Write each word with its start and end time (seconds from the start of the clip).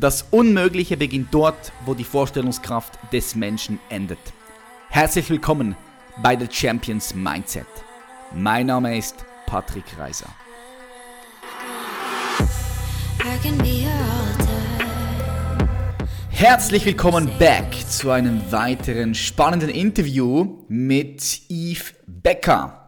Das 0.00 0.26
Unmögliche 0.30 0.96
beginnt 0.96 1.34
dort, 1.34 1.72
wo 1.84 1.92
die 1.92 2.04
Vorstellungskraft 2.04 3.00
des 3.12 3.34
Menschen 3.34 3.80
endet. 3.88 4.20
Herzlich 4.90 5.28
willkommen 5.28 5.74
bei 6.22 6.38
The 6.38 6.46
Champions 6.48 7.16
Mindset. 7.16 7.66
Mein 8.32 8.66
Name 8.66 8.96
ist 8.96 9.16
Patrick 9.46 9.98
Reiser. 9.98 10.28
Herzlich 16.30 16.86
willkommen 16.86 17.28
back 17.40 17.74
zu 17.88 18.12
einem 18.12 18.52
weiteren 18.52 19.16
spannenden 19.16 19.70
Interview 19.70 20.58
mit 20.68 21.40
Yves 21.48 21.94
Becker. 22.06 22.86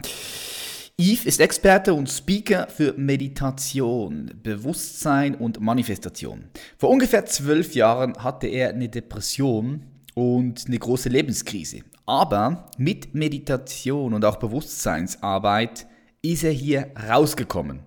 Yves 1.00 1.24
ist 1.24 1.40
Experte 1.40 1.94
und 1.94 2.10
Speaker 2.10 2.66
für 2.68 2.92
Meditation, 2.92 4.30
Bewusstsein 4.42 5.34
und 5.34 5.58
Manifestation. 5.58 6.44
Vor 6.76 6.90
ungefähr 6.90 7.24
zwölf 7.24 7.74
Jahren 7.74 8.18
hatte 8.18 8.48
er 8.48 8.68
eine 8.68 8.90
Depression 8.90 9.86
und 10.12 10.66
eine 10.66 10.78
große 10.78 11.08
Lebenskrise. 11.08 11.80
Aber 12.04 12.66
mit 12.76 13.14
Meditation 13.14 14.12
und 14.12 14.26
auch 14.26 14.36
Bewusstseinsarbeit 14.36 15.86
ist 16.20 16.44
er 16.44 16.52
hier 16.52 16.90
rausgekommen. 17.08 17.80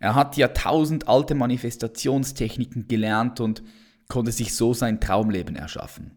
Er 0.00 0.16
hat 0.16 0.36
Jahrtausend 0.36 1.06
alte 1.06 1.36
Manifestationstechniken 1.36 2.88
gelernt 2.88 3.38
und 3.38 3.62
konnte 4.08 4.32
sich 4.32 4.56
so 4.56 4.74
sein 4.74 5.00
Traumleben 5.00 5.54
erschaffen. 5.54 6.10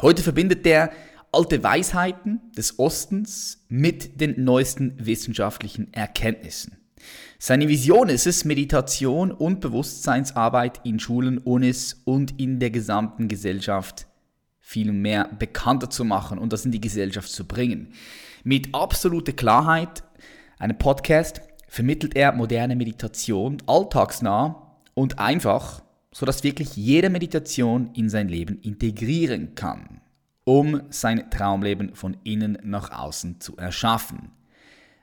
Heute 0.00 0.22
verbindet 0.22 0.66
er 0.66 0.92
alte 1.32 1.62
Weisheiten 1.62 2.40
des 2.56 2.78
Ostens 2.78 3.64
mit 3.68 4.20
den 4.20 4.44
neuesten 4.44 4.94
wissenschaftlichen 4.98 5.92
Erkenntnissen. 5.94 6.76
Seine 7.38 7.68
Vision 7.68 8.10
ist 8.10 8.26
es, 8.26 8.44
Meditation 8.44 9.32
und 9.32 9.60
Bewusstseinsarbeit 9.60 10.80
in 10.84 11.00
Schulen, 11.00 11.38
Unis 11.38 12.02
und 12.04 12.38
in 12.38 12.60
der 12.60 12.70
gesamten 12.70 13.28
Gesellschaft 13.28 14.06
viel 14.60 14.92
mehr 14.92 15.28
bekannter 15.38 15.90
zu 15.90 16.04
machen 16.04 16.38
und 16.38 16.52
das 16.52 16.66
in 16.66 16.70
die 16.70 16.80
Gesellschaft 16.80 17.30
zu 17.30 17.46
bringen. 17.46 17.94
Mit 18.44 18.74
absoluter 18.74 19.32
Klarheit, 19.32 20.04
einem 20.58 20.78
Podcast, 20.78 21.40
vermittelt 21.66 22.14
er 22.14 22.32
moderne 22.32 22.76
Meditation 22.76 23.56
alltagsnah 23.66 24.76
und 24.94 25.18
einfach, 25.18 25.82
sodass 26.12 26.44
wirklich 26.44 26.76
jede 26.76 27.08
Meditation 27.08 27.90
in 27.94 28.10
sein 28.10 28.28
Leben 28.28 28.60
integrieren 28.60 29.54
kann 29.54 30.01
um 30.44 30.82
sein 30.90 31.30
Traumleben 31.30 31.94
von 31.94 32.16
innen 32.24 32.58
nach 32.64 32.90
außen 32.90 33.40
zu 33.40 33.56
erschaffen. 33.56 34.32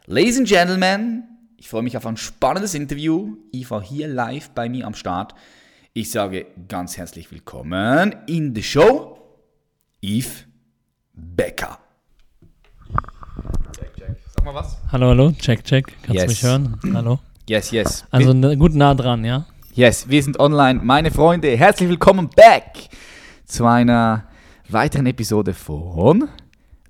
Ladies 0.05 0.37
and 0.37 0.47
Gentlemen, 0.47 1.23
ich 1.57 1.69
freue 1.69 1.83
mich 1.83 1.95
auf 1.97 2.05
ein 2.05 2.17
spannendes 2.17 2.73
Interview. 2.73 3.35
Ich 3.51 3.69
war 3.71 3.81
hier 3.81 4.07
live 4.07 4.49
bei 4.51 4.69
mir 4.69 4.85
am 4.87 4.93
Start. 4.93 5.35
Ich 5.93 6.11
sage 6.11 6.47
ganz 6.67 6.97
herzlich 6.97 7.31
willkommen 7.31 8.15
in 8.27 8.53
the 8.55 8.63
show, 8.63 9.17
Yves 10.01 10.45
Becker. 11.13 11.77
Check, 13.75 13.95
check. 13.95 14.15
Sag 14.35 14.45
mal 14.45 14.53
was. 14.55 14.77
Hallo, 14.91 15.07
hallo, 15.07 15.31
check, 15.33 15.63
check. 15.63 15.85
Kannst 16.03 16.13
Yes. 16.15 16.23
du 16.23 16.29
mich 16.29 16.43
hören? 16.43 16.79
Hallo. 16.93 17.19
Yes, 17.47 17.71
yes. 17.71 18.05
Also 18.11 18.33
ne, 18.33 18.55
gut 18.57 18.73
nah 18.75 18.93
dran, 18.93 19.25
ja? 19.25 19.45
Yes, 19.73 20.07
wir 20.09 20.21
sind 20.23 20.39
online. 20.39 20.79
Meine 20.83 21.11
Freunde, 21.11 21.55
herzlich 21.57 21.89
willkommen 21.89 22.29
back 22.35 22.89
zu 23.45 23.65
einer 23.65 24.25
weiteren 24.69 25.05
Episode 25.05 25.53
von 25.53 26.27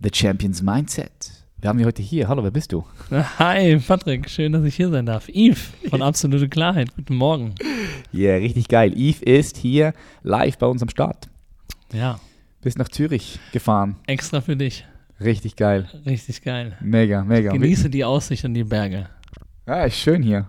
The 0.01 0.09
Champions 0.13 0.61
Mindset. 0.61 1.31
Wir 1.59 1.69
haben 1.69 1.79
wir 1.79 1.85
heute 1.85 2.01
hier. 2.01 2.27
Hallo, 2.27 2.43
wer 2.43 2.51
bist 2.51 2.71
du? 2.71 2.85
Hi, 3.11 3.77
Patrick, 3.85 4.29
schön, 4.29 4.53
dass 4.53 4.63
ich 4.63 4.75
hier 4.75 4.89
sein 4.89 5.05
darf. 5.05 5.27
Yves 5.29 5.71
von 5.89 6.01
Absolute 6.01 6.47
Klarheit, 6.47 6.95
guten 6.95 7.15
Morgen. 7.15 7.55
Ja, 8.11 8.29
yeah, 8.31 8.35
richtig 8.37 8.67
geil. 8.69 8.93
Yves 8.97 9.21
ist 9.21 9.57
hier 9.57 9.93
live 10.23 10.57
bei 10.57 10.67
uns 10.67 10.81
am 10.81 10.89
Start. 10.89 11.27
Ja, 11.93 12.19
Bist 12.61 12.77
nach 12.77 12.87
Zürich 12.89 13.39
gefahren. 13.51 13.97
extra 14.07 14.41
für 14.41 14.55
dich. 14.55 14.85
Richtig 15.19 15.57
geil. 15.57 15.87
Richtig 16.05 16.41
geil. 16.43 16.77
Mega, 16.79 17.23
mega. 17.25 17.51
Genieße 17.51 17.89
die 17.89 18.05
Aussicht 18.05 18.45
und 18.45 18.53
die 18.53 18.63
Berge. 18.63 19.09
Ja, 19.67 19.83
ist 19.83 19.97
schön 19.97 20.23
hier. 20.23 20.47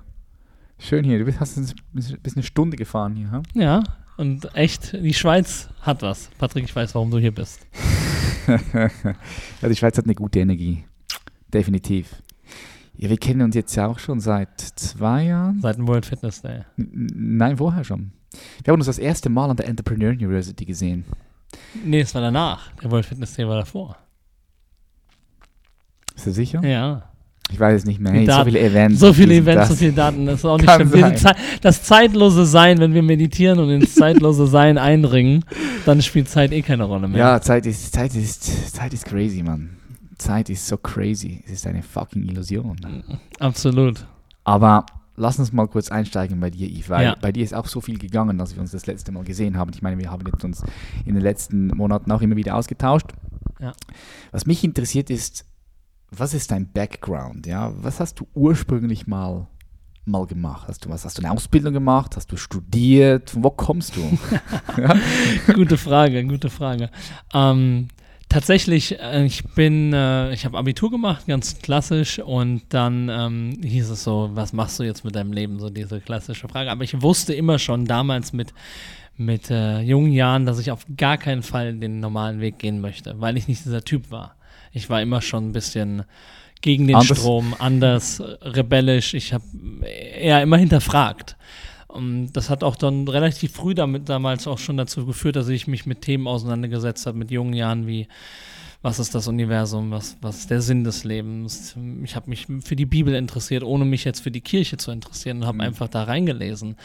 Schön 0.79 1.05
hier. 1.05 1.19
Du 1.19 1.25
bist, 1.25 1.41
hast 1.41 1.57
ein- 1.59 1.73
bist 1.93 2.37
eine 2.37 2.45
Stunde 2.45 2.77
gefahren 2.77 3.17
hier. 3.17 3.31
hm? 3.33 3.43
Ja, 3.55 3.83
und 4.21 4.55
echt, 4.55 4.93
die 4.93 5.15
Schweiz 5.15 5.69
hat 5.81 6.03
was. 6.03 6.31
Patrick, 6.39 6.65
ich 6.65 6.77
weiß, 6.77 6.95
warum 6.95 7.11
du 7.11 7.19
hier 7.19 7.35
bist. 7.35 7.67
ja, 8.73 9.69
die 9.69 9.77
Schweiz 9.77 9.97
hat 9.99 10.05
eine 10.05 10.15
gute 10.15 10.41
Energie. 10.41 10.85
Definitiv. 11.53 12.23
Ja, 12.97 13.09
wir 13.09 13.17
kennen 13.19 13.43
uns 13.43 13.55
jetzt 13.55 13.75
ja 13.75 13.87
auch 13.87 13.99
schon 13.99 14.21
seit 14.21 14.61
zwei 14.61 15.25
Jahren. 15.25 15.61
Seit 15.61 15.79
dem 15.79 15.89
World 15.89 16.05
Fitness 16.07 16.43
Day. 16.43 16.65
N- 16.77 17.07
Nein, 17.15 17.57
vorher 17.57 17.83
schon. 17.85 18.13
Wir 18.63 18.73
haben 18.73 18.81
uns 18.81 18.87
das 18.87 18.99
erste 18.99 19.29
Mal 19.31 19.51
an 19.51 19.57
der 19.57 19.67
Entrepreneur 19.67 20.11
University 20.11 20.65
gesehen. 20.65 21.05
Nee, 21.85 22.01
es 22.01 22.15
war 22.15 22.21
danach. 22.23 22.71
Der 22.83 22.91
World 22.91 23.07
Fitness 23.07 23.35
Day 23.35 23.49
war 23.49 23.57
davor. 23.57 23.97
Bist 26.15 26.27
du 26.27 26.33
sicher? 26.33 26.63
Ja. 26.65 27.10
Ich 27.53 27.59
weiß 27.59 27.81
es 27.83 27.85
nicht 27.87 28.01
mehr. 28.01 28.13
Hey, 28.13 28.27
so 28.27 28.45
viele 28.45 28.61
Events. 28.61 29.01
So 29.01 29.13
viele 29.13 29.35
Events, 29.35 29.69
so 29.69 29.75
viele 29.75 29.93
Daten, 29.93 30.27
das 30.27 30.37
ist 30.41 30.45
auch 30.45 30.59
nicht 30.61 30.71
schlimm. 30.71 30.91
Sein. 31.17 31.35
Das 31.61 31.83
zeitlose 31.83 32.47
Sein, 32.47 32.79
wenn 32.79 32.95
wir 32.95 33.03
meditieren 33.03 33.59
und 33.59 33.71
ins 33.71 33.95
zeitlose 33.95 34.47
Sein 34.47 34.79
eindringen, 34.79 35.45
dann 35.85 36.01
spielt 36.03 36.29
Zeit 36.29 36.53
eh 36.53 36.63
keine 36.63 36.85
Rolle 36.85 37.09
mehr. 37.09 37.19
Ja, 37.19 37.41
Zeit 37.41 37.67
ist, 37.67 37.93
Zeit 37.93 38.15
ist, 38.15 38.75
Zeit 38.75 38.93
ist 38.95 39.05
crazy, 39.05 39.43
Mann. 39.43 39.71
Zeit 40.19 40.51
ist 40.51 40.67
so 40.67 40.77
crazy. 40.77 41.43
Es 41.47 41.53
ist 41.53 41.67
eine 41.67 41.83
fucking 41.83 42.23
Illusion. 42.25 42.77
Absolut. 43.39 44.07
Aber 44.45 44.87
lass 45.17 45.39
uns 45.39 45.53
mal 45.53 45.67
kurz 45.67 45.91
einsteigen 45.91 46.39
bei 46.41 46.51
dir, 46.51 46.69
Yves, 46.69 46.89
weil 46.91 47.05
Ja. 47.07 47.17
bei 47.21 47.33
dir 47.33 47.43
ist 47.45 47.55
auch 47.55 47.67
so 47.67 47.81
viel 47.81 47.99
gegangen, 47.99 48.39
dass 48.39 48.55
wir 48.55 48.61
uns 48.61 48.71
das 48.71 48.87
letzte 48.87 49.13
Mal 49.13 49.25
gesehen 49.25 49.57
haben. 49.57 49.71
Ich 49.75 49.83
meine, 49.83 49.99
wir 49.99 50.11
haben 50.11 50.25
jetzt 50.27 50.45
uns 50.45 50.63
in 51.05 51.15
den 51.15 51.23
letzten 51.23 51.69
Monaten 51.69 52.11
auch 52.13 52.23
immer 52.23 52.37
wieder 52.37 52.55
ausgetauscht. 52.57 53.07
Ja. 53.61 53.73
Was 54.31 54.47
mich 54.47 54.63
interessiert 54.65 55.11
ist, 55.11 55.45
was 56.11 56.35
ist 56.35 56.51
dein 56.51 56.71
Background? 56.73 57.47
Ja, 57.47 57.73
was 57.77 58.01
hast 58.01 58.21
du 58.21 58.27
ursprünglich 58.35 59.07
mal 59.07 59.47
mal 60.05 60.27
gemacht? 60.27 60.67
Hast 60.69 60.85
du 60.85 60.89
was? 60.89 61.05
Hast 61.05 61.19
du 61.19 61.23
eine 61.23 61.33
Ausbildung 61.33 61.73
gemacht? 61.73 62.17
Hast 62.17 62.33
du 62.33 62.37
studiert? 62.37 63.31
Von 63.31 63.45
wo 63.45 63.51
kommst 63.51 63.97
du? 63.97 64.19
gute 65.55 65.77
Frage, 65.77 66.25
gute 66.25 66.51
Frage. 66.51 66.91
Ähm, 67.33 67.89
tatsächlich, 68.29 68.99
äh, 68.99 69.25
ich 69.25 69.45
bin, 69.55 69.93
äh, 69.93 70.33
ich 70.33 70.45
habe 70.45 70.59
Abitur 70.59 70.91
gemacht, 70.91 71.27
ganz 71.27 71.59
klassisch, 71.59 72.19
und 72.19 72.63
dann 72.71 73.09
ähm, 73.09 73.61
hieß 73.63 73.91
es 73.91 74.03
so, 74.03 74.31
was 74.33 74.53
machst 74.53 74.79
du 74.79 74.83
jetzt 74.83 75.05
mit 75.05 75.15
deinem 75.15 75.33
Leben? 75.33 75.61
So 75.61 75.71
diese 75.71 76.01
klassische 76.01 76.49
Frage. 76.49 76.71
Aber 76.71 76.83
ich 76.83 77.01
wusste 77.03 77.35
immer 77.35 77.59
schon 77.59 77.85
damals 77.85 78.33
mit, 78.33 78.53
mit 79.17 79.51
äh, 79.51 79.81
jungen 79.81 80.13
Jahren, 80.13 80.47
dass 80.47 80.59
ich 80.59 80.71
auf 80.71 80.87
gar 80.97 81.19
keinen 81.19 81.43
Fall 81.43 81.75
den 81.75 82.01
normalen 82.01 82.41
Weg 82.41 82.59
gehen 82.59 82.81
möchte, 82.81 83.21
weil 83.21 83.37
ich 83.37 83.49
nicht 83.49 83.65
dieser 83.65 83.85
Typ 83.85 84.11
war. 84.11 84.37
Ich 84.73 84.89
war 84.91 85.03
immer 85.03 85.21
schon 85.21 85.49
ein 85.49 85.53
bisschen 85.53 86.05
gegen 86.61 86.87
den 86.87 86.97
Anders. 86.97 87.19
Strom, 87.19 87.55
anders, 87.59 88.23
rebellisch. 88.43 89.15
Ich 89.15 89.33
habe 89.33 89.45
eher 89.83 90.43
immer 90.43 90.59
hinterfragt. 90.59 91.37
Und 91.89 92.33
das 92.35 92.51
hat 92.51 92.63
auch 92.63 92.77
dann 92.77 93.09
relativ 93.09 93.53
früh 93.53 93.75
damit 93.75 94.09
damals 94.09 94.47
auch 94.47 94.59
schon 94.59 94.77
dazu 94.77 95.07
geführt, 95.07 95.37
dass 95.37 95.49
ich 95.49 95.67
mich 95.67 95.87
mit 95.87 96.03
Themen 96.03 96.29
auseinandergesetzt 96.29 97.07
habe, 97.07 97.19
mit 97.19 97.31
jungen 97.31 97.53
Jahren 97.53 97.87
wie 97.87 98.07
was 98.83 98.99
ist 98.99 99.15
das 99.15 99.29
Universum, 99.29 99.91
was, 99.91 100.17
was 100.23 100.39
ist 100.39 100.51
der 100.51 100.63
Sinn 100.63 100.85
des 100.85 101.05
Lebens. 101.05 101.77
Ich 102.03 102.17
habe 102.17 102.31
mich 102.31 102.47
für 102.65 102.77
die 102.77 102.87
Bibel 102.87 103.15
interessiert, 103.15 103.63
ohne 103.63 103.85
mich 103.85 104.05
jetzt 104.05 104.21
für 104.21 104.31
die 104.31 104.41
Kirche 104.41 104.79
zu 104.79 104.91
interessieren 104.91 105.39
und 105.39 105.47
habe 105.47 105.57
Mhm. 105.57 105.61
einfach 105.63 105.89
da 105.89 106.05
reingelesen 106.05 106.77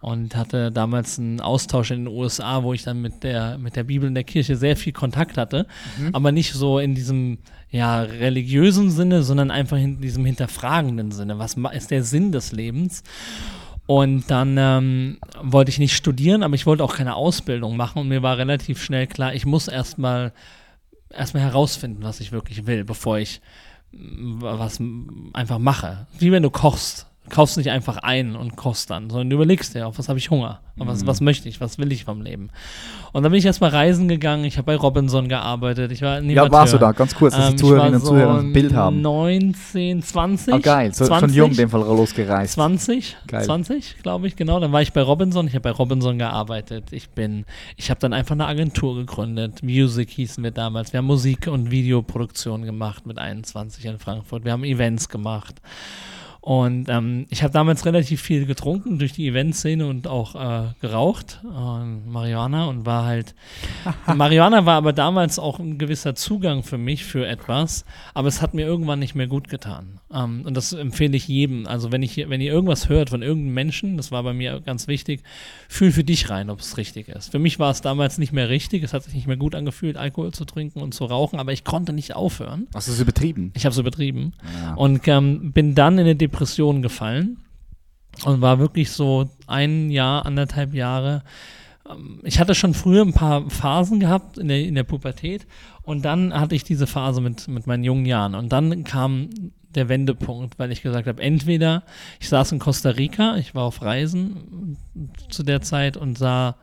und 0.00 0.36
hatte 0.36 0.70
damals 0.70 1.18
einen 1.18 1.40
Austausch 1.40 1.90
in 1.90 2.04
den 2.04 2.14
USA, 2.14 2.62
wo 2.62 2.72
ich 2.72 2.84
dann 2.84 3.02
mit 3.02 3.22
der, 3.24 3.58
mit 3.58 3.74
der 3.76 3.82
Bibel 3.84 4.08
in 4.08 4.14
der 4.14 4.24
Kirche 4.24 4.56
sehr 4.56 4.76
viel 4.76 4.92
Kontakt 4.92 5.36
hatte, 5.36 5.66
aber 6.12 6.30
nicht 6.32 6.52
so 6.52 6.78
in 6.78 6.94
diesem 6.94 7.38
ja, 7.70 8.00
religiösen 8.02 8.90
Sinne, 8.90 9.22
sondern 9.22 9.50
einfach 9.50 9.76
in 9.76 10.00
diesem 10.00 10.24
hinterfragenden 10.24 11.10
Sinne. 11.10 11.38
Was 11.38 11.56
ist 11.74 11.90
der 11.90 12.02
Sinn 12.04 12.32
des 12.32 12.52
Lebens? 12.52 13.02
Und 13.86 14.30
dann 14.30 14.56
ähm, 14.56 15.18
wollte 15.42 15.70
ich 15.70 15.78
nicht 15.80 15.94
studieren, 15.96 16.44
aber 16.44 16.54
ich 16.54 16.64
wollte 16.64 16.84
auch 16.84 16.94
keine 16.94 17.16
Ausbildung 17.16 17.76
machen 17.76 17.98
und 17.98 18.08
mir 18.08 18.22
war 18.22 18.38
relativ 18.38 18.80
schnell 18.82 19.08
klar, 19.08 19.34
ich 19.34 19.46
muss 19.46 19.66
erstmal 19.68 20.32
erstmal 21.10 21.42
herausfinden, 21.42 22.02
was 22.02 22.20
ich 22.20 22.32
wirklich 22.32 22.66
will, 22.66 22.84
bevor 22.84 23.18
ich 23.18 23.40
mm, 23.92 24.40
was 24.40 24.80
einfach 25.32 25.58
mache. 25.58 26.06
Wie 26.18 26.32
wenn 26.32 26.42
du 26.42 26.50
kochst. 26.50 27.06
Du 27.30 27.36
kaufst 27.36 27.56
nicht 27.56 27.70
einfach 27.70 27.98
ein 27.98 28.34
und 28.34 28.56
kochst 28.56 28.90
dann, 28.90 29.08
sondern 29.08 29.30
du 29.30 29.36
überlegst 29.36 29.74
dir, 29.74 29.86
auf 29.86 29.98
was 29.98 30.08
habe 30.08 30.18
ich 30.18 30.30
Hunger? 30.30 30.60
Auf 30.80 30.86
was, 30.86 31.06
was 31.06 31.20
möchte 31.20 31.46
ich? 31.48 31.60
Was 31.60 31.78
will 31.78 31.92
ich 31.92 32.04
vom 32.04 32.22
Leben? 32.22 32.48
Und 33.12 33.22
dann 33.22 33.30
bin 33.30 33.38
ich 33.38 33.44
erstmal 33.44 33.70
reisen 33.70 34.08
gegangen. 34.08 34.44
Ich 34.44 34.56
habe 34.56 34.64
bei 34.64 34.76
Robinson 34.76 35.28
gearbeitet. 35.28 35.92
Ich 35.92 36.00
war 36.00 36.14
ja, 36.14 36.18
Animateur. 36.18 36.52
warst 36.52 36.72
du 36.72 36.78
da? 36.78 36.92
Ganz 36.92 37.14
kurz, 37.14 37.34
dass 37.34 37.44
Ähm, 37.44 37.50
die 37.50 37.54
ich 37.56 37.60
Zuhörerinnen 37.60 38.00
und 38.00 38.06
Zuhörer 38.06 38.38
ein 38.38 38.52
Bild 38.52 38.74
haben. 38.74 39.02
19, 39.02 40.02
20. 40.02 40.54
Ah, 40.54 40.58
geil. 40.58 40.94
So, 40.94 41.04
20, 41.04 41.28
schon 41.28 41.36
jung 41.36 41.50
in 41.50 41.56
dem 41.58 41.68
Fall 41.68 41.82
losgereist. 41.82 42.54
20, 42.54 43.16
Geil. 43.26 43.44
20, 43.44 43.98
glaube 44.02 44.26
ich, 44.26 44.36
genau. 44.36 44.58
Dann 44.58 44.72
war 44.72 44.80
ich 44.80 44.92
bei 44.92 45.02
Robinson. 45.02 45.46
Ich 45.46 45.52
habe 45.52 45.60
bei 45.60 45.70
Robinson 45.70 46.18
gearbeitet. 46.18 46.92
Ich 46.92 47.10
bin, 47.10 47.44
ich 47.76 47.90
habe 47.90 48.00
dann 48.00 48.14
einfach 48.14 48.34
eine 48.34 48.46
Agentur 48.46 48.96
gegründet. 48.96 49.62
Music 49.62 50.08
hießen 50.10 50.42
wir 50.42 50.50
damals. 50.50 50.92
Wir 50.94 50.98
haben 50.98 51.06
Musik- 51.06 51.46
und 51.46 51.70
Videoproduktion 51.70 52.62
gemacht 52.62 53.06
mit 53.06 53.18
21 53.18 53.84
in 53.84 53.98
Frankfurt. 53.98 54.44
Wir 54.44 54.52
haben 54.52 54.64
Events 54.64 55.08
gemacht. 55.10 55.60
Und 56.40 56.88
ähm, 56.88 57.26
ich 57.28 57.42
habe 57.42 57.52
damals 57.52 57.84
relativ 57.84 58.22
viel 58.22 58.46
getrunken 58.46 58.98
durch 58.98 59.12
die 59.12 59.28
Eventszene 59.28 59.86
und 59.86 60.06
auch 60.06 60.34
äh, 60.34 60.72
geraucht, 60.80 61.40
äh, 61.44 61.84
Marihuana 61.84 62.66
und 62.66 62.86
war 62.86 63.04
halt. 63.04 63.34
Marihuana 64.14 64.64
war 64.64 64.76
aber 64.76 64.94
damals 64.94 65.38
auch 65.38 65.58
ein 65.58 65.76
gewisser 65.76 66.14
Zugang 66.14 66.62
für 66.62 66.78
mich 66.78 67.04
für 67.04 67.26
etwas, 67.26 67.84
aber 68.14 68.28
es 68.28 68.40
hat 68.40 68.54
mir 68.54 68.66
irgendwann 68.66 69.00
nicht 69.00 69.14
mehr 69.14 69.26
gut 69.26 69.48
getan. 69.48 69.99
Ähm, 70.12 70.42
und 70.44 70.56
das 70.56 70.72
empfehle 70.72 71.16
ich 71.16 71.28
jedem. 71.28 71.66
Also 71.66 71.92
wenn 71.92 72.02
ich, 72.02 72.16
wenn 72.16 72.40
ihr 72.40 72.52
irgendwas 72.52 72.88
hört 72.88 73.10
von 73.10 73.22
irgendeinem 73.22 73.54
Menschen, 73.54 73.96
das 73.96 74.10
war 74.10 74.22
bei 74.22 74.32
mir 74.32 74.60
ganz 74.60 74.88
wichtig, 74.88 75.22
fühl 75.68 75.92
für 75.92 76.04
dich 76.04 76.30
rein, 76.30 76.50
ob 76.50 76.60
es 76.60 76.76
richtig 76.76 77.08
ist. 77.08 77.30
Für 77.30 77.38
mich 77.38 77.58
war 77.58 77.70
es 77.70 77.80
damals 77.80 78.18
nicht 78.18 78.32
mehr 78.32 78.48
richtig, 78.48 78.82
es 78.82 78.92
hat 78.92 79.04
sich 79.04 79.14
nicht 79.14 79.26
mehr 79.26 79.36
gut 79.36 79.54
angefühlt, 79.54 79.96
Alkohol 79.96 80.32
zu 80.32 80.44
trinken 80.44 80.80
und 80.80 80.94
zu 80.94 81.04
rauchen, 81.04 81.38
aber 81.38 81.52
ich 81.52 81.64
konnte 81.64 81.92
nicht 81.92 82.16
aufhören. 82.16 82.66
Hast 82.74 82.88
du 82.88 82.92
es 82.92 83.00
übertrieben? 83.00 83.52
Ich 83.54 83.64
habe 83.64 83.72
es 83.72 83.78
übertrieben 83.78 84.32
ja. 84.60 84.74
und 84.74 85.06
ähm, 85.06 85.52
bin 85.52 85.74
dann 85.74 85.94
in 85.94 86.00
eine 86.00 86.16
Depression 86.16 86.82
gefallen 86.82 87.38
und 88.24 88.40
war 88.40 88.58
wirklich 88.58 88.90
so 88.90 89.30
ein 89.46 89.90
Jahr, 89.90 90.26
anderthalb 90.26 90.74
Jahre 90.74 91.22
ich 92.22 92.38
hatte 92.38 92.54
schon 92.54 92.74
früher 92.74 93.02
ein 93.02 93.12
paar 93.12 93.48
Phasen 93.50 94.00
gehabt 94.00 94.38
in 94.38 94.48
der, 94.48 94.64
in 94.64 94.74
der 94.74 94.84
Pubertät 94.84 95.46
und 95.82 96.04
dann 96.04 96.32
hatte 96.32 96.54
ich 96.54 96.64
diese 96.64 96.86
Phase 96.86 97.20
mit, 97.20 97.48
mit 97.48 97.66
meinen 97.66 97.84
jungen 97.84 98.06
Jahren 98.06 98.34
und 98.34 98.50
dann 98.50 98.84
kam 98.84 99.30
der 99.74 99.88
Wendepunkt, 99.88 100.58
weil 100.58 100.72
ich 100.72 100.82
gesagt 100.82 101.06
habe, 101.06 101.22
entweder 101.22 101.84
ich 102.20 102.28
saß 102.28 102.52
in 102.52 102.58
Costa 102.58 102.90
Rica, 102.90 103.36
ich 103.36 103.54
war 103.54 103.64
auf 103.64 103.82
Reisen 103.82 104.76
zu 105.28 105.42
der 105.42 105.60
Zeit 105.60 105.96
und 105.96 106.18
sah, 106.18 106.56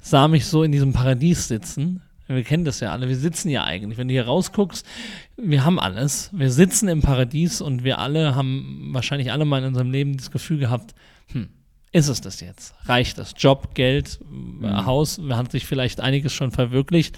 sah 0.00 0.28
mich 0.28 0.46
so 0.46 0.62
in 0.62 0.72
diesem 0.72 0.92
Paradies 0.92 1.48
sitzen. 1.48 2.02
Wir 2.26 2.44
kennen 2.44 2.64
das 2.64 2.80
ja 2.80 2.92
alle, 2.92 3.08
wir 3.08 3.16
sitzen 3.16 3.48
ja 3.48 3.64
eigentlich. 3.64 3.96
Wenn 3.96 4.08
du 4.08 4.12
hier 4.12 4.26
rausguckst, 4.26 4.84
wir 5.38 5.64
haben 5.64 5.80
alles. 5.80 6.30
Wir 6.32 6.50
sitzen 6.50 6.88
im 6.88 7.00
Paradies 7.00 7.62
und 7.62 7.84
wir 7.84 7.98
alle 7.98 8.34
haben 8.34 8.90
wahrscheinlich 8.92 9.32
alle 9.32 9.46
mal 9.46 9.60
in 9.60 9.68
unserem 9.68 9.90
Leben 9.90 10.16
das 10.16 10.30
Gefühl 10.30 10.58
gehabt, 10.58 10.94
hm, 11.32 11.48
ist 11.92 12.08
es 12.08 12.20
das 12.20 12.40
jetzt? 12.40 12.74
Reicht 12.84 13.18
das? 13.18 13.34
Job, 13.36 13.74
Geld, 13.74 14.20
mhm. 14.30 14.86
Haus, 14.86 15.18
man 15.18 15.38
hat 15.38 15.52
sich 15.52 15.66
vielleicht 15.66 16.00
einiges 16.00 16.32
schon 16.32 16.50
verwirklicht 16.50 17.16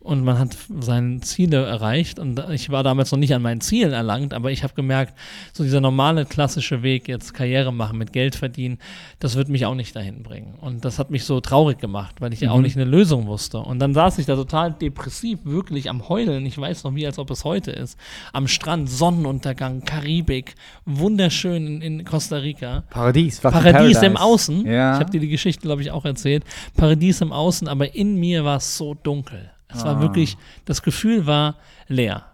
und 0.00 0.24
man 0.24 0.38
hat 0.38 0.56
seine 0.80 1.20
Ziele 1.20 1.64
erreicht 1.64 2.18
und 2.18 2.42
ich 2.50 2.70
war 2.70 2.82
damals 2.82 3.12
noch 3.12 3.18
nicht 3.18 3.32
an 3.32 3.42
meinen 3.42 3.60
Zielen 3.60 3.92
erlangt, 3.92 4.34
aber 4.34 4.50
ich 4.50 4.64
habe 4.64 4.74
gemerkt, 4.74 5.14
so 5.52 5.62
dieser 5.62 5.80
normale 5.80 6.24
klassische 6.26 6.82
Weg, 6.82 7.06
jetzt 7.06 7.32
Karriere 7.32 7.72
machen, 7.72 7.96
mit 7.96 8.12
Geld 8.12 8.34
verdienen, 8.34 8.78
das 9.20 9.36
wird 9.36 9.48
mich 9.48 9.66
auch 9.66 9.76
nicht 9.76 9.94
dahin 9.94 10.24
bringen. 10.24 10.54
Und 10.60 10.84
das 10.84 10.98
hat 10.98 11.10
mich 11.10 11.24
so 11.24 11.40
traurig 11.40 11.78
gemacht, 11.78 12.16
weil 12.20 12.32
ich 12.32 12.40
ja 12.40 12.50
mhm. 12.50 12.56
auch 12.56 12.60
nicht 12.60 12.76
eine 12.76 12.86
Lösung 12.86 13.28
wusste. 13.28 13.58
Und 13.58 13.78
dann 13.78 13.94
saß 13.94 14.18
ich 14.18 14.26
da 14.26 14.34
total 14.34 14.72
depressiv, 14.72 15.38
wirklich 15.44 15.88
am 15.88 16.08
Heulen, 16.08 16.44
ich 16.44 16.58
weiß 16.58 16.82
noch 16.82 16.96
wie, 16.96 17.06
als 17.06 17.18
ob 17.20 17.30
es 17.30 17.44
heute 17.44 17.70
ist, 17.70 17.96
am 18.32 18.48
Strand, 18.48 18.90
Sonnenuntergang, 18.90 19.84
Karibik, 19.84 20.56
wunderschön 20.86 21.66
in, 21.66 21.82
in 21.82 22.04
Costa 22.04 22.38
Rica. 22.38 22.82
Paradies, 22.90 23.38
Paradies 23.40 24.02
im 24.02 24.16
Außen. 24.16 24.66
Ja. 24.66 24.94
Ich 24.94 25.00
habe 25.00 25.10
dir 25.10 25.20
die 25.20 25.28
Geschichte, 25.28 25.62
glaube 25.62 25.82
ich, 25.82 25.92
auch 25.92 26.04
erzählt. 26.04 26.42
Paradies 26.76 27.20
im 27.20 27.32
Außen, 27.32 27.68
aber 27.68 27.94
in 27.94 28.16
mir 28.16 28.44
war 28.44 28.56
es 28.56 28.76
so 28.76 28.94
dunkel. 28.94 29.52
Es 29.68 29.82
ah. 29.82 29.86
war 29.86 30.00
wirklich, 30.00 30.36
das 30.64 30.82
Gefühl 30.82 31.26
war 31.26 31.56
leer. 31.88 32.26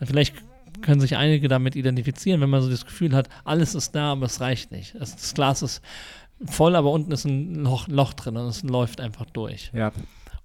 Vielleicht 0.00 0.34
können 0.80 1.00
sich 1.00 1.16
einige 1.16 1.48
damit 1.48 1.74
identifizieren, 1.76 2.40
wenn 2.40 2.50
man 2.50 2.62
so 2.62 2.70
das 2.70 2.84
Gefühl 2.84 3.14
hat, 3.14 3.28
alles 3.44 3.74
ist 3.74 3.94
da, 3.94 4.12
aber 4.12 4.26
es 4.26 4.40
reicht 4.40 4.70
nicht. 4.70 4.94
Das 4.98 5.34
Glas 5.34 5.62
ist 5.62 5.82
voll, 6.46 6.76
aber 6.76 6.92
unten 6.92 7.10
ist 7.12 7.24
ein 7.24 7.56
Loch, 7.56 7.88
Loch 7.88 8.12
drin 8.12 8.36
und 8.36 8.46
es 8.46 8.62
läuft 8.62 9.00
einfach 9.00 9.26
durch. 9.26 9.70
Ja. 9.74 9.92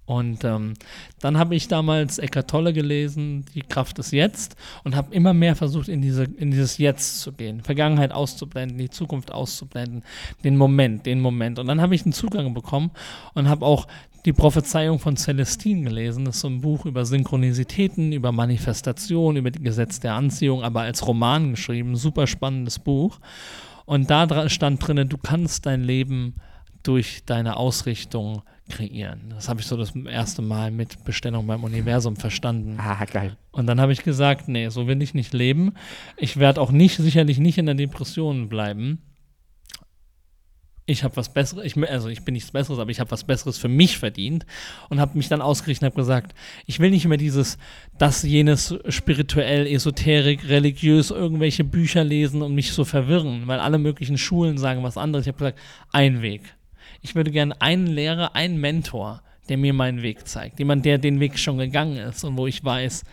Und 0.06 0.44
ähm, 0.44 0.74
dann 1.20 1.38
habe 1.38 1.54
ich 1.54 1.68
damals 1.68 2.18
Eckart 2.18 2.50
Tolle 2.50 2.74
gelesen, 2.74 3.46
Die 3.54 3.62
Kraft 3.62 3.98
ist 3.98 4.12
jetzt, 4.12 4.54
und 4.82 4.94
habe 4.94 5.14
immer 5.14 5.32
mehr 5.32 5.56
versucht, 5.56 5.88
in, 5.88 6.02
diese, 6.02 6.24
in 6.24 6.50
dieses 6.50 6.76
Jetzt 6.76 7.20
zu 7.20 7.32
gehen, 7.32 7.62
Vergangenheit 7.62 8.12
auszublenden, 8.12 8.76
die 8.76 8.90
Zukunft 8.90 9.32
auszublenden, 9.32 10.04
den 10.42 10.58
Moment, 10.58 11.06
den 11.06 11.20
Moment. 11.20 11.58
Und 11.58 11.68
dann 11.68 11.80
habe 11.80 11.94
ich 11.94 12.04
einen 12.04 12.12
Zugang 12.12 12.52
bekommen 12.52 12.90
und 13.32 13.48
habe 13.48 13.64
auch 13.64 13.86
die 14.24 14.32
Prophezeiung 14.32 14.98
von 14.98 15.16
Celestine 15.16 15.82
gelesen. 15.82 16.24
Das 16.24 16.36
ist 16.36 16.40
so 16.40 16.48
ein 16.48 16.60
Buch 16.60 16.86
über 16.86 17.04
Synchronizitäten, 17.04 18.12
über 18.12 18.32
Manifestation, 18.32 19.36
über 19.36 19.50
die 19.50 19.62
Gesetz 19.62 20.00
der 20.00 20.14
Anziehung, 20.14 20.62
aber 20.62 20.82
als 20.82 21.06
Roman 21.06 21.50
geschrieben. 21.50 21.96
Super 21.96 22.26
spannendes 22.26 22.78
Buch. 22.78 23.20
Und 23.84 24.08
da 24.10 24.48
stand 24.48 24.86
drin, 24.86 25.08
du 25.08 25.18
kannst 25.18 25.66
dein 25.66 25.82
Leben 25.82 26.36
durch 26.82 27.22
deine 27.26 27.56
Ausrichtung 27.56 28.42
kreieren. 28.70 29.20
Das 29.30 29.48
habe 29.48 29.60
ich 29.60 29.66
so 29.66 29.76
das 29.76 29.94
erste 29.94 30.40
Mal 30.40 30.70
mit 30.70 31.04
Bestellung 31.04 31.46
beim 31.46 31.64
Universum 31.64 32.16
verstanden. 32.16 32.76
Ah, 32.78 33.04
geil. 33.04 33.36
Und 33.52 33.66
dann 33.66 33.78
habe 33.78 33.92
ich 33.92 34.02
gesagt, 34.02 34.48
nee, 34.48 34.68
so 34.70 34.86
will 34.86 35.02
ich 35.02 35.12
nicht 35.12 35.34
leben. 35.34 35.74
Ich 36.16 36.38
werde 36.38 36.62
auch 36.62 36.70
nicht, 36.70 36.96
sicherlich 36.96 37.38
nicht 37.38 37.58
in 37.58 37.66
der 37.66 37.74
Depression 37.74 38.48
bleiben 38.48 39.00
ich 40.86 41.02
habe 41.02 41.16
was 41.16 41.32
Besseres, 41.32 41.64
ich, 41.64 41.90
also 41.90 42.08
ich 42.08 42.22
bin 42.22 42.34
nichts 42.34 42.50
Besseres, 42.50 42.78
aber 42.78 42.90
ich 42.90 43.00
habe 43.00 43.10
was 43.10 43.24
Besseres 43.24 43.56
für 43.56 43.68
mich 43.68 43.96
verdient 43.98 44.44
und 44.90 45.00
habe 45.00 45.16
mich 45.16 45.28
dann 45.28 45.40
ausgerichtet 45.40 45.82
und 45.82 45.86
habe 45.86 46.02
gesagt, 46.02 46.34
ich 46.66 46.78
will 46.78 46.90
nicht 46.90 47.06
mehr 47.06 47.16
dieses, 47.16 47.56
das, 47.96 48.22
jenes 48.22 48.74
spirituell, 48.88 49.66
esoterik, 49.66 50.46
religiös, 50.48 51.10
irgendwelche 51.10 51.64
Bücher 51.64 52.04
lesen 52.04 52.42
und 52.42 52.54
mich 52.54 52.72
so 52.72 52.84
verwirren, 52.84 53.46
weil 53.46 53.60
alle 53.60 53.78
möglichen 53.78 54.18
Schulen 54.18 54.58
sagen 54.58 54.82
was 54.82 54.98
anderes. 54.98 55.26
Ich 55.26 55.28
habe 55.32 55.38
gesagt, 55.38 55.58
ein 55.90 56.20
Weg. 56.20 56.42
Ich 57.00 57.14
würde 57.14 57.30
gerne 57.30 57.60
einen 57.62 57.86
Lehrer, 57.86 58.34
einen 58.34 58.60
Mentor, 58.60 59.22
der 59.48 59.56
mir 59.56 59.72
meinen 59.72 60.02
Weg 60.02 60.28
zeigt. 60.28 60.58
Jemand, 60.58 60.84
der 60.84 60.98
den 60.98 61.18
Weg 61.18 61.38
schon 61.38 61.58
gegangen 61.58 61.96
ist 61.96 62.24
und 62.24 62.36
wo 62.36 62.46
ich 62.46 62.62
weiß, 62.62 63.04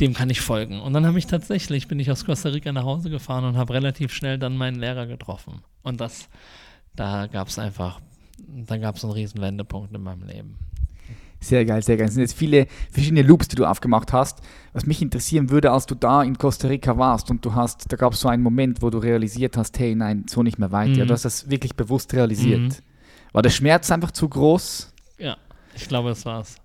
dem 0.00 0.14
kann 0.14 0.30
ich 0.30 0.40
folgen. 0.40 0.80
Und 0.80 0.92
dann 0.92 1.06
habe 1.06 1.18
ich 1.18 1.26
tatsächlich, 1.26 1.88
bin 1.88 2.00
ich 2.00 2.10
aus 2.10 2.24
Costa 2.24 2.48
Rica 2.48 2.72
nach 2.72 2.84
Hause 2.84 3.10
gefahren 3.10 3.44
und 3.44 3.56
habe 3.56 3.74
relativ 3.74 4.12
schnell 4.12 4.38
dann 4.38 4.56
meinen 4.56 4.78
Lehrer 4.78 5.06
getroffen. 5.06 5.62
Und 5.82 6.00
das, 6.00 6.28
da 6.96 7.26
gab 7.26 7.48
es 7.48 7.58
einfach, 7.58 8.00
da 8.38 8.76
gab 8.76 8.96
es 8.96 9.04
einen 9.04 9.12
riesen 9.12 9.40
Wendepunkt 9.40 9.94
in 9.94 10.02
meinem 10.02 10.24
Leben. 10.24 10.58
Sehr 11.40 11.66
geil, 11.66 11.82
sehr 11.82 11.98
geil. 11.98 12.08
Es 12.08 12.14
sind 12.14 12.22
jetzt 12.22 12.36
viele 12.38 12.66
verschiedene 12.90 13.20
Loops, 13.20 13.48
die 13.48 13.56
du 13.56 13.66
aufgemacht 13.66 14.14
hast. 14.14 14.40
Was 14.72 14.86
mich 14.86 15.02
interessieren 15.02 15.50
würde, 15.50 15.72
als 15.72 15.84
du 15.84 15.94
da 15.94 16.22
in 16.22 16.38
Costa 16.38 16.68
Rica 16.68 16.96
warst 16.96 17.30
und 17.30 17.44
du 17.44 17.54
hast, 17.54 17.92
da 17.92 17.96
gab 17.96 18.14
es 18.14 18.20
so 18.20 18.28
einen 18.28 18.42
Moment, 18.42 18.80
wo 18.80 18.88
du 18.88 18.96
realisiert 18.96 19.58
hast, 19.58 19.78
hey, 19.78 19.94
nein, 19.94 20.24
so 20.26 20.42
nicht 20.42 20.58
mehr 20.58 20.72
weiter. 20.72 21.04
Mhm. 21.04 21.08
Du 21.08 21.12
hast 21.12 21.26
das 21.26 21.50
wirklich 21.50 21.74
bewusst 21.76 22.14
realisiert. 22.14 22.60
Mhm. 22.60 22.74
War 23.32 23.42
der 23.42 23.50
Schmerz 23.50 23.90
einfach 23.90 24.12
zu 24.12 24.26
groß? 24.26 24.94
Ja, 25.18 25.36
ich 25.74 25.86
glaube, 25.86 26.08
das 26.08 26.24
war's. 26.24 26.56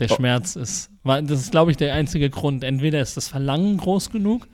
Der 0.00 0.10
oh. 0.10 0.14
Schmerz 0.14 0.56
ist, 0.56 0.90
das 1.04 1.40
ist, 1.40 1.50
glaube 1.50 1.70
ich, 1.70 1.76
der 1.76 1.94
einzige 1.94 2.30
Grund. 2.30 2.64
Entweder 2.64 3.00
ist 3.00 3.16
das 3.16 3.28
Verlangen 3.28 3.76
groß 3.76 4.10
genug 4.10 4.48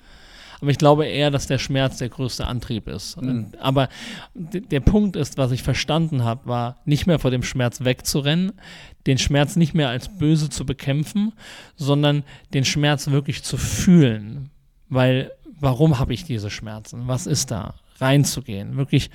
aber 0.60 0.70
ich 0.70 0.78
glaube 0.78 1.06
eher, 1.06 1.30
dass 1.30 1.46
der 1.46 1.58
Schmerz 1.58 1.98
der 1.98 2.08
größte 2.08 2.46
Antrieb 2.46 2.88
ist. 2.88 3.20
Mhm. 3.20 3.52
Aber 3.60 3.88
der 4.34 4.80
Punkt 4.80 5.16
ist, 5.16 5.38
was 5.38 5.52
ich 5.52 5.62
verstanden 5.62 6.24
habe, 6.24 6.46
war 6.46 6.76
nicht 6.84 7.06
mehr 7.06 7.18
vor 7.18 7.30
dem 7.30 7.42
Schmerz 7.42 7.84
wegzurennen, 7.84 8.52
den 9.06 9.18
Schmerz 9.18 9.56
nicht 9.56 9.74
mehr 9.74 9.88
als 9.88 10.18
böse 10.18 10.50
zu 10.50 10.66
bekämpfen, 10.66 11.32
sondern 11.76 12.24
den 12.54 12.64
Schmerz 12.64 13.08
wirklich 13.08 13.44
zu 13.44 13.56
fühlen. 13.56 14.50
Weil, 14.88 15.30
warum 15.60 15.98
habe 15.98 16.12
ich 16.12 16.24
diese 16.24 16.50
Schmerzen? 16.50 17.06
Was 17.06 17.26
ist 17.26 17.50
da? 17.50 17.74
Reinzugehen, 18.00 18.76
wirklich 18.76 19.10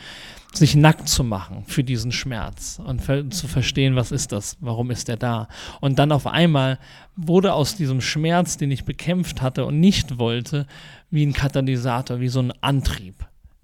sich 0.53 0.75
nackt 0.75 1.09
zu 1.09 1.23
machen 1.23 1.63
für 1.65 1.83
diesen 1.83 2.11
Schmerz 2.11 2.79
und 2.83 3.01
zu 3.33 3.47
verstehen, 3.47 3.95
was 3.95 4.11
ist 4.11 4.31
das, 4.31 4.57
warum 4.59 4.91
ist 4.91 5.07
der 5.07 5.17
da. 5.17 5.47
Und 5.81 5.97
dann 5.99 6.11
auf 6.11 6.27
einmal 6.27 6.79
wurde 7.15 7.53
aus 7.53 7.75
diesem 7.75 8.01
Schmerz, 8.01 8.57
den 8.57 8.71
ich 8.71 8.85
bekämpft 8.85 9.41
hatte 9.41 9.65
und 9.65 9.79
nicht 9.79 10.19
wollte, 10.19 10.67
wie 11.09 11.25
ein 11.25 11.33
Katalysator, 11.33 12.19
wie 12.19 12.27
so 12.27 12.39
ein 12.39 12.53
Antrieb, 12.61 13.15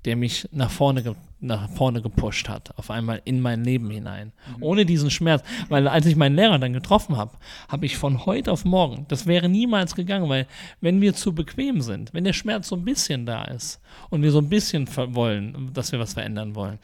der 0.06 0.16
mich 0.16 0.48
nach 0.52 0.72
vorne, 0.72 1.04
ge 1.04 1.14
nach 1.42 1.70
vorne 1.70 2.02
gepusht 2.02 2.50
hat, 2.50 2.78
auf 2.78 2.92
einmal 2.92 3.22
in 3.26 3.40
mein 3.40 3.64
Leben 3.64 3.90
hinein. 3.90 4.34
Mhm. 4.58 4.64
Ohne 4.64 4.86
diesen 4.86 5.10
Schmerz. 5.10 5.44
Weil 5.70 5.88
als 5.88 6.06
ich 6.06 6.16
meinen 6.16 6.36
Lehrer 6.36 6.60
dann 6.60 6.74
getroffen 6.74 7.16
habe, 7.16 7.38
habe 7.68 7.86
ich 7.86 7.98
von 7.98 8.26
heute 8.26 8.52
auf 8.52 8.66
morgen, 8.66 9.06
das 9.08 9.26
wäre 9.26 9.48
niemals 9.48 9.96
gegangen, 9.96 10.30
weil 10.30 10.48
wenn 10.82 11.02
wir 11.02 11.14
zu 11.14 11.34
bequem 11.34 11.82
sind, 11.82 12.14
wenn 12.14 12.24
der 12.24 12.34
Schmerz 12.34 12.68
so 12.68 12.76
ein 12.76 12.84
bisschen 12.84 13.26
da 13.26 13.44
ist 13.46 13.80
und 14.10 14.22
wir 14.22 14.32
so 14.32 14.40
ein 14.40 14.50
bisschen 14.50 14.88
wollen, 14.96 15.72
dass 15.74 15.92
wir 15.92 16.00
was 16.00 16.14
verändern 16.14 16.56
wollen, 16.56 16.80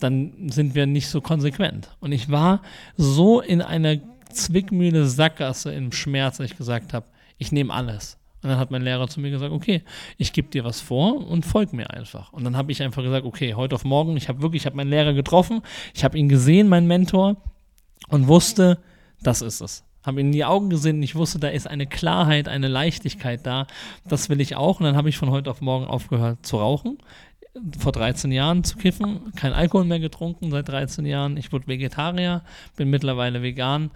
dann 0.00 0.50
sind 0.50 0.74
wir 0.74 0.86
nicht 0.86 1.08
so 1.08 1.20
konsequent. 1.20 1.88
Und 2.00 2.12
ich 2.12 2.30
war 2.30 2.60
so 2.96 3.40
in 3.40 3.62
einer 3.62 3.96
Zwickmühle, 4.30 5.06
Sackgasse 5.06 5.72
im 5.72 5.92
Schmerz, 5.92 6.38
dass 6.38 6.50
ich 6.50 6.56
gesagt 6.56 6.92
habe, 6.92 7.06
ich 7.38 7.52
nehme 7.52 7.72
alles. 7.72 8.18
Und 8.44 8.50
dann 8.50 8.58
hat 8.58 8.70
mein 8.70 8.82
Lehrer 8.82 9.08
zu 9.08 9.20
mir 9.20 9.30
gesagt, 9.30 9.52
okay, 9.52 9.82
ich 10.18 10.34
gebe 10.34 10.48
dir 10.48 10.64
was 10.64 10.82
vor 10.82 11.26
und 11.26 11.46
folg 11.46 11.72
mir 11.72 11.90
einfach. 11.90 12.32
Und 12.34 12.44
dann 12.44 12.56
habe 12.56 12.70
ich 12.72 12.82
einfach 12.82 13.02
gesagt, 13.02 13.24
okay, 13.24 13.54
heute 13.54 13.74
auf 13.74 13.84
morgen, 13.84 14.18
ich 14.18 14.28
habe 14.28 14.42
wirklich, 14.42 14.62
ich 14.62 14.66
habe 14.66 14.76
meinen 14.76 14.90
Lehrer 14.90 15.14
getroffen, 15.14 15.62
ich 15.94 16.04
habe 16.04 16.18
ihn 16.18 16.28
gesehen, 16.28 16.68
meinen 16.68 16.86
Mentor, 16.86 17.36
und 18.08 18.28
wusste, 18.28 18.78
das 19.22 19.42
ist 19.42 19.60
es. 19.60 19.84
Habe 20.04 20.20
ihn 20.20 20.26
in 20.26 20.32
die 20.32 20.44
Augen 20.44 20.68
gesehen 20.68 20.96
und 20.96 21.02
ich 21.02 21.14
wusste, 21.14 21.38
da 21.38 21.48
ist 21.48 21.66
eine 21.66 21.86
Klarheit, 21.86 22.48
eine 22.48 22.68
Leichtigkeit 22.68 23.46
da. 23.46 23.66
Das 24.06 24.28
will 24.28 24.40
ich 24.42 24.56
auch. 24.56 24.80
Und 24.80 24.84
dann 24.84 24.96
habe 24.96 25.08
ich 25.08 25.16
von 25.16 25.30
heute 25.30 25.50
auf 25.50 25.62
morgen 25.62 25.86
aufgehört 25.86 26.44
zu 26.44 26.58
rauchen. 26.58 26.98
Vor 27.78 27.92
13 27.92 28.30
Jahren 28.32 28.64
zu 28.64 28.76
kiffen, 28.76 29.32
kein 29.36 29.52
Alkohol 29.52 29.84
mehr 29.84 30.00
getrunken 30.00 30.50
seit 30.50 30.68
13 30.68 31.06
Jahren. 31.06 31.36
Ich 31.36 31.52
wurde 31.52 31.68
Vegetarier, 31.68 32.42
bin 32.76 32.90
mittlerweile 32.90 33.42
vegan 33.42 33.92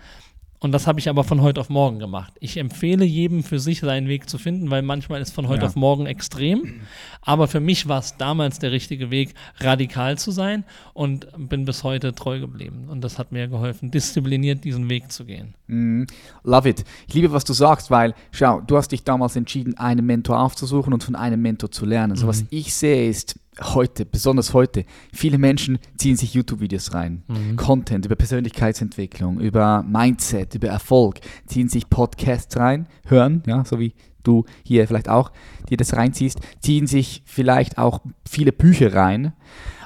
Und 0.60 0.72
das 0.72 0.86
habe 0.86 0.98
ich 0.98 1.08
aber 1.08 1.22
von 1.22 1.40
heute 1.40 1.60
auf 1.60 1.68
morgen 1.68 1.98
gemacht. 1.98 2.32
Ich 2.40 2.56
empfehle 2.56 3.04
jedem 3.04 3.44
für 3.44 3.60
sich 3.60 3.80
seinen 3.80 4.08
Weg 4.08 4.28
zu 4.28 4.38
finden, 4.38 4.70
weil 4.70 4.82
manchmal 4.82 5.20
ist 5.20 5.32
von 5.32 5.46
heute 5.46 5.62
ja. 5.62 5.68
auf 5.68 5.76
morgen 5.76 6.06
extrem. 6.06 6.80
Aber 7.22 7.46
für 7.46 7.60
mich 7.60 7.86
war 7.86 8.00
es 8.00 8.16
damals 8.16 8.58
der 8.58 8.72
richtige 8.72 9.10
Weg, 9.10 9.34
radikal 9.60 10.18
zu 10.18 10.32
sein 10.32 10.64
und 10.94 11.28
bin 11.36 11.64
bis 11.64 11.84
heute 11.84 12.12
treu 12.12 12.40
geblieben. 12.40 12.88
Und 12.88 13.02
das 13.02 13.18
hat 13.18 13.30
mir 13.30 13.46
geholfen, 13.46 13.90
diszipliniert 13.90 14.64
diesen 14.64 14.90
Weg 14.90 15.12
zu 15.12 15.24
gehen. 15.24 15.54
Mm, 15.68 16.04
love 16.42 16.68
it. 16.68 16.84
Ich 17.06 17.14
liebe, 17.14 17.32
was 17.32 17.44
du 17.44 17.52
sagst, 17.52 17.90
weil, 17.90 18.14
schau, 18.32 18.60
du 18.60 18.76
hast 18.76 18.90
dich 18.90 19.04
damals 19.04 19.36
entschieden, 19.36 19.78
einen 19.78 20.04
Mentor 20.04 20.40
aufzusuchen 20.40 20.92
und 20.92 21.04
von 21.04 21.14
einem 21.14 21.40
Mentor 21.40 21.70
zu 21.70 21.86
lernen. 21.86 22.16
So, 22.16 22.24
mhm. 22.24 22.30
was 22.30 22.44
ich 22.50 22.74
sehe, 22.74 23.08
ist, 23.08 23.38
heute, 23.60 24.06
besonders 24.06 24.54
heute, 24.54 24.84
viele 25.12 25.38
Menschen 25.38 25.78
ziehen 25.96 26.16
sich 26.16 26.34
YouTube-Videos 26.34 26.94
rein. 26.94 27.22
Mhm. 27.28 27.56
Content 27.56 28.06
über 28.06 28.16
Persönlichkeitsentwicklung, 28.16 29.40
über 29.40 29.82
Mindset, 29.82 30.54
über 30.54 30.68
Erfolg, 30.68 31.20
ziehen 31.46 31.68
sich 31.68 31.90
Podcasts 31.90 32.56
rein, 32.56 32.86
hören, 33.06 33.42
ja, 33.46 33.64
so 33.64 33.78
wie 33.78 33.94
du 34.22 34.44
hier 34.62 34.86
vielleicht 34.86 35.08
auch 35.08 35.32
dir 35.68 35.76
das 35.76 35.94
reinziehst, 35.94 36.38
ziehen 36.60 36.86
sich 36.86 37.22
vielleicht 37.24 37.78
auch 37.78 38.00
viele 38.28 38.52
Bücher 38.52 38.94
rein, 38.94 39.32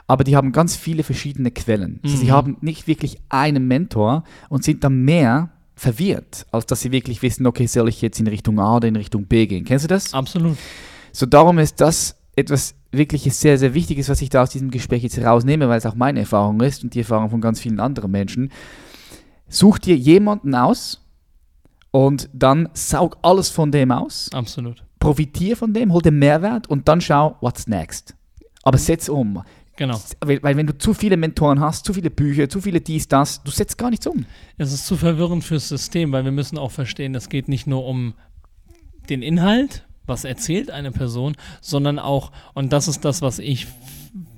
aber 0.07 0.25
die 0.25 0.37
haben 0.37 0.53
ganz 0.53 0.77
viele 0.77 1.05
verschiedene 1.05 1.51
Quellen. 1.51 1.93
Mhm. 1.93 2.01
Also 2.05 2.17
sie 2.17 2.33
haben 2.33 2.57
nicht 2.61 2.87
wirklich 2.87 3.19
einen 3.29 3.67
Mentor 3.67 4.25
und 4.49 4.65
sind 4.65 4.85
dann 4.85 5.05
mehr 5.05 5.51
verwirrt, 5.75 6.47
als 6.51 6.67
dass 6.67 6.81
sie 6.81 6.93
wirklich 6.93 7.23
wissen, 7.23 7.47
okay, 7.47 7.67
soll 7.67 7.89
ich 7.89 8.03
jetzt 8.03 8.21
in 8.21 8.27
Richtung 8.27 8.61
A 8.61 8.77
oder 8.77 8.89
in 8.89 8.97
Richtung 8.97 9.25
B 9.27 9.47
gehen. 9.47 9.65
Kennst 9.65 9.85
du 9.85 9.89
das? 9.89 10.13
Absolut. 10.13 10.57
So 11.13 11.27
darum 11.27 11.59
ist 11.59 11.81
das 11.81 12.17
etwas 12.37 12.75
wirklich 12.93 13.23
sehr, 13.35 13.59
sehr 13.59 13.75
Wichtiges, 13.75 14.09
was 14.09 14.21
ich 14.23 14.29
da 14.29 14.43
aus 14.43 14.51
diesem 14.51 14.71
Gespräch 14.71 15.03
jetzt 15.03 15.19
rausnehme, 15.19 15.69
weil 15.69 15.79
es 15.79 15.87
auch 15.87 15.95
meine 15.95 16.21
Erfahrung 16.21 16.61
ist 16.61 16.85
und 16.85 16.95
die 16.95 17.01
Erfahrung 17.01 17.31
von 17.31 17.41
ganz 17.41 17.61
vielen 17.61 17.81
anderen 17.81 18.11
Menschen. 18.11 18.53
Such 19.49 19.79
dir 19.79 19.97
jemanden 19.97 20.55
aus 20.55 21.05
und 21.91 22.29
dann 22.33 22.69
saug 22.75 23.19
alles 23.23 23.49
von 23.49 23.73
dem 23.73 23.91
aus. 23.91 24.31
Absolut. 24.33 24.85
Profitier 24.99 25.57
von 25.57 25.75
dem, 25.75 25.93
hol 25.93 26.03
den 26.03 26.19
Mehrwert 26.19 26.69
und 26.69 26.87
dann 26.87 27.01
schau, 27.01 27.37
what's 27.41 27.67
next. 27.67 28.15
Aber 28.63 28.79
setz 28.79 29.09
um. 29.09 29.43
Genau. 29.77 30.01
Weil, 30.21 30.43
weil, 30.43 30.57
wenn 30.57 30.67
du 30.67 30.77
zu 30.77 30.95
viele 30.95 31.17
Mentoren 31.17 31.61
hast, 31.61 31.87
zu 31.87 31.95
viele 31.95 32.11
Bücher, 32.11 32.49
zu 32.49 32.61
viele 32.61 32.81
dies, 32.81 33.09
das, 33.09 33.43
du 33.43 33.51
setzt 33.51 33.79
gar 33.79 33.91
nichts 33.91 34.07
um. 34.07 34.27
Es 34.59 34.73
ist 34.73 34.87
zu 34.87 34.97
verwirrend 34.97 35.45
fürs 35.45 35.69
System, 35.69 36.13
weil 36.13 36.25
wir 36.25 36.31
müssen 36.31 36.59
auch 36.59 36.71
verstehen, 36.71 37.15
es 37.15 37.29
geht 37.29 37.49
nicht 37.49 37.67
nur 37.67 37.85
um 37.87 38.15
den 39.09 39.23
Inhalt, 39.23 39.85
was 40.07 40.25
erzählt 40.25 40.71
eine 40.71 40.93
Person, 40.93 41.37
sondern 41.61 41.99
auch, 41.99 42.33
und 42.55 42.73
das 42.73 42.89
ist 42.89 43.05
das, 43.05 43.23
was 43.23 43.39
ich 43.39 43.67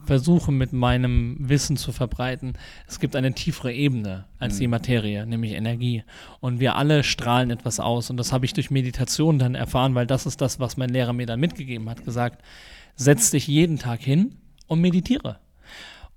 versuche 0.05 0.53
mit 0.53 0.73
meinem 0.73 1.37
Wissen 1.39 1.77
zu 1.77 1.93
verbreiten, 1.93 2.55
es 2.87 3.01
gibt 3.01 3.17
eine 3.17 3.33
tiefere 3.33 3.73
Ebene 3.73 4.25
als 4.39 4.57
mhm. 4.57 4.61
die 4.61 4.69
Materie, 4.69 5.27
nämlich 5.27 5.53
Energie. 5.53 6.05
Und 6.41 6.61
wir 6.61 6.77
alle 6.77 7.03
strahlen 7.03 7.51
etwas 7.51 7.81
aus. 7.81 8.11
Und 8.11 8.17
das 8.19 8.33
habe 8.33 8.45
ich 8.45 8.53
durch 8.53 8.71
Meditation 8.71 9.39
dann 9.39 9.55
erfahren, 9.55 9.95
weil 9.95 10.07
das 10.07 10.27
ist 10.27 10.41
das, 10.41 10.61
was 10.61 10.77
mein 10.77 10.91
Lehrer 10.91 11.13
mir 11.13 11.27
dann 11.27 11.41
mitgegeben 11.41 11.89
hat, 11.89 12.05
gesagt, 12.05 12.45
setz 12.97 13.31
dich 13.31 13.47
jeden 13.47 13.79
Tag 13.79 14.01
hin 14.01 14.37
und 14.67 14.81
meditiere. 14.81 15.39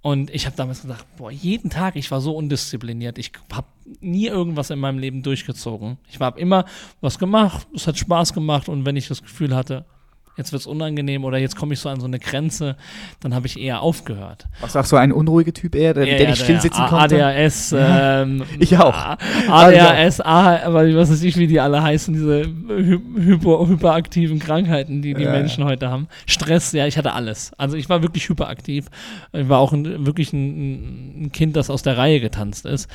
Und 0.01 0.29
ich 0.29 0.45
habe 0.45 0.55
damals 0.55 0.83
gedacht, 0.83 1.05
boah, 1.17 1.31
jeden 1.31 1.69
Tag, 1.69 1.95
ich 1.95 2.11
war 2.11 2.21
so 2.21 2.35
undiszipliniert. 2.35 3.17
Ich 3.17 3.31
habe 3.51 3.67
nie 3.99 4.27
irgendwas 4.27 4.69
in 4.69 4.79
meinem 4.79 4.99
Leben 4.99 5.23
durchgezogen. 5.23 5.97
Ich 6.09 6.19
habe 6.19 6.39
immer 6.39 6.65
was 7.01 7.19
gemacht, 7.19 7.67
es 7.73 7.87
hat 7.87 7.97
Spaß 7.97 8.33
gemacht 8.33 8.69
und 8.69 8.85
wenn 8.85 8.95
ich 8.95 9.07
das 9.07 9.21
Gefühl 9.21 9.55
hatte, 9.55 9.85
jetzt 10.37 10.51
wird 10.51 10.61
es 10.61 10.67
unangenehm 10.67 11.25
oder 11.25 11.37
jetzt 11.37 11.55
komme 11.55 11.73
ich 11.73 11.79
so 11.79 11.89
an 11.89 11.99
so 11.99 12.05
eine 12.05 12.19
Grenze, 12.19 12.75
dann 13.19 13.33
habe 13.33 13.47
ich 13.47 13.59
eher 13.59 13.81
aufgehört. 13.81 14.45
Was 14.61 14.73
sagst 14.73 14.91
du, 14.91 14.97
ein 14.97 15.11
unruhiger 15.11 15.53
Typ 15.53 15.75
eher, 15.75 15.93
der, 15.93 16.05
ja, 16.05 16.17
der 16.17 16.29
nicht 16.29 16.43
still 16.43 16.61
sitzen 16.61 16.85
konnte? 16.85 17.25
ADHS, 17.25 17.75
ähm, 17.77 18.43
ich 18.59 18.77
auch. 18.77 18.95
ADHS, 19.49 20.21
A, 20.21 20.57
aber 20.63 20.85
ich 20.85 20.95
weiß 20.95 21.09
nicht, 21.21 21.37
wie 21.37 21.47
die 21.47 21.59
alle 21.59 21.81
heißen, 21.81 22.13
diese 22.13 22.43
hyper, 22.43 23.67
hyperaktiven 23.67 24.39
Krankheiten, 24.39 25.01
die 25.01 25.13
die 25.13 25.23
ja. 25.23 25.31
Menschen 25.31 25.65
heute 25.65 25.89
haben. 25.89 26.07
Stress, 26.25 26.71
ja, 26.71 26.85
ich 26.85 26.97
hatte 26.97 27.13
alles. 27.13 27.51
Also 27.57 27.75
ich 27.75 27.89
war 27.89 28.03
wirklich 28.03 28.29
hyperaktiv. 28.29 28.87
Ich 29.33 29.49
war 29.49 29.59
auch 29.59 29.73
ein, 29.73 30.05
wirklich 30.05 30.33
ein, 30.33 31.23
ein 31.23 31.31
Kind, 31.31 31.55
das 31.55 31.69
aus 31.69 31.81
der 31.81 31.97
Reihe 31.97 32.19
getanzt 32.19 32.65
ist 32.65 32.87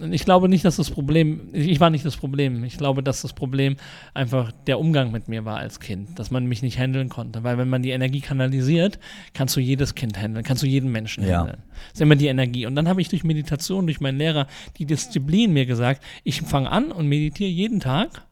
ich 0.00 0.24
glaube 0.24 0.48
nicht, 0.48 0.64
dass 0.64 0.76
das 0.76 0.90
Problem, 0.90 1.48
ich 1.52 1.80
war 1.80 1.90
nicht 1.90 2.04
das 2.04 2.16
Problem. 2.16 2.64
Ich 2.64 2.78
glaube, 2.78 3.02
dass 3.02 3.22
das 3.22 3.32
Problem 3.32 3.76
einfach 4.14 4.52
der 4.66 4.78
Umgang 4.78 5.10
mit 5.12 5.28
mir 5.28 5.44
war 5.44 5.58
als 5.58 5.80
Kind, 5.80 6.18
dass 6.18 6.30
man 6.30 6.46
mich 6.46 6.62
nicht 6.62 6.78
handeln 6.78 7.08
konnte. 7.08 7.44
Weil 7.44 7.58
wenn 7.58 7.68
man 7.68 7.82
die 7.82 7.90
Energie 7.90 8.20
kanalisiert, 8.20 8.98
kannst 9.34 9.56
du 9.56 9.60
jedes 9.60 9.94
Kind 9.94 10.18
handeln, 10.20 10.44
kannst 10.44 10.62
du 10.62 10.66
jeden 10.66 10.90
Menschen 10.92 11.26
ja. 11.26 11.38
handeln. 11.38 11.62
Das 11.70 11.94
ist 11.94 12.00
immer 12.00 12.16
die 12.16 12.28
Energie. 12.28 12.66
Und 12.66 12.74
dann 12.76 12.88
habe 12.88 13.00
ich 13.00 13.08
durch 13.08 13.24
Meditation, 13.24 13.86
durch 13.86 14.00
meinen 14.00 14.18
Lehrer 14.18 14.46
die 14.78 14.86
Disziplin 14.86 15.52
mir 15.52 15.66
gesagt, 15.66 16.02
ich 16.24 16.42
fange 16.42 16.70
an 16.70 16.92
und 16.92 17.06
meditiere 17.06 17.50
jeden 17.50 17.80
Tag 17.80 18.22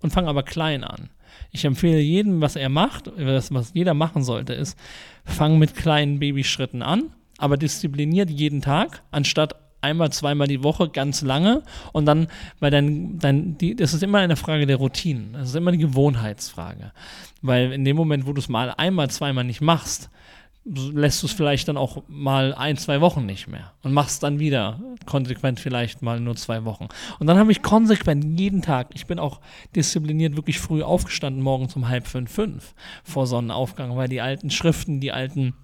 und 0.00 0.12
fange 0.12 0.28
aber 0.28 0.42
klein 0.42 0.84
an. 0.84 1.10
Ich 1.50 1.64
empfehle 1.64 2.00
jedem, 2.00 2.40
was 2.40 2.56
er 2.56 2.68
macht, 2.68 3.10
was, 3.16 3.52
was 3.52 3.72
jeder 3.74 3.94
machen 3.94 4.22
sollte, 4.22 4.52
ist, 4.52 4.78
fang 5.24 5.58
mit 5.58 5.74
kleinen 5.74 6.18
Babyschritten 6.18 6.82
an, 6.82 7.04
aber 7.38 7.56
diszipliniert 7.56 8.30
jeden 8.30 8.62
Tag, 8.62 9.02
anstatt 9.10 9.54
einmal, 9.86 10.10
zweimal 10.10 10.46
die 10.46 10.62
Woche 10.62 10.88
ganz 10.88 11.22
lange 11.22 11.62
und 11.92 12.06
dann, 12.06 12.28
weil 12.60 12.70
dann, 12.70 13.18
dann 13.18 13.58
die, 13.58 13.74
das 13.74 13.94
ist 13.94 14.02
immer 14.02 14.18
eine 14.18 14.36
Frage 14.36 14.66
der 14.66 14.76
Routinen. 14.76 15.32
Das 15.32 15.48
ist 15.48 15.54
immer 15.54 15.72
die 15.72 15.78
Gewohnheitsfrage. 15.78 16.92
Weil 17.42 17.72
in 17.72 17.84
dem 17.84 17.96
Moment, 17.96 18.26
wo 18.26 18.32
du 18.32 18.40
es 18.40 18.48
mal 18.48 18.70
einmal, 18.76 19.10
zweimal 19.10 19.44
nicht 19.44 19.60
machst, 19.60 20.10
lässt 20.64 21.22
du 21.22 21.26
es 21.26 21.32
vielleicht 21.32 21.68
dann 21.68 21.76
auch 21.76 22.02
mal 22.08 22.52
ein, 22.52 22.76
zwei 22.76 23.00
Wochen 23.00 23.24
nicht 23.24 23.46
mehr 23.46 23.72
und 23.84 23.92
machst 23.92 24.24
dann 24.24 24.40
wieder 24.40 24.80
konsequent 25.06 25.60
vielleicht 25.60 26.02
mal 26.02 26.18
nur 26.18 26.34
zwei 26.34 26.64
Wochen. 26.64 26.88
Und 27.20 27.28
dann 27.28 27.38
habe 27.38 27.52
ich 27.52 27.62
konsequent 27.62 28.38
jeden 28.40 28.62
Tag, 28.62 28.88
ich 28.94 29.06
bin 29.06 29.20
auch 29.20 29.40
diszipliniert 29.76 30.34
wirklich 30.34 30.58
früh 30.58 30.82
aufgestanden, 30.82 31.40
morgens 31.40 31.76
um 31.76 31.88
halb 31.88 32.08
fünf, 32.08 32.32
fünf 32.32 32.74
vor 33.04 33.28
Sonnenaufgang, 33.28 33.96
weil 33.96 34.08
die 34.08 34.20
alten 34.20 34.50
Schriften, 34.50 35.00
die 35.00 35.12
alten 35.12 35.54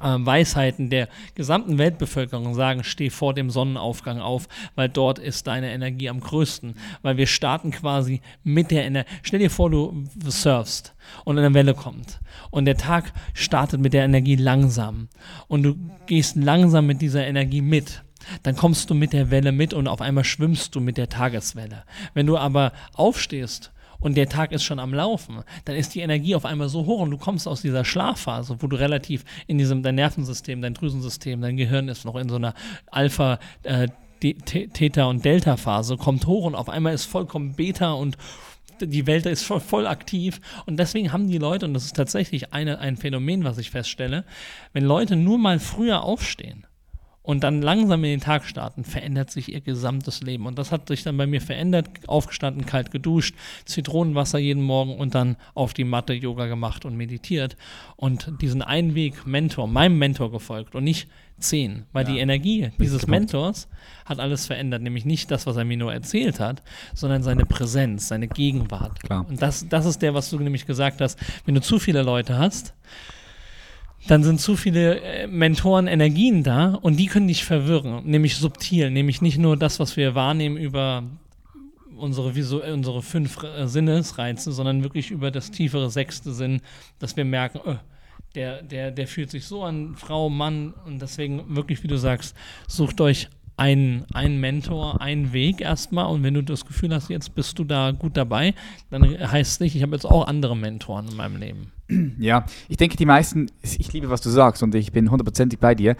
Weisheiten 0.00 0.90
der 0.90 1.08
gesamten 1.34 1.78
Weltbevölkerung 1.78 2.54
sagen, 2.54 2.82
steh 2.82 3.10
vor 3.10 3.32
dem 3.32 3.48
Sonnenaufgang 3.48 4.20
auf, 4.20 4.48
weil 4.74 4.88
dort 4.88 5.18
ist 5.18 5.46
deine 5.46 5.72
Energie 5.72 6.08
am 6.08 6.20
größten. 6.20 6.74
Weil 7.02 7.16
wir 7.16 7.26
starten 7.26 7.70
quasi 7.70 8.20
mit 8.42 8.70
der 8.70 8.84
Energie. 8.84 9.08
Stell 9.22 9.38
dir 9.38 9.50
vor, 9.50 9.70
du 9.70 10.04
surfst 10.26 10.94
und 11.24 11.38
eine 11.38 11.54
Welle 11.54 11.74
kommt. 11.74 12.20
Und 12.50 12.64
der 12.64 12.76
Tag 12.76 13.12
startet 13.34 13.80
mit 13.80 13.92
der 13.92 14.04
Energie 14.04 14.36
langsam. 14.36 15.08
Und 15.46 15.62
du 15.62 15.76
gehst 16.06 16.36
langsam 16.36 16.86
mit 16.86 17.00
dieser 17.00 17.26
Energie 17.26 17.62
mit. 17.62 18.02
Dann 18.42 18.56
kommst 18.56 18.90
du 18.90 18.94
mit 18.94 19.12
der 19.12 19.30
Welle 19.30 19.52
mit 19.52 19.74
und 19.74 19.86
auf 19.86 20.00
einmal 20.00 20.24
schwimmst 20.24 20.74
du 20.74 20.80
mit 20.80 20.96
der 20.96 21.08
Tageswelle. 21.08 21.84
Wenn 22.14 22.26
du 22.26 22.38
aber 22.38 22.72
aufstehst 22.94 23.70
und 24.04 24.16
der 24.16 24.28
Tag 24.28 24.52
ist 24.52 24.62
schon 24.62 24.78
am 24.78 24.92
Laufen, 24.92 25.42
dann 25.64 25.76
ist 25.76 25.94
die 25.94 26.00
Energie 26.00 26.36
auf 26.36 26.44
einmal 26.44 26.68
so 26.68 26.84
hoch 26.84 27.00
und 27.00 27.10
du 27.10 27.16
kommst 27.16 27.48
aus 27.48 27.62
dieser 27.62 27.84
Schlafphase, 27.84 28.58
wo 28.60 28.66
du 28.66 28.76
relativ 28.76 29.24
in 29.46 29.56
diesem, 29.56 29.82
dein 29.82 29.94
Nervensystem, 29.94 30.60
dein 30.60 30.74
Drüsensystem, 30.74 31.40
dein 31.40 31.56
Gehirn 31.56 31.88
ist 31.88 32.04
noch 32.04 32.16
in 32.16 32.28
so 32.28 32.36
einer 32.36 32.54
Alpha- 32.92 33.38
äh, 33.62 33.88
Theta- 34.20 35.04
und 35.04 35.24
Delta-Phase, 35.24 35.96
kommt 35.96 36.26
hoch 36.26 36.44
und 36.44 36.54
auf 36.54 36.68
einmal 36.68 36.94
ist 36.94 37.04
vollkommen 37.04 37.54
Beta 37.54 37.92
und 37.92 38.16
die 38.80 39.06
Welt 39.06 39.26
ist 39.26 39.44
voll, 39.44 39.60
voll, 39.60 39.86
aktiv. 39.86 40.40
Und 40.66 40.78
deswegen 40.78 41.12
haben 41.12 41.28
die 41.28 41.38
Leute, 41.38 41.66
und 41.66 41.74
das 41.74 41.84
ist 41.84 41.96
tatsächlich 41.96 42.52
eine, 42.52 42.78
ein 42.78 42.96
Phänomen, 42.96 43.44
was 43.44 43.58
ich 43.58 43.70
feststelle, 43.70 44.24
wenn 44.72 44.84
Leute 44.84 45.16
nur 45.16 45.38
mal 45.38 45.58
früher 45.58 46.02
aufstehen, 46.02 46.66
und 47.26 47.42
dann 47.42 47.62
langsam 47.62 48.04
in 48.04 48.10
den 48.10 48.20
Tag 48.20 48.44
starten, 48.44 48.84
verändert 48.84 49.30
sich 49.30 49.50
ihr 49.50 49.62
gesamtes 49.62 50.20
Leben. 50.20 50.44
Und 50.44 50.58
das 50.58 50.70
hat 50.70 50.88
sich 50.88 51.04
dann 51.04 51.16
bei 51.16 51.26
mir 51.26 51.40
verändert. 51.40 51.88
Aufgestanden, 52.06 52.66
kalt 52.66 52.90
geduscht, 52.90 53.34
Zitronenwasser 53.64 54.38
jeden 54.38 54.62
Morgen 54.62 54.94
und 54.98 55.14
dann 55.14 55.36
auf 55.54 55.72
die 55.72 55.84
Matte 55.84 56.12
Yoga 56.12 56.48
gemacht 56.48 56.84
und 56.84 56.98
meditiert. 56.98 57.56
Und 57.96 58.30
diesen 58.42 58.60
Einweg 58.60 59.26
Mentor, 59.26 59.66
meinem 59.66 59.98
Mentor 59.98 60.30
gefolgt 60.30 60.74
und 60.74 60.84
nicht 60.84 61.08
zehn. 61.38 61.86
Weil 61.94 62.06
ja. 62.06 62.12
die 62.12 62.18
Energie 62.18 62.70
dieses 62.78 63.06
Mentors 63.06 63.68
hat 64.04 64.20
alles 64.20 64.44
verändert. 64.44 64.82
Nämlich 64.82 65.06
nicht 65.06 65.30
das, 65.30 65.46
was 65.46 65.56
er 65.56 65.64
mir 65.64 65.78
nur 65.78 65.94
erzählt 65.94 66.40
hat, 66.40 66.62
sondern 66.92 67.22
seine 67.22 67.46
Präsenz, 67.46 68.06
seine 68.08 68.28
Gegenwart. 68.28 69.02
Klar. 69.02 69.24
Und 69.26 69.40
das, 69.40 69.66
das 69.66 69.86
ist 69.86 70.02
der, 70.02 70.12
was 70.12 70.28
du 70.28 70.38
nämlich 70.38 70.66
gesagt 70.66 71.00
hast. 71.00 71.18
Wenn 71.46 71.54
du 71.54 71.62
zu 71.62 71.78
viele 71.78 72.02
Leute 72.02 72.36
hast, 72.36 72.74
dann 74.06 74.22
sind 74.22 74.40
zu 74.40 74.56
viele 74.56 75.00
äh, 75.00 75.26
Mentoren 75.26 75.86
Energien 75.86 76.42
da 76.42 76.74
und 76.74 76.96
die 76.96 77.06
können 77.06 77.28
dich 77.28 77.44
verwirren, 77.44 78.04
nämlich 78.04 78.36
subtil, 78.36 78.90
nämlich 78.90 79.22
nicht 79.22 79.38
nur 79.38 79.56
das, 79.56 79.80
was 79.80 79.96
wir 79.96 80.14
wahrnehmen 80.14 80.56
über 80.56 81.04
unsere, 81.96 82.34
Visu 82.34 82.60
unsere 82.60 83.02
fünf 83.02 83.42
äh, 83.42 83.66
Sinnesreize, 83.66 84.52
sondern 84.52 84.82
wirklich 84.82 85.10
über 85.10 85.30
das 85.30 85.50
tiefere 85.50 85.90
sechste 85.90 86.32
Sinn, 86.32 86.60
dass 86.98 87.16
wir 87.16 87.24
merken, 87.24 87.60
öh, 87.66 87.76
der, 88.34 88.62
der, 88.62 88.90
der 88.90 89.06
fühlt 89.06 89.30
sich 89.30 89.46
so 89.46 89.62
an, 89.62 89.94
Frau, 89.96 90.28
Mann, 90.28 90.74
und 90.86 91.00
deswegen 91.00 91.56
wirklich, 91.56 91.82
wie 91.82 91.88
du 91.88 91.96
sagst, 91.96 92.36
sucht 92.66 93.00
euch 93.00 93.28
einen, 93.56 94.04
einen 94.12 94.40
Mentor, 94.40 95.00
einen 95.00 95.32
Weg 95.32 95.60
erstmal 95.60 96.06
und 96.06 96.22
wenn 96.22 96.34
du 96.34 96.42
das 96.42 96.64
Gefühl 96.64 96.92
hast, 96.94 97.08
jetzt 97.08 97.34
bist 97.34 97.58
du 97.58 97.64
da 97.64 97.92
gut 97.92 98.16
dabei, 98.16 98.54
dann 98.90 99.04
heißt 99.04 99.52
es 99.52 99.60
nicht, 99.60 99.76
ich 99.76 99.82
habe 99.82 99.94
jetzt 99.94 100.06
auch 100.06 100.26
andere 100.26 100.56
Mentoren 100.56 101.08
in 101.08 101.16
meinem 101.16 101.36
Leben. 101.36 101.72
Ja, 102.18 102.46
ich 102.68 102.78
denke, 102.78 102.96
die 102.96 103.04
meisten, 103.04 103.50
ich 103.62 103.92
liebe, 103.92 104.08
was 104.08 104.22
du 104.22 104.30
sagst 104.30 104.62
und 104.62 104.74
ich 104.74 104.90
bin 104.90 105.10
hundertprozentig 105.10 105.58
bei 105.58 105.74
dir. 105.74 105.96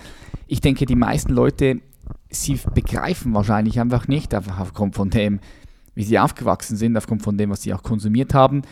Ich 0.47 0.61
denke, 0.61 0.87
die 0.87 0.97
meisten 0.97 1.33
Leute 1.33 1.81
sie 2.31 2.59
begreifen 2.75 3.35
wahrscheinlich 3.35 3.81
einfach 3.81 4.09
nicht, 4.09 4.35
einfach 4.35 4.59
aufgrund 4.59 4.95
von 4.95 5.11
dem, 5.11 5.41
wie 5.95 6.05
sie 6.05 6.19
aufgewachsen 6.19 6.77
sind, 6.77 6.97
aufgrund 6.97 7.23
von 7.23 7.39
dem, 7.39 7.51
was 7.51 7.63
sie 7.63 7.73
auch 7.73 7.83
konsumiert 7.83 8.35
haben, 8.35 8.63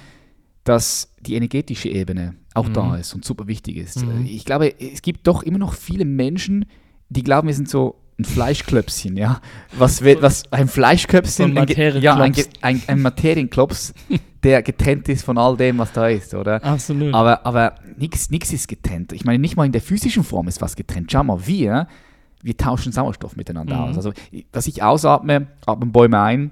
dass 0.65 1.15
die 1.21 1.35
energetische 1.35 1.89
Ebene 1.89 2.35
auch 2.55 2.69
mhm. 2.69 2.75
da 2.75 2.97
ist 2.97 3.15
und 3.15 3.25
super 3.25 3.47
wichtig 3.47 3.77
ist. 3.77 4.05
Mhm. 4.05 4.27
Ich 4.27 4.45
glaube, 4.45 4.75
es 4.81 5.03
gibt 5.03 5.27
doch 5.27 5.43
immer 5.43 5.59
noch 5.59 5.75
viele 5.75 6.05
Menschen, 6.05 6.67
die 7.09 7.23
glauben, 7.23 7.49
wir 7.49 7.55
sind 7.55 7.69
so 7.69 8.02
ein 8.19 8.25
Fleischklöpschen, 8.25 9.17
ja. 9.17 9.41
Was, 9.73 10.03
was 10.03 10.45
ein 10.53 10.69
Fleischklöpschen, 10.69 11.57
ein, 11.57 11.69
ja, 12.01 12.17
ein, 12.17 12.35
ein, 12.61 12.83
ein 12.87 13.03
Materienklops, 13.03 13.95
der 14.43 14.63
getrennt 14.63 15.09
ist 15.09 15.25
von 15.25 15.39
all 15.39 15.57
dem, 15.57 15.79
was 15.79 15.93
da 15.93 16.09
ist, 16.09 16.35
oder? 16.35 16.63
Absolut. 16.63 17.15
Aber, 17.15 17.45
aber 17.47 17.75
nichts 17.97 18.29
ist 18.31 18.69
getrennt. 18.69 19.13
Ich 19.13 19.25
meine, 19.25 19.39
nicht 19.39 19.57
mal 19.57 19.65
in 19.65 19.73
der 19.73 19.81
physischen 19.81 20.25
Form 20.25 20.49
ist 20.49 20.61
was 20.61 20.77
getrennt. 20.77 21.11
Schau 21.11 21.25
mal, 21.25 21.47
wir, 21.47 21.89
wir 22.43 22.57
tauschen 22.57 22.93
Sauerstoff 22.93 23.37
miteinander 23.37 23.77
mhm. 23.77 23.83
aus. 23.83 23.97
Also, 23.97 24.13
was 24.53 24.67
ich 24.67 24.83
ausatme, 24.83 25.47
atmen 25.65 25.93
Bäume 25.93 26.21
ein, 26.21 26.51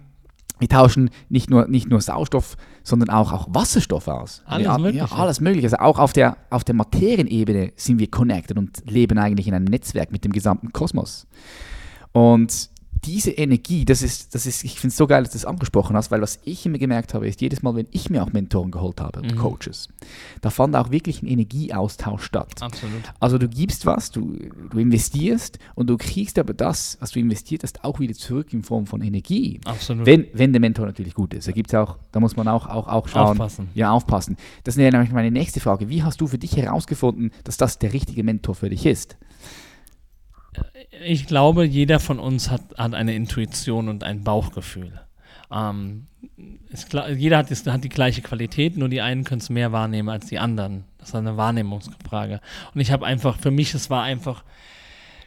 wir 0.60 0.68
tauschen 0.68 1.10
nicht 1.28 1.50
nur, 1.50 1.66
nicht 1.68 1.88
nur 1.88 2.00
Sauerstoff, 2.00 2.56
sondern 2.84 3.10
auch, 3.10 3.32
auch 3.32 3.48
Wasserstoff 3.50 4.06
aus. 4.08 4.42
Alles 4.44 4.66
wir, 4.66 4.78
Mögliche. 4.78 5.06
Ja, 5.06 5.12
alles 5.12 5.40
Mögliche. 5.40 5.66
Also 5.66 5.78
auch 5.78 5.98
auf 5.98 6.12
der, 6.12 6.36
auf 6.50 6.64
der 6.64 6.74
Materienebene 6.74 7.72
sind 7.76 7.98
wir 7.98 8.10
connected 8.10 8.58
und 8.58 8.82
leben 8.88 9.18
eigentlich 9.18 9.48
in 9.48 9.54
einem 9.54 9.64
Netzwerk 9.64 10.12
mit 10.12 10.24
dem 10.24 10.32
gesamten 10.32 10.72
Kosmos. 10.72 11.26
Und 12.12 12.70
diese 13.04 13.30
Energie, 13.30 13.84
das 13.84 14.02
ist, 14.02 14.34
das 14.34 14.46
ist, 14.46 14.64
ich 14.64 14.78
finde 14.78 14.88
es 14.88 14.96
so 14.96 15.06
geil, 15.06 15.22
dass 15.22 15.32
du 15.32 15.38
das 15.38 15.44
angesprochen 15.44 15.96
hast, 15.96 16.10
weil 16.10 16.20
was 16.20 16.38
ich 16.44 16.66
immer 16.66 16.78
gemerkt 16.78 17.14
habe, 17.14 17.26
ist, 17.26 17.40
jedes 17.40 17.62
Mal, 17.62 17.74
wenn 17.74 17.86
ich 17.90 18.10
mir 18.10 18.22
auch 18.22 18.32
Mentoren 18.32 18.70
geholt 18.70 19.00
habe 19.00 19.20
und 19.20 19.34
mhm. 19.34 19.38
Coaches, 19.38 19.88
da 20.40 20.50
fand 20.50 20.76
auch 20.76 20.90
wirklich 20.90 21.22
ein 21.22 21.26
Energieaustausch 21.26 22.22
statt. 22.22 22.60
Absolut. 22.60 23.02
Also 23.18 23.38
du 23.38 23.48
gibst 23.48 23.86
was, 23.86 24.10
du, 24.10 24.36
du 24.70 24.78
investierst 24.78 25.58
und 25.74 25.88
du 25.88 25.96
kriegst 25.96 26.38
aber 26.38 26.52
das, 26.52 26.98
was 27.00 27.12
du 27.12 27.20
investiert 27.20 27.62
hast, 27.62 27.84
auch 27.84 28.00
wieder 28.00 28.14
zurück 28.14 28.52
in 28.52 28.62
Form 28.62 28.86
von 28.86 29.00
Energie. 29.00 29.60
Absolut. 29.64 30.06
Wenn, 30.06 30.26
wenn 30.32 30.52
der 30.52 30.60
Mentor 30.60 30.86
natürlich 30.86 31.14
gut 31.14 31.34
ist. 31.34 31.48
Da 31.48 31.52
gibt's 31.52 31.74
auch, 31.74 31.96
da 32.12 32.20
muss 32.20 32.36
man 32.36 32.48
auch, 32.48 32.66
auch, 32.66 32.88
auch 32.88 33.08
schauen. 33.08 33.30
Aufpassen. 33.30 33.68
Ja, 33.74 33.92
aufpassen. 33.92 34.36
Das 34.64 34.76
wäre 34.76 34.92
nämlich 34.92 35.12
meine 35.12 35.30
nächste 35.30 35.60
Frage. 35.60 35.88
Wie 35.88 36.02
hast 36.02 36.20
du 36.20 36.26
für 36.26 36.38
dich 36.38 36.56
herausgefunden, 36.56 37.30
dass 37.44 37.56
das 37.56 37.78
der 37.78 37.92
richtige 37.92 38.24
Mentor 38.24 38.54
für 38.54 38.68
dich 38.68 38.86
ist? 38.86 39.16
Ich 41.04 41.26
glaube, 41.26 41.64
jeder 41.64 42.00
von 42.00 42.18
uns 42.18 42.50
hat, 42.50 42.62
hat 42.76 42.94
eine 42.94 43.14
Intuition 43.14 43.88
und 43.88 44.04
ein 44.04 44.24
Bauchgefühl. 44.24 45.00
Ähm, 45.52 46.06
ist, 46.68 46.94
jeder 47.16 47.38
hat, 47.38 47.50
ist, 47.50 47.66
hat 47.66 47.84
die 47.84 47.88
gleiche 47.88 48.22
Qualität, 48.22 48.76
nur 48.76 48.88
die 48.88 49.00
einen 49.00 49.24
können 49.24 49.40
es 49.40 49.50
mehr 49.50 49.72
wahrnehmen 49.72 50.08
als 50.08 50.26
die 50.26 50.38
anderen. 50.38 50.84
Das 50.98 51.10
ist 51.10 51.14
eine 51.14 51.36
Wahrnehmungsfrage. 51.36 52.40
Und 52.74 52.80
ich 52.80 52.92
habe 52.92 53.06
einfach, 53.06 53.38
für 53.38 53.50
mich, 53.50 53.74
es 53.74 53.90
war 53.90 54.02
einfach 54.02 54.44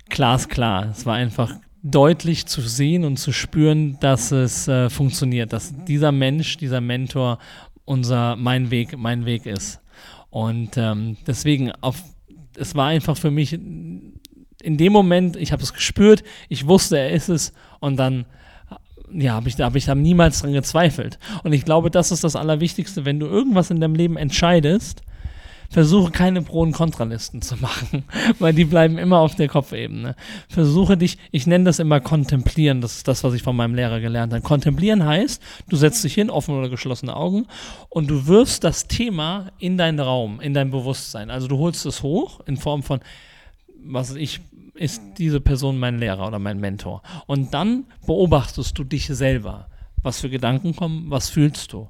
glasklar. 0.09 0.89
Es 0.89 1.05
war 1.05 1.15
einfach 1.15 1.53
deutlich 1.81 2.45
zu 2.45 2.61
sehen 2.61 3.03
und 3.03 3.17
zu 3.17 3.33
spüren, 3.33 3.97
dass 3.99 4.31
es 4.31 4.67
äh, 4.67 4.89
funktioniert, 4.89 5.51
dass 5.51 5.73
dieser 5.85 6.11
Mensch, 6.11 6.57
dieser 6.57 6.79
Mentor 6.79 7.39
unser, 7.85 8.35
mein 8.37 8.71
Weg, 8.71 8.97
mein 8.97 9.25
Weg 9.25 9.45
ist. 9.45 9.81
Und 10.29 10.77
ähm, 10.77 11.17
deswegen, 11.27 11.71
auf, 11.81 12.01
es 12.55 12.75
war 12.75 12.87
einfach 12.87 13.17
für 13.17 13.31
mich 13.31 13.59
in 14.63 14.77
dem 14.77 14.93
Moment, 14.93 15.35
ich 15.35 15.51
habe 15.51 15.61
es 15.61 15.73
gespürt, 15.73 16.23
ich 16.49 16.67
wusste, 16.67 16.97
er 16.97 17.11
ist 17.11 17.29
es 17.29 17.53
und 17.79 17.97
dann 17.97 18.25
ja, 19.13 19.33
habe 19.33 19.47
ich, 19.47 19.59
hab 19.59 19.75
ich 19.75 19.85
da 19.85 19.95
niemals 19.95 20.41
dran 20.41 20.53
gezweifelt. 20.53 21.19
Und 21.43 21.53
ich 21.53 21.65
glaube, 21.65 21.91
das 21.91 22.11
ist 22.11 22.23
das 22.23 22.35
Allerwichtigste, 22.35 23.05
wenn 23.05 23.19
du 23.19 23.27
irgendwas 23.27 23.69
in 23.69 23.79
deinem 23.79 23.95
Leben 23.95 24.17
entscheidest, 24.17 25.01
versuche 25.69 26.11
keine 26.11 26.41
Pro- 26.41 26.61
und 26.61 26.71
Kontralisten 26.71 27.41
zu 27.41 27.55
machen, 27.59 28.03
weil 28.39 28.53
die 28.53 28.65
bleiben 28.65 28.97
immer 28.97 29.19
auf 29.19 29.35
der 29.35 29.47
Kopfebene. 29.47 30.15
Versuche 30.47 30.97
dich, 30.97 31.17
ich 31.31 31.47
nenne 31.47 31.65
das 31.65 31.79
immer 31.79 31.99
kontemplieren, 31.99 32.81
das 32.81 32.97
ist 32.97 33.07
das, 33.07 33.23
was 33.23 33.33
ich 33.33 33.43
von 33.43 33.55
meinem 33.55 33.75
Lehrer 33.75 33.99
gelernt 33.99 34.33
habe. 34.33 34.43
Kontemplieren 34.43 35.03
heißt, 35.03 35.41
du 35.69 35.75
setzt 35.75 36.03
dich 36.03 36.13
hin, 36.13 36.29
offene 36.29 36.57
oder 36.59 36.69
geschlossene 36.69 37.15
Augen, 37.15 37.47
und 37.89 38.09
du 38.09 38.27
wirfst 38.27 38.63
das 38.63 38.87
Thema 38.87 39.51
in 39.59 39.77
deinen 39.77 39.99
Raum, 39.99 40.39
in 40.39 40.53
dein 40.53 40.71
Bewusstsein. 40.71 41.29
Also 41.29 41.47
du 41.47 41.57
holst 41.57 41.85
es 41.85 42.03
hoch 42.03 42.39
in 42.45 42.57
Form 42.57 42.83
von, 42.83 42.99
was 43.83 44.15
ich 44.15 44.39
ist 44.73 45.01
diese 45.17 45.39
Person 45.39 45.77
mein 45.77 45.99
Lehrer 45.99 46.27
oder 46.27 46.39
mein 46.39 46.59
Mentor. 46.59 47.01
Und 47.27 47.53
dann 47.53 47.85
beobachtest 48.05 48.77
du 48.77 48.83
dich 48.83 49.07
selber. 49.07 49.69
Was 50.03 50.19
für 50.19 50.29
Gedanken 50.29 50.75
kommen, 50.75 51.05
was 51.09 51.29
fühlst 51.29 51.73
du? 51.73 51.89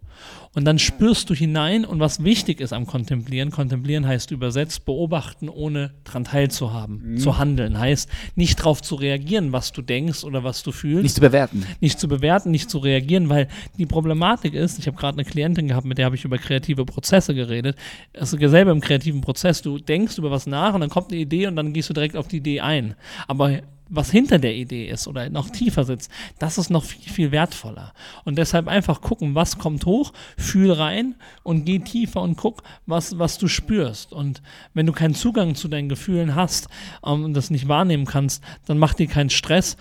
Und 0.56 0.66
dann 0.66 0.78
spürst 0.78 1.30
du 1.32 1.34
hinein 1.34 1.84
und 1.84 2.00
was 2.00 2.24
wichtig 2.24 2.62
ist 2.62 2.74
am 2.74 2.86
Kontemplieren, 2.86 3.50
Kontemplieren 3.50 4.06
heißt 4.06 4.30
übersetzt 4.30 4.86
beobachten, 4.86 5.50
ohne 5.50 5.96
dran 6.04 6.26
teilzuhaben, 6.26 7.14
mhm. 7.14 7.18
zu 7.18 7.40
handeln, 7.40 7.80
heißt 7.80 8.08
nicht 8.36 8.60
darauf 8.60 8.84
zu 8.84 8.94
reagieren, 8.94 9.52
was 9.52 9.72
du 9.72 9.82
denkst 9.82 10.24
oder 10.24 10.44
was 10.44 10.62
du 10.62 10.72
fühlst. 10.72 11.04
Nicht 11.04 11.16
zu 11.16 11.22
bewerten. 11.22 11.66
Nicht 11.82 12.00
zu 12.00 12.08
bewerten, 12.08 12.52
nicht 12.52 12.70
zu 12.70 12.78
reagieren, 12.78 13.30
weil 13.30 13.48
die 13.80 13.88
Problematik 13.88 14.54
ist, 14.54 14.78
ich 14.78 14.86
habe 14.86 14.96
gerade 14.96 15.18
eine 15.18 15.26
Klientin 15.26 15.68
gehabt, 15.68 15.88
mit 15.88 15.98
der 15.98 16.06
habe 16.06 16.16
ich 16.16 16.24
über 16.24 16.38
kreative 16.38 16.86
Prozesse 16.86 17.34
geredet. 17.34 17.76
Es 18.14 18.32
ist 18.32 18.40
selber 18.40 18.72
im 18.72 18.82
kreativen 18.82 19.22
Prozess, 19.22 19.64
du 19.64 19.80
denkst 19.80 20.20
über 20.20 20.30
was 20.30 20.46
nach 20.46 20.76
und 20.76 20.82
dann 20.82 20.90
kommt 20.92 21.12
eine 21.12 21.20
Idee 21.20 21.48
und 21.48 21.56
dann 21.56 21.74
gehst 21.74 21.90
du 21.90 21.94
direkt 21.94 22.16
auf 22.16 22.28
die 22.28 22.38
Idee 22.38 22.62
ein. 22.62 22.94
Aber 23.28 23.60
was 23.96 24.12
hinter 24.12 24.40
der 24.40 24.56
Idee 24.56 24.88
ist 24.88 25.08
oder 25.08 25.30
noch 25.30 25.50
tiefer 25.50 25.84
sitzt, 25.84 26.12
das 26.40 26.58
ist 26.58 26.70
noch 26.70 26.84
viel, 26.84 27.12
viel 27.12 27.32
wertvoller. 27.32 27.94
Und 28.26 28.38
deshalb 28.38 28.68
einfach 28.68 29.02
gucken, 29.02 29.36
was 29.36 29.58
kommt 29.58 29.86
hoch, 29.86 30.14
fühl 30.38 30.72
rein 30.72 31.16
und 31.44 31.66
geh 31.66 31.80
tiefer 31.80 32.22
und 32.22 32.36
guck, 32.36 32.64
was, 32.86 33.20
was 33.20 33.38
du 33.38 33.48
spürst. 33.48 34.12
Und 34.12 34.42
wenn 34.74 34.86
du 34.86 34.94
keinen 34.94 35.16
Zugang 35.16 35.56
zu 35.56 35.68
deinen 35.68 35.90
Gefühlen 35.90 36.36
hast 36.36 36.68
ähm, 37.06 37.24
und 37.24 37.34
das 37.34 37.50
nicht 37.50 37.68
wahrnehmen 37.68 38.06
kannst, 38.06 38.44
dann 38.66 38.80
mach 38.80 38.94
dir 38.94 39.08
keinen 39.08 39.30
Stress, 39.30 39.78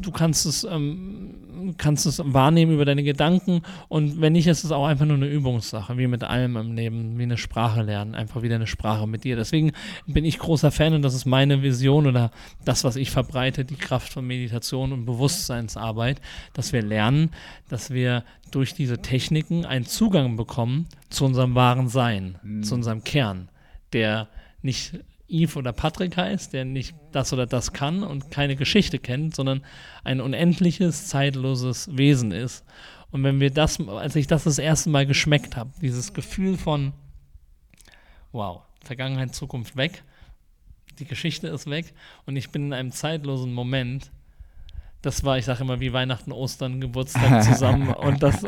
du 0.00 0.10
kannst 0.10 0.46
es, 0.46 0.64
ähm, 0.64 1.74
kannst 1.76 2.06
es 2.06 2.20
wahrnehmen 2.24 2.72
über 2.72 2.84
deine 2.84 3.02
Gedanken 3.02 3.62
und 3.88 4.20
wenn 4.20 4.32
nicht, 4.32 4.46
ist 4.46 4.64
es 4.64 4.72
auch 4.72 4.86
einfach 4.86 5.06
nur 5.06 5.16
eine 5.16 5.28
Übungssache, 5.28 5.98
wie 5.98 6.06
mit 6.06 6.24
allem 6.24 6.56
im 6.56 6.74
Leben, 6.74 7.18
wie 7.18 7.24
eine 7.24 7.36
Sprache 7.36 7.82
lernen, 7.82 8.14
einfach 8.14 8.42
wieder 8.42 8.54
eine 8.54 8.66
Sprache 8.66 9.06
mit 9.06 9.24
dir. 9.24 9.36
Deswegen 9.36 9.72
bin 10.06 10.24
ich 10.24 10.38
großer 10.38 10.70
Fan 10.70 10.94
und 10.94 11.02
das 11.02 11.14
ist 11.14 11.26
meine 11.26 11.62
Vision 11.62 12.06
oder 12.06 12.30
das, 12.64 12.84
was 12.84 12.96
ich 12.96 13.10
verbreite, 13.10 13.64
die 13.64 13.76
Kraft 13.76 14.12
von 14.12 14.26
Meditation 14.26 14.92
und 14.92 15.04
Bewusstseinsarbeit, 15.04 16.20
dass 16.54 16.72
wir 16.72 16.82
lernen, 16.82 17.30
dass 17.68 17.90
wir 17.90 18.24
durch 18.50 18.74
diese 18.74 18.98
Techniken 18.98 19.64
einen 19.64 19.86
Zugang 19.86 20.36
bekommen 20.36 20.86
zu 21.08 21.24
unserem 21.24 21.54
wahren 21.54 21.88
Sein, 21.88 22.38
mhm. 22.42 22.62
zu 22.62 22.74
unserem 22.74 23.04
Kern, 23.04 23.48
der 23.92 24.28
nicht 24.62 25.00
Eve 25.30 25.58
oder 25.58 25.72
Patrick 25.72 26.16
heißt, 26.16 26.52
der 26.52 26.64
nicht 26.64 26.94
das 27.12 27.32
oder 27.32 27.46
das 27.46 27.72
kann 27.72 28.02
und 28.02 28.30
keine 28.30 28.56
Geschichte 28.56 28.98
kennt, 28.98 29.34
sondern 29.34 29.62
ein 30.04 30.20
unendliches, 30.20 31.06
zeitloses 31.06 31.96
Wesen 31.96 32.32
ist. 32.32 32.64
Und 33.10 33.24
wenn 33.24 33.40
wir 33.40 33.50
das, 33.50 33.80
als 33.88 34.16
ich 34.16 34.26
das 34.26 34.44
das 34.44 34.58
erste 34.58 34.90
Mal 34.90 35.06
geschmeckt 35.06 35.56
habe, 35.56 35.70
dieses 35.80 36.12
Gefühl 36.14 36.56
von, 36.56 36.92
wow, 38.32 38.62
Vergangenheit, 38.82 39.34
Zukunft 39.34 39.76
weg, 39.76 40.02
die 40.98 41.04
Geschichte 41.04 41.48
ist 41.48 41.68
weg 41.68 41.94
und 42.26 42.36
ich 42.36 42.50
bin 42.50 42.66
in 42.66 42.72
einem 42.72 42.92
zeitlosen 42.92 43.52
Moment, 43.52 44.10
das 45.02 45.24
war, 45.24 45.38
ich 45.38 45.46
sage 45.46 45.62
immer, 45.62 45.80
wie 45.80 45.92
Weihnachten, 45.92 46.30
Ostern, 46.30 46.80
Geburtstag 46.80 47.42
zusammen 47.44 47.88
und 47.94 48.22
das 48.22 48.44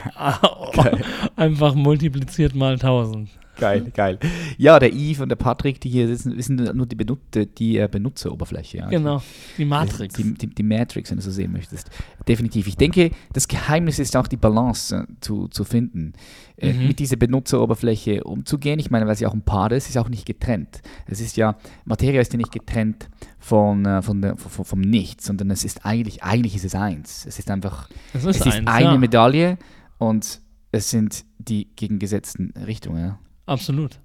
einfach 1.37 1.75
multipliziert 1.75 2.55
mal 2.55 2.79
tausend. 2.79 3.31
Geil, 3.59 3.91
geil. 3.95 4.19
Ja, 4.57 4.79
der 4.79 4.93
Yves 4.93 5.21
und 5.21 5.29
der 5.29 5.37
Patrick, 5.37 5.81
die 5.81 5.91
hier 5.91 6.09
sitzen, 6.09 6.41
sind 6.41 6.75
nur 6.75 6.87
die, 6.87 6.97
Benutzer, 6.97 7.47
die 7.47 7.79
äh, 7.79 7.88
Benutzeroberfläche. 7.91 8.79
Ja. 8.79 8.88
Genau, 8.88 9.23
die 9.59 9.65
Matrix. 9.65 10.15
Die, 10.15 10.35
die, 10.35 10.47
die, 10.49 10.62
Matrix, 10.62 11.11
wenn 11.11 11.19
du 11.19 11.23
so 11.23 11.31
sehen 11.31 11.53
möchtest. 11.53 11.91
Definitiv. 12.27 12.67
Ich 12.67 12.77
denke, 12.77 13.11
das 13.33 13.49
Geheimnis 13.49 13.99
ist 13.99 14.17
auch 14.17 14.27
die 14.27 14.37
Balance 14.37 14.97
äh, 14.97 15.05
zu, 15.21 15.49
zu 15.49 15.65
finden. 15.65 16.15
Äh, 16.57 16.73
mhm. 16.73 16.88
Mit 16.88 16.99
dieser 16.99 17.17
Benutzeroberfläche 17.17 18.25
umzugehen. 18.25 18.79
Ich 18.79 18.91
meine, 18.91 19.07
weil 19.07 19.17
sie 19.17 19.27
auch 19.27 19.35
ein 19.35 19.43
Paar 19.43 19.73
ist, 19.73 19.88
ist 19.88 19.99
auch 19.99 20.09
nicht 20.09 20.27
getrennt. 20.27 20.81
Es 21.07 21.21
ist 21.21 21.37
ja, 21.37 21.57
Materie 21.85 22.21
ist 22.21 22.33
ja 22.33 22.38
nicht 22.38 22.53
getrennt 22.53 23.09
von, 23.38 23.85
äh, 23.85 24.03
von 24.03 24.23
der, 24.23 24.37
von, 24.37 24.65
vom 24.65 24.81
Nichts, 24.81 25.27
sondern 25.27 25.51
es 25.51 25.65
ist 25.65 25.85
eigentlich, 25.85 26.23
eigentlich 26.23 26.55
ist 26.55 26.65
es 26.65 26.75
eins. 26.75 27.27
Es 27.27 27.38
ist 27.38 27.51
einfach, 27.51 27.88
es 28.15 28.25
ist, 28.25 28.41
es 28.41 28.47
ist 28.47 28.55
eins, 28.59 28.69
eine 28.69 28.85
ja. 28.93 28.99
Medaille 28.99 29.59
und 29.99 30.41
es 30.71 30.91
sind 30.91 31.25
die 31.38 31.69
gegengesetzten 31.77 32.55
Richtungen. 32.67 33.17
Absolut. 33.47 34.01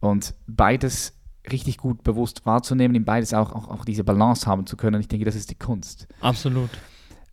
Und 0.00 0.34
beides 0.46 1.14
richtig 1.50 1.78
gut 1.78 2.02
bewusst 2.04 2.44
wahrzunehmen, 2.46 2.94
in 2.94 3.04
beides 3.04 3.34
auch, 3.34 3.52
auch, 3.52 3.68
auch 3.68 3.84
diese 3.84 4.04
Balance 4.04 4.46
haben 4.46 4.66
zu 4.66 4.76
können, 4.76 5.00
ich 5.00 5.08
denke, 5.08 5.24
das 5.24 5.34
ist 5.34 5.50
die 5.50 5.54
Kunst. 5.54 6.06
Absolut. 6.20 6.70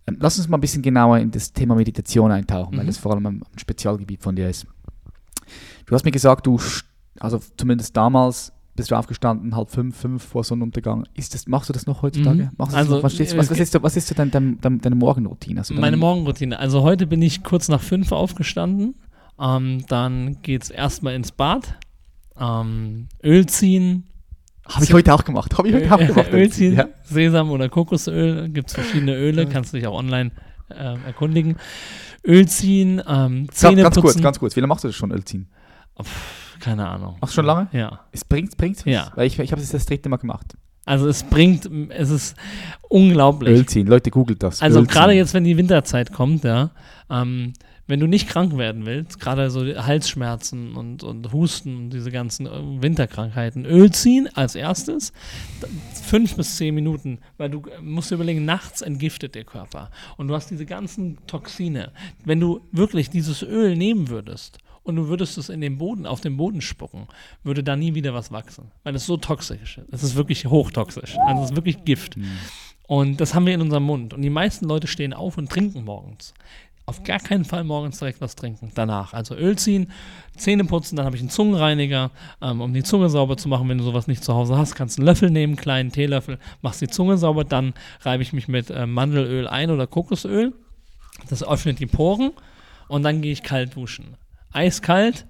Ähm, 0.08 0.18
lass 0.20 0.38
uns 0.38 0.48
mal 0.48 0.58
ein 0.58 0.62
bisschen 0.62 0.82
genauer 0.82 1.20
in 1.20 1.32
das 1.32 1.54
Thema 1.54 1.76
Meditation 1.76 2.32
eintauchen, 2.32 2.76
mhm. 2.76 2.80
weil 2.80 2.86
das 2.86 2.98
vor 2.98 3.14
allem 3.14 3.26
ein 3.26 3.44
Spezialgebiet 3.58 4.22
von 4.22 4.36
dir 4.36 4.50
ist. 4.50 4.68
Du 5.86 5.94
hast 5.94 6.06
mir 6.06 6.12
gesagt, 6.12 6.48
du, 6.48 6.60
also 7.20 7.40
zumindest 7.58 7.96
damals, 7.96 8.52
bist 8.76 8.92
du 8.92 8.96
aufgestanden, 8.96 9.56
halb 9.56 9.70
fünf, 9.70 9.96
fünf 9.96 10.24
vor 10.24 10.44
Sonnenuntergang. 10.44 11.08
Ist 11.14 11.34
das, 11.34 11.48
machst 11.48 11.70
du 11.70 11.74
das 11.74 11.86
noch 11.86 12.02
heutzutage? 12.02 12.52
Mhm. 12.58 12.66
also, 12.74 12.96
noch? 12.98 13.04
Was, 13.04 13.20
ist, 13.20 13.38
was, 13.38 13.50
was, 13.50 13.60
ist, 13.60 13.82
was 13.82 13.96
ist 13.96 14.20
dein, 14.20 14.32
dein, 14.32 14.60
dein, 14.60 14.82
deine 14.82 14.96
Morgenroutine? 14.96 15.62
Also 15.62 15.74
meine 15.76 15.98
Morgenroutine. 15.98 16.60
Also 16.60 16.82
heute 16.82 17.08
bin 17.08 17.22
ich 17.22 17.44
kurz 17.44 17.70
nach 17.70 17.82
fünf 17.82 18.12
aufgestanden 18.12 18.96
ähm, 19.40 19.86
dann 19.88 20.42
geht 20.42 20.64
es 20.64 20.70
erstmal 20.70 21.16
ins 21.16 21.32
Bad, 21.32 21.78
ähm, 22.40 23.08
Öl 23.24 23.46
ziehen, 23.46 24.08
Habe 24.68 24.84
ich 24.84 24.94
heute 24.94 25.14
auch 25.14 25.24
gemacht. 25.24 25.58
Habe 25.58 25.70
ich 25.70 25.76
heute 25.76 25.94
auch 25.94 26.00
gemacht. 26.00 26.30
Öl 26.32 26.50
ziehen, 26.52 26.76
ja. 26.76 26.88
Sesam 27.04 27.52
oder 27.52 27.70
Kokosöl, 27.70 28.50
gibt 28.50 28.70
es 28.70 28.74
verschiedene 28.74 29.16
Öle, 29.16 29.46
kannst 29.48 29.74
du 29.74 29.78
dich 29.78 29.88
auch 29.88 29.98
online 29.98 30.32
äh, 30.70 30.96
erkundigen. 31.06 31.58
Öl 32.26 32.48
ziehen, 32.48 33.02
ähm, 33.08 33.48
Zähne 33.52 33.84
ganz, 33.84 33.84
ganz 33.84 33.96
putzen. 33.96 34.02
kurz, 34.02 34.22
ganz 34.22 34.40
kurz. 34.40 34.56
Wie 34.56 34.62
lange 34.62 34.70
machst 34.70 34.84
du 34.84 34.88
das 34.88 34.96
schon, 34.96 35.12
Öl 35.12 35.24
ziehen? 35.24 35.48
Pff, 36.02 36.58
keine 36.60 36.88
Ahnung. 36.88 37.18
Machst 37.22 37.34
du 37.34 37.36
schon 37.36 37.46
lange? 37.46 37.68
Ja. 37.72 38.02
Es 38.12 38.26
bringt, 38.26 38.58
bringt's 38.58 38.86
was? 38.86 38.92
Ja. 38.92 39.12
Weil 39.16 39.28
ich, 39.28 39.38
ich 39.38 39.52
habe 39.52 39.62
es 39.62 39.70
das 39.70 39.86
dritte 39.86 40.10
Mal 40.10 40.18
gemacht. 40.18 40.56
Also 40.86 41.08
es 41.08 41.24
bringt, 41.24 41.70
es 41.90 42.10
ist 42.10 42.36
unglaublich. 42.90 43.56
Öl 43.56 43.66
ziehen. 43.66 43.88
Leute, 43.88 44.12
googelt 44.12 44.42
das. 44.44 44.62
Also 44.62 44.80
Öl 44.80 44.88
gerade 44.88 45.14
jetzt, 45.14 45.34
wenn 45.34 45.44
die 45.44 45.58
Winterzeit 45.58 46.12
kommt, 46.12 46.44
ja, 46.44 46.72
ähm, 47.10 47.54
wenn 47.88 48.00
du 48.00 48.08
nicht 48.08 48.28
krank 48.28 48.58
werden 48.58 48.86
willst, 48.86 49.20
gerade 49.20 49.50
so 49.50 49.62
Halsschmerzen 49.64 50.76
und, 50.76 51.04
und 51.04 51.32
Husten 51.32 51.78
und 51.78 51.90
diese 51.92 52.12
ganzen 52.12 52.48
äh, 52.48 52.82
Winterkrankheiten, 52.82 53.66
Öl 53.66 53.92
ziehen 53.92 54.30
als 54.34 54.56
erstes, 54.56 55.14
fünf 56.04 56.36
bis 56.36 56.58
zehn 56.58 56.74
Minuten, 56.74 57.20
weil 57.38 57.50
du 57.50 57.62
äh, 57.62 57.82
musst 57.82 58.12
dir 58.12 58.16
überlegen, 58.16 58.46
nachts 58.46 58.82
entgiftet 58.82 59.36
der 59.36 59.44
Körper 59.44 59.92
und 60.18 60.28
du 60.28 60.34
hast 60.34 60.50
diese 60.50 60.66
ganzen 60.66 61.18
Toxine. 61.28 61.92
Wenn 62.24 62.40
du 62.40 62.62
wirklich 62.72 63.10
dieses 63.10 63.44
Öl 63.44 63.76
nehmen 63.76 64.10
würdest 64.10 64.58
und 64.84 64.96
du 64.96 65.08
würdest 65.08 65.38
es 65.38 65.50
in 65.50 65.62
den 65.62 65.78
Boden, 65.78 66.06
auf 66.06 66.22
den 66.22 66.38
Boden 66.38 66.62
spucken, 66.62 67.08
würde 67.44 67.64
da 67.64 67.76
nie 67.76 67.94
wieder 67.96 68.14
was 68.14 68.32
wachsen, 68.32 68.72
weil 68.84 68.96
es 68.96 69.06
so 69.06 69.18
toxisch 69.18 69.78
ist. 69.78 69.88
Es 69.92 70.04
ist 70.04 70.16
wirklich 70.16 70.46
hochtoxisch. 70.46 71.18
Also 71.26 71.44
es 71.44 71.50
ist 71.52 71.56
wirklich 71.56 71.84
Gift. 71.86 72.16
Und 72.88 73.20
das 73.20 73.34
haben 73.34 73.46
wir 73.48 73.54
in 73.54 73.62
unserem 73.62 73.84
Mund. 73.84 74.14
Und 74.14 74.22
die 74.22 74.30
meisten 74.30 74.66
Leute 74.66 74.88
stehen 74.88 75.14
auf 75.14 75.38
und 75.38 75.50
trinken 75.50 75.86
morgens. 75.86 76.34
Auf 76.88 77.04
gar 77.04 77.20
keinen 77.20 77.46
Fall 77.46 77.64
morgens 77.64 77.98
direkt 77.98 78.22
was 78.22 78.36
trinken. 78.36 78.72
Danach. 78.76 79.14
Also 79.14 79.36
Öl 79.36 79.58
ziehen, 79.58 79.92
Zähne 80.38 80.66
putzen, 80.66 80.96
dann 80.96 81.06
habe 81.06 81.16
ich 81.16 81.22
einen 81.22 81.32
Zungenreiniger, 81.32 82.12
ähm, 82.42 82.62
um 82.62 82.74
die 82.74 82.84
Zunge 82.84 83.10
sauber 83.10 83.38
zu 83.38 83.50
machen. 83.50 83.68
Wenn 83.68 83.80
du 83.80 83.84
sowas 83.84 84.06
nicht 84.06 84.24
zu 84.24 84.36
Hause 84.36 84.56
hast, 84.56 84.76
kannst 84.76 84.98
du 84.98 85.02
einen 85.02 85.08
Löffel 85.08 85.32
nehmen, 85.32 85.54
einen 85.54 85.62
kleinen 85.62 85.92
Teelöffel, 85.92 86.38
machst 86.62 86.82
die 86.82 86.88
Zunge 86.88 87.18
sauber, 87.18 87.44
dann 87.44 87.74
reibe 88.02 88.22
ich 88.22 88.34
mich 88.34 88.48
mit 88.48 88.70
äh, 88.70 88.86
Mandelöl 88.86 89.48
ein 89.48 89.72
oder 89.72 89.88
Kokosöl. 89.88 90.54
Das 91.28 91.44
öffnet 91.44 91.80
die 91.80 91.88
Poren 91.88 92.34
und 92.88 93.02
dann 93.02 93.22
gehe 93.22 93.32
ich 93.32 93.42
kalt 93.42 93.76
duschen. 93.76 94.16
Eiskalt, 94.52 95.26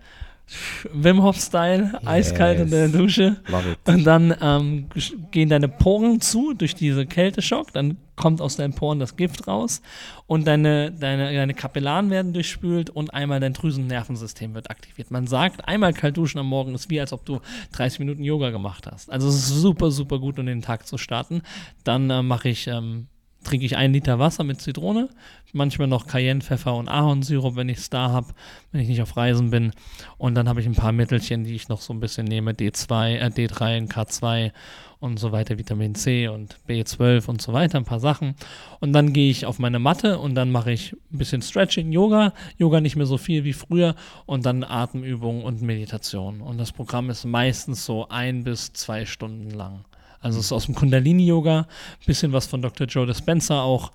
Wim 0.93 1.23
Hof 1.23 1.37
Style, 1.37 1.99
eiskalt 2.05 2.59
in 2.59 2.69
der 2.69 2.85
Yes. 2.85 2.91
Dusche. 2.91 3.37
Love 3.47 3.71
it. 3.71 3.79
Und 3.87 4.03
dann 4.03 4.35
ähm, 4.41 4.87
gehen 5.31 5.49
deine 5.49 5.67
Poren 5.67 6.21
zu 6.21 6.53
durch 6.53 6.75
diese 6.75 7.05
Kälteschock, 7.05 7.73
dann 7.73 7.97
kommt 8.15 8.41
aus 8.41 8.55
deinen 8.55 8.73
Poren 8.73 8.99
das 8.99 9.17
Gift 9.17 9.47
raus 9.47 9.81
und 10.27 10.47
deine, 10.47 10.91
deine, 10.91 11.33
deine 11.33 11.53
Kapillaren 11.53 12.09
werden 12.09 12.33
durchspült 12.33 12.89
und 12.89 13.13
einmal 13.13 13.39
dein 13.39 13.53
Drüsennervensystem 13.53 14.53
wird 14.53 14.69
aktiviert. 14.69 15.11
Man 15.11 15.27
sagt, 15.27 15.67
einmal 15.67 15.93
kalt 15.93 16.15
duschen 16.15 16.39
am 16.39 16.47
Morgen 16.47 16.73
ist 16.75 16.89
wie, 16.89 16.99
als 16.99 17.11
ob 17.11 17.25
du 17.25 17.41
30 17.73 17.99
Minuten 17.99 18.23
Yoga 18.23 18.51
gemacht 18.51 18.87
hast. 18.89 19.11
Also 19.11 19.27
es 19.27 19.35
ist 19.35 19.47
super, 19.49 19.91
super 19.91 20.19
gut, 20.19 20.39
um 20.39 20.45
den 20.45 20.61
Tag 20.61 20.87
zu 20.87 20.97
starten. 20.97 21.41
Dann 21.83 22.09
äh, 22.09 22.23
mache 22.23 22.49
ich, 22.49 22.67
ähm, 22.67 23.07
trinke 23.45 23.65
ich 23.65 23.77
einen 23.77 23.93
Liter 23.93 24.19
Wasser 24.19 24.43
mit 24.43 24.59
Zitrone, 24.59 25.09
manchmal 25.53 25.87
noch 25.87 26.07
Cayenne, 26.07 26.41
Pfeffer 26.41 26.75
und 26.75 26.89
Ahornsirup, 26.89 27.55
wenn 27.55 27.69
ich 27.69 27.77
es 27.77 27.89
da 27.89 28.09
habe, 28.09 28.33
wenn 28.71 28.81
ich 28.81 28.89
nicht 28.89 29.01
auf 29.01 29.15
Reisen 29.15 29.51
bin. 29.51 29.71
Und 30.17 30.35
dann 30.35 30.49
habe 30.49 30.59
ich 30.59 30.67
ein 30.67 30.75
paar 30.75 30.91
Mittelchen, 30.91 31.45
die 31.45 31.55
ich 31.55 31.69
noch 31.69 31.81
so 31.81 31.93
ein 31.93 31.99
bisschen 31.99 32.25
nehme, 32.25 32.51
D2, 32.51 33.15
äh, 33.15 33.25
D3 33.27 33.77
und 33.79 33.93
K2 33.93 34.51
und 34.99 35.19
so 35.19 35.31
weiter, 35.31 35.57
Vitamin 35.57 35.95
C 35.95 36.27
und 36.27 36.57
B12 36.67 37.27
und 37.27 37.41
so 37.41 37.53
weiter, 37.53 37.77
ein 37.77 37.85
paar 37.85 37.99
Sachen. 37.99 38.35
Und 38.79 38.93
dann 38.93 39.13
gehe 39.13 39.29
ich 39.29 39.45
auf 39.45 39.59
meine 39.59 39.79
Matte 39.79 40.19
und 40.19 40.35
dann 40.35 40.51
mache 40.51 40.71
ich 40.71 40.93
ein 41.13 41.17
bisschen 41.17 41.41
Stretching, 41.41 41.91
Yoga, 41.91 42.33
Yoga 42.57 42.81
nicht 42.81 42.95
mehr 42.95 43.05
so 43.05 43.17
viel 43.17 43.43
wie 43.43 43.53
früher 43.53 43.95
und 44.25 44.45
dann 44.45 44.63
Atemübungen 44.63 45.43
und 45.43 45.61
Meditation. 45.61 46.41
Und 46.41 46.57
das 46.57 46.71
Programm 46.71 47.09
ist 47.09 47.25
meistens 47.25 47.85
so 47.85 48.07
ein 48.09 48.43
bis 48.43 48.73
zwei 48.73 49.05
Stunden 49.05 49.51
lang. 49.51 49.85
Also 50.25 50.39
es 50.39 50.45
ist 50.45 50.51
aus 50.51 50.65
dem 50.65 50.73
Kundalini-Yoga, 50.73 51.67
bisschen 52.07 52.33
was 52.33 52.47
von 52.47 52.59
Dr. 52.59 52.87
Joe 52.87 53.05
Dispenza 53.05 53.61
auch. 53.61 53.91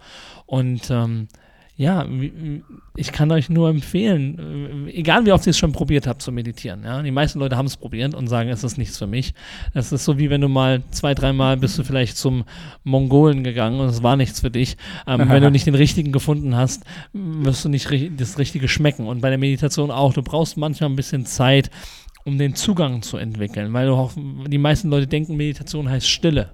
Und 0.47 0.89
ähm, 0.89 1.27
ja, 1.77 2.07
ich 2.95 3.11
kann 3.11 3.33
euch 3.33 3.49
nur 3.49 3.69
empfehlen, 3.69 4.87
äh, 4.87 4.91
egal 4.93 5.27
wie 5.27 5.33
oft 5.33 5.45
ihr 5.47 5.51
es 5.51 5.59
schon 5.59 5.73
probiert 5.73 6.07
habt 6.07 6.23
zu 6.23 6.31
meditieren. 6.31 6.85
Ja? 6.85 7.03
Die 7.03 7.11
meisten 7.11 7.41
Leute 7.41 7.57
haben 7.57 7.67
es 7.67 7.77
probiert 7.77 8.15
und 8.15 8.29
sagen, 8.29 8.49
es 8.49 8.63
ist 8.63 8.79
nichts 8.79 8.97
für 8.97 9.09
mich. 9.09 9.35
Es 9.75 9.91
ist 9.91 10.05
so 10.05 10.19
wie 10.19 10.31
wenn 10.31 10.41
du 10.41 10.47
mal 10.47 10.85
zwei, 10.93 11.15
dreimal 11.15 11.57
bist 11.57 11.77
du 11.79 11.83
vielleicht 11.83 12.17
zum 12.17 12.45
Mongolen 12.85 13.43
gegangen 13.43 13.81
und 13.81 13.89
es 13.89 14.05
war 14.05 14.15
nichts 14.17 14.39
für 14.39 14.53
dich. 14.53 14.77
Ähm, 15.09 15.29
wenn 15.29 15.43
du 15.43 15.51
nicht 15.51 15.67
den 15.67 15.75
richtigen 15.75 16.13
gefunden 16.13 16.55
hast, 16.55 16.85
wirst 17.13 17.65
du 17.65 17.69
nicht 17.69 17.91
das 18.19 18.39
Richtige 18.39 18.69
schmecken. 18.69 19.09
Und 19.09 19.21
bei 19.21 19.31
der 19.31 19.39
Meditation 19.39 19.91
auch. 19.91 20.13
Du 20.13 20.23
brauchst 20.23 20.57
manchmal 20.57 20.91
ein 20.91 20.97
bisschen 20.97 21.27
Zeit, 21.27 21.71
um 22.25 22.39
den 22.39 22.55
Zugang 22.55 23.03
zu 23.03 23.17
entwickeln, 23.17 23.73
weil 23.73 23.89
auch, 23.91 24.13
die 24.17 24.59
meisten 24.59 24.91
Leute 24.91 25.07
denken, 25.07 25.37
Meditation 25.37 25.89
heißt 25.89 26.09
Stille. 26.09 26.51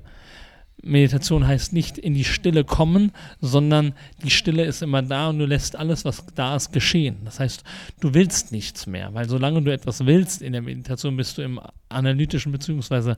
Meditation 0.83 1.47
heißt 1.47 1.73
nicht 1.73 1.99
in 1.99 2.15
die 2.15 2.25
Stille 2.25 2.63
kommen, 2.63 3.13
sondern 3.41 3.95
die 4.23 4.31
Stille 4.31 4.65
ist 4.65 4.83
immer 4.83 5.03
da 5.03 5.31
und 5.31 5.39
du 5.39 5.47
lässt 5.47 5.75
alles, 5.75 6.05
was 6.05 6.25
da 6.35 6.55
ist, 6.55 6.73
geschehen. 6.73 7.17
Das 7.25 7.41
heißt, 7.41 7.65
du 8.01 8.15
willst 8.15 8.53
nichts 8.53 8.87
mehr, 8.87 9.13
weil 9.15 9.29
solange 9.29 9.63
du 9.63 9.73
etwas 9.73 10.05
willst 10.05 10.43
in 10.43 10.53
der 10.53 10.63
Meditation, 10.63 11.17
bist 11.17 11.39
du 11.39 11.43
im 11.43 11.61
analytischen 11.89 12.53
bzw. 12.53 13.15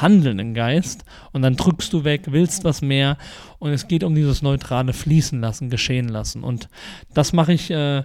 handelnden 0.00 0.54
Geist 0.54 1.04
und 1.32 1.42
dann 1.42 1.56
drückst 1.56 1.92
du 1.92 2.04
weg, 2.04 2.22
willst 2.30 2.64
was 2.64 2.82
mehr 2.82 3.18
und 3.58 3.70
es 3.72 3.88
geht 3.88 4.04
um 4.04 4.14
dieses 4.14 4.42
neutrale 4.42 4.92
Fließen 4.92 5.40
lassen, 5.40 5.70
geschehen 5.70 6.08
lassen. 6.08 6.42
Und 6.42 6.68
das 7.12 7.32
mache 7.32 7.52
ich 7.52 7.70
äh, 7.70 8.04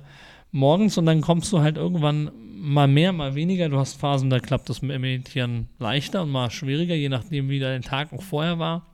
morgens 0.52 0.98
und 0.98 1.06
dann 1.06 1.22
kommst 1.22 1.52
du 1.52 1.60
halt 1.60 1.78
irgendwann 1.78 2.32
mal 2.60 2.88
mehr, 2.88 3.14
mal 3.14 3.36
weniger. 3.36 3.70
Du 3.70 3.78
hast 3.78 4.00
Phasen, 4.00 4.30
da 4.30 4.40
klappt 4.40 4.70
das 4.70 4.82
Meditieren 4.82 5.70
leichter 5.80 6.24
und 6.24 6.32
mal 6.32 6.50
schwieriger, 6.50 6.96
je 6.96 7.10
nachdem, 7.10 7.50
wie 7.50 7.60
dein 7.60 7.82
Tag 7.82 8.12
auch 8.14 8.24
vorher 8.24 8.60
war. 8.60 8.86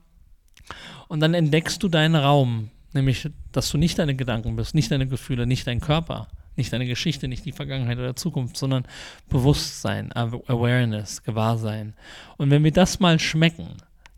Und 1.08 1.20
dann 1.20 1.34
entdeckst 1.34 1.82
du 1.82 1.88
deinen 1.88 2.16
Raum, 2.16 2.70
nämlich, 2.92 3.28
dass 3.52 3.70
du 3.70 3.78
nicht 3.78 3.98
deine 3.98 4.14
Gedanken 4.14 4.56
bist, 4.56 4.74
nicht 4.74 4.90
deine 4.90 5.06
Gefühle, 5.06 5.46
nicht 5.46 5.66
dein 5.66 5.80
Körper, 5.80 6.28
nicht 6.56 6.72
deine 6.72 6.86
Geschichte, 6.86 7.28
nicht 7.28 7.44
die 7.44 7.52
Vergangenheit 7.52 7.98
oder 7.98 8.16
Zukunft, 8.16 8.56
sondern 8.56 8.84
Bewusstsein, 9.28 10.12
Aw- 10.12 10.46
Awareness, 10.46 11.22
Gewahrsein. 11.22 11.94
Und 12.36 12.50
wenn 12.50 12.64
wir 12.64 12.72
das 12.72 13.00
mal 13.00 13.18
schmecken, 13.18 13.68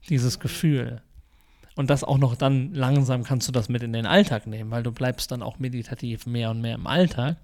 dieses 0.08 0.38
Gefühl, 0.38 1.02
und 1.76 1.90
das 1.90 2.02
auch 2.02 2.18
noch 2.18 2.34
dann 2.34 2.72
langsam 2.74 3.22
kannst 3.22 3.46
du 3.46 3.52
das 3.52 3.68
mit 3.68 3.82
in 3.82 3.92
den 3.92 4.06
Alltag 4.06 4.46
nehmen, 4.46 4.70
weil 4.70 4.82
du 4.82 4.90
bleibst 4.90 5.30
dann 5.30 5.42
auch 5.42 5.58
meditativ 5.58 6.26
mehr 6.26 6.50
und 6.50 6.60
mehr 6.60 6.74
im 6.74 6.86
Alltag. 6.86 7.36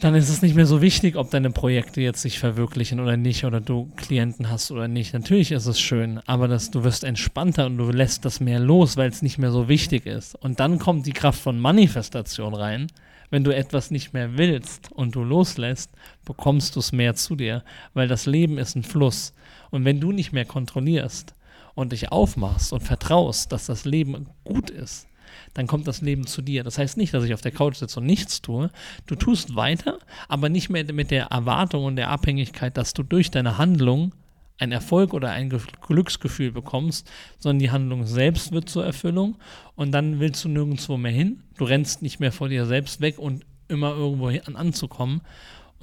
Dann 0.00 0.14
ist 0.16 0.30
es 0.30 0.42
nicht 0.42 0.56
mehr 0.56 0.66
so 0.66 0.80
wichtig, 0.80 1.16
ob 1.16 1.30
deine 1.30 1.50
Projekte 1.50 2.00
jetzt 2.00 2.22
sich 2.22 2.38
verwirklichen 2.38 2.98
oder 2.98 3.16
nicht, 3.16 3.44
oder 3.44 3.60
du 3.60 3.92
Klienten 3.96 4.50
hast 4.50 4.72
oder 4.72 4.88
nicht. 4.88 5.12
Natürlich 5.12 5.52
ist 5.52 5.66
es 5.66 5.80
schön, 5.80 6.18
aber 6.26 6.48
das, 6.48 6.70
du 6.70 6.82
wirst 6.82 7.04
entspannter 7.04 7.66
und 7.66 7.76
du 7.76 7.90
lässt 7.90 8.24
das 8.24 8.40
mehr 8.40 8.58
los, 8.58 8.96
weil 8.96 9.10
es 9.10 9.22
nicht 9.22 9.38
mehr 9.38 9.52
so 9.52 9.68
wichtig 9.68 10.06
ist. 10.06 10.34
Und 10.34 10.58
dann 10.58 10.78
kommt 10.78 11.06
die 11.06 11.12
Kraft 11.12 11.40
von 11.40 11.60
Manifestation 11.60 12.54
rein. 12.54 12.88
Wenn 13.30 13.44
du 13.44 13.54
etwas 13.54 13.90
nicht 13.90 14.12
mehr 14.12 14.36
willst 14.36 14.90
und 14.92 15.14
du 15.14 15.22
loslässt, 15.22 15.90
bekommst 16.24 16.74
du 16.74 16.80
es 16.80 16.92
mehr 16.92 17.14
zu 17.14 17.36
dir, 17.36 17.62
weil 17.94 18.08
das 18.08 18.26
Leben 18.26 18.58
ist 18.58 18.74
ein 18.74 18.82
Fluss. 18.82 19.34
Und 19.70 19.84
wenn 19.84 20.00
du 20.00 20.10
nicht 20.10 20.32
mehr 20.32 20.44
kontrollierst, 20.44 21.34
und 21.74 21.92
dich 21.92 22.12
aufmachst 22.12 22.72
und 22.72 22.82
vertraust, 22.82 23.52
dass 23.52 23.66
das 23.66 23.84
Leben 23.84 24.26
gut 24.44 24.70
ist, 24.70 25.06
dann 25.54 25.66
kommt 25.66 25.86
das 25.86 26.00
Leben 26.02 26.26
zu 26.26 26.42
dir. 26.42 26.64
Das 26.64 26.78
heißt 26.78 26.96
nicht, 26.96 27.14
dass 27.14 27.24
ich 27.24 27.34
auf 27.34 27.40
der 27.40 27.52
Couch 27.52 27.76
sitze 27.76 28.00
und 28.00 28.06
nichts 28.06 28.42
tue. 28.42 28.70
Du 29.06 29.14
tust 29.14 29.56
weiter, 29.56 29.98
aber 30.28 30.48
nicht 30.48 30.68
mehr 30.68 30.90
mit 30.92 31.10
der 31.10 31.26
Erwartung 31.26 31.84
und 31.84 31.96
der 31.96 32.10
Abhängigkeit, 32.10 32.76
dass 32.76 32.92
du 32.92 33.02
durch 33.02 33.30
deine 33.30 33.58
Handlung 33.58 34.14
einen 34.58 34.72
Erfolg 34.72 35.14
oder 35.14 35.30
ein 35.30 35.50
Ge- 35.50 35.60
Glücksgefühl 35.86 36.52
bekommst, 36.52 37.10
sondern 37.38 37.58
die 37.58 37.70
Handlung 37.70 38.06
selbst 38.06 38.52
wird 38.52 38.68
zur 38.68 38.84
Erfüllung 38.84 39.36
und 39.74 39.92
dann 39.92 40.20
willst 40.20 40.44
du 40.44 40.48
nirgendwo 40.48 40.96
mehr 40.96 41.12
hin. 41.12 41.42
Du 41.56 41.64
rennst 41.64 42.02
nicht 42.02 42.20
mehr 42.20 42.32
vor 42.32 42.48
dir 42.48 42.66
selbst 42.66 43.00
weg 43.00 43.18
und 43.18 43.44
immer 43.68 43.94
irgendwo 43.94 44.30
hin 44.30 44.56
anzukommen. 44.56 45.22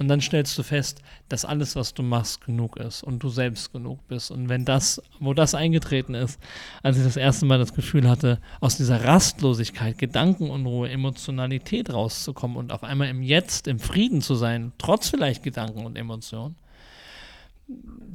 Und 0.00 0.08
dann 0.08 0.22
stellst 0.22 0.56
du 0.56 0.62
fest, 0.62 1.02
dass 1.28 1.44
alles, 1.44 1.76
was 1.76 1.92
du 1.92 2.02
machst, 2.02 2.40
genug 2.40 2.78
ist 2.78 3.04
und 3.04 3.22
du 3.22 3.28
selbst 3.28 3.70
genug 3.70 4.08
bist. 4.08 4.30
Und 4.30 4.48
wenn 4.48 4.64
das, 4.64 5.02
wo 5.20 5.34
das 5.34 5.54
eingetreten 5.54 6.14
ist, 6.14 6.40
als 6.82 6.96
ich 6.96 7.04
das 7.04 7.18
erste 7.18 7.44
Mal 7.44 7.58
das 7.58 7.74
Gefühl 7.74 8.08
hatte, 8.08 8.40
aus 8.60 8.78
dieser 8.78 9.04
Rastlosigkeit, 9.04 9.98
Gedankenunruhe, 9.98 10.88
Emotionalität 10.88 11.92
rauszukommen 11.92 12.56
und 12.56 12.72
auf 12.72 12.82
einmal 12.82 13.08
im 13.08 13.22
Jetzt, 13.22 13.68
im 13.68 13.78
Frieden 13.78 14.22
zu 14.22 14.34
sein, 14.36 14.72
trotz 14.78 15.10
vielleicht 15.10 15.42
Gedanken 15.42 15.84
und 15.84 15.98
Emotionen, 15.98 16.56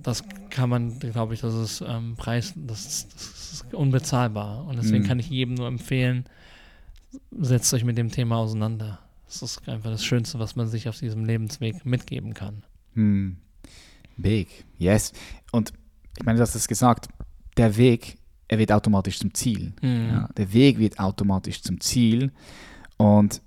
das 0.02 0.24
kann 0.50 0.70
man, 0.70 0.98
glaube 0.98 1.36
ich, 1.36 1.42
das 1.42 1.54
ist 1.54 1.82
ähm, 1.88 2.16
Preis, 2.18 2.54
das 2.58 2.86
ist, 2.86 3.14
das 3.14 3.52
ist 3.54 3.74
unbezahlbar. 3.76 4.66
Und 4.66 4.78
deswegen 4.78 5.04
Mhm. 5.04 5.08
kann 5.08 5.20
ich 5.20 5.30
jedem 5.30 5.54
nur 5.54 5.68
empfehlen, 5.68 6.26
setzt 7.40 7.72
euch 7.76 7.84
mit 7.84 7.98
dem 7.98 8.12
Thema 8.12 8.38
auseinander. 8.38 9.00
Das 9.26 9.42
ist 9.42 9.68
einfach 9.68 9.90
das 9.90 10.06
Schönste, 10.06 10.40
was 10.40 10.56
man 10.56 10.68
sich 10.68 10.88
auf 10.88 11.00
diesem 11.00 11.26
Lebensweg 11.26 11.86
mitgeben 11.86 12.34
kann. 12.34 12.64
Hm. 12.94 13.38
Weg, 14.18 14.66
yes. 14.78 15.14
Und 15.52 15.74
ich 16.18 16.26
meine, 16.26 16.38
du 16.38 16.42
hast 16.42 16.56
es 16.56 16.68
gesagt, 16.68 17.10
der 17.58 17.76
Weg, 17.78 18.18
er 18.48 18.60
wird 18.60 18.72
automatisch 18.72 19.20
zum 19.20 19.34
Ziel. 19.34 19.74
Mhm. 19.82 20.08
Ja, 20.10 20.30
der 20.38 20.54
Weg 20.54 20.78
wird 20.78 21.00
automatisch 21.00 21.62
zum 21.62 21.80
Ziel. 21.82 22.32
Und 22.98 23.42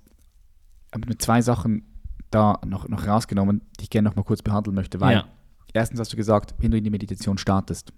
ich 0.87 0.93
habe 0.93 1.07
mir 1.07 1.17
zwei 1.17 1.41
Sachen 1.41 1.85
da 2.29 2.59
noch, 2.65 2.87
noch 2.87 3.07
rausgenommen, 3.07 3.61
die 3.79 3.83
ich 3.83 3.89
gerne 3.89 4.09
noch 4.09 4.15
mal 4.15 4.23
kurz 4.23 4.41
behandeln 4.41 4.75
möchte, 4.75 5.01
weil 5.01 5.17
ja. 5.17 5.27
erstens 5.73 5.99
hast 5.99 6.13
du 6.13 6.17
gesagt, 6.17 6.53
wenn 6.59 6.71
du 6.71 6.77
in 6.77 6.83
die 6.83 6.89
Meditation 6.89 7.37
startest, 7.37 7.91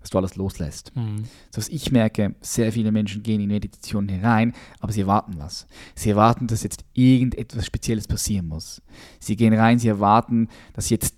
dass 0.00 0.10
du 0.10 0.18
alles 0.18 0.36
loslässt. 0.36 0.94
Mhm. 0.94 1.24
So 1.50 1.58
was 1.58 1.68
ich 1.68 1.90
merke, 1.90 2.34
sehr 2.40 2.72
viele 2.72 2.92
Menschen 2.92 3.22
gehen 3.22 3.40
in 3.40 3.48
Meditation 3.48 4.08
hinein, 4.08 4.54
aber 4.80 4.92
sie 4.92 5.00
erwarten 5.00 5.34
was. 5.38 5.66
Sie 5.94 6.10
erwarten, 6.10 6.46
dass 6.46 6.62
jetzt 6.62 6.84
irgendetwas 6.94 7.66
Spezielles 7.66 8.06
passieren 8.06 8.48
muss. 8.48 8.80
Sie 9.18 9.36
gehen 9.36 9.54
rein, 9.54 9.78
sie 9.78 9.88
erwarten, 9.88 10.48
dass 10.72 10.90
jetzt 10.90 11.14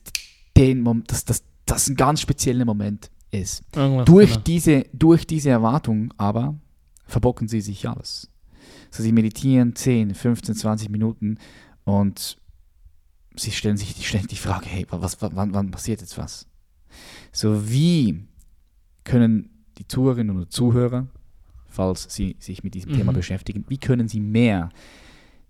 den 0.56 0.80
Moment, 0.82 1.10
dass, 1.10 1.24
dass 1.24 1.44
das 1.66 1.88
ein 1.88 1.96
ganz 1.96 2.20
spezieller 2.20 2.64
Moment 2.64 3.10
ist. 3.30 3.62
durch 4.04 4.36
diese, 4.38 4.86
durch 4.92 5.26
diese 5.26 5.50
Erwartung 5.50 6.12
aber 6.16 6.58
verbocken 7.06 7.48
sie 7.48 7.60
sich 7.60 7.88
alles. 7.88 8.28
So, 8.90 9.02
sie 9.02 9.12
meditieren 9.12 9.76
10, 9.76 10.14
15, 10.14 10.54
20 10.54 10.90
Minuten 10.90 11.38
und 11.84 12.38
sie 13.36 13.52
stellen 13.52 13.76
sich 13.76 14.06
ständig 14.06 14.28
die 14.28 14.36
Frage, 14.36 14.66
hey, 14.66 14.86
was, 14.90 15.20
wann, 15.20 15.54
wann 15.54 15.70
passiert 15.70 16.00
jetzt 16.00 16.18
was? 16.18 16.46
So 17.32 17.70
wie 17.70 18.26
können 19.10 19.50
die 19.78 19.88
Zuhörerinnen 19.88 20.36
und 20.36 20.52
Zuhörer, 20.52 21.08
falls 21.66 22.06
sie 22.14 22.36
sich 22.38 22.62
mit 22.62 22.74
diesem 22.74 22.92
mhm. 22.92 22.96
Thema 22.96 23.12
beschäftigen, 23.12 23.64
wie 23.68 23.78
können 23.78 24.06
sie 24.06 24.20
mehr 24.20 24.68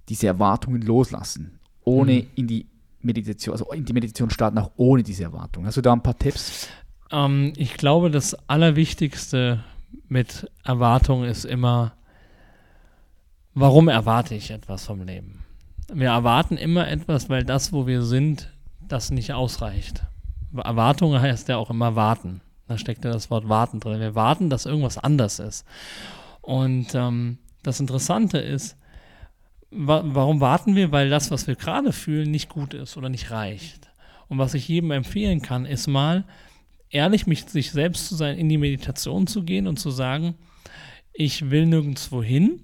diese 0.09 0.29
Erwartungen 0.29 0.81
loslassen, 0.81 1.61
ohne 1.85 2.13
mhm. 2.15 2.27
in 2.37 2.47
die 2.47 2.67
Meditation, 3.03 3.53
also 3.53 3.71
in 3.73 3.85
die 3.85 3.93
Meditation 3.93 4.31
starten, 4.31 4.59
auch 4.59 4.71
ohne 4.77 5.03
diese 5.03 5.25
Erwartungen? 5.25 5.67
Hast 5.67 5.77
du 5.77 5.83
da 5.83 5.93
ein 5.93 6.03
paar 6.03 6.19
Tipps? 6.19 6.69
Ähm, 7.11 7.53
ich 7.57 7.75
glaube, 7.75 8.11
das 8.11 8.35
Allerwichtigste 8.49 9.63
mit 10.09 10.51
Erwartungen 10.65 11.29
ist 11.29 11.45
immer, 11.45 11.93
warum 13.53 13.89
erwarte 13.89 14.35
ich 14.35 14.51
etwas 14.51 14.87
vom 14.87 15.03
Leben? 15.03 15.45
Wir 15.93 16.09
erwarten 16.09 16.57
immer 16.57 16.89
etwas, 16.89 17.29
weil 17.29 17.45
das, 17.45 17.75
wo 17.75 17.87
wir 17.87 18.03
sind, 18.03 18.51
das 18.81 19.11
nicht 19.11 19.35
ausreicht. 19.35 20.05
Erwartungen 20.57 21.21
heißt 21.21 21.49
ja 21.49 21.59
auch 21.59 21.69
immer 21.69 21.95
warten. 21.95 22.41
Da 22.71 22.79
steckt 22.79 23.05
ja 23.05 23.11
das 23.11 23.31
Wort 23.31 23.49
warten 23.49 23.81
drin. 23.81 23.99
Wir 23.99 24.15
warten, 24.15 24.49
dass 24.49 24.65
irgendwas 24.65 24.97
anders 24.97 25.41
ist. 25.41 25.67
Und 26.41 26.95
ähm, 26.95 27.39
das 27.65 27.81
Interessante 27.81 28.39
ist, 28.39 28.77
wa 29.73 30.03
warum 30.05 30.41
warten 30.41 30.77
wir? 30.77 30.93
Weil 30.93 31.11
das, 31.11 31.33
was 31.33 31.49
wir 31.49 31.57
gerade 31.57 31.93
fühlen, 31.93 32.31
nicht 32.31 32.49
gut 32.49 32.73
ist 32.73 32.97
oder 32.97 33.09
nicht 33.09 33.33
reicht. 33.33 33.91
Und 34.29 34.39
was 34.39 34.55
ich 34.55 34.69
jedem 34.69 34.93
empfehlen 34.93 35.43
kann, 35.43 35.67
ist 35.67 35.89
mal 35.89 36.25
ehrlich 36.91 37.27
mit 37.27 37.51
sich 37.51 37.73
selbst 37.73 38.07
zu 38.07 38.15
sein, 38.15 38.39
in 38.39 38.49
die 38.49 38.59
Meditation 38.59 39.27
zu 39.27 39.43
gehen 39.43 39.67
und 39.67 39.81
zu 39.81 39.91
sagen, 39.91 40.37
ich 41.13 41.51
will 41.51 41.67
nirgendwo 41.67 42.23
hin, 42.23 42.63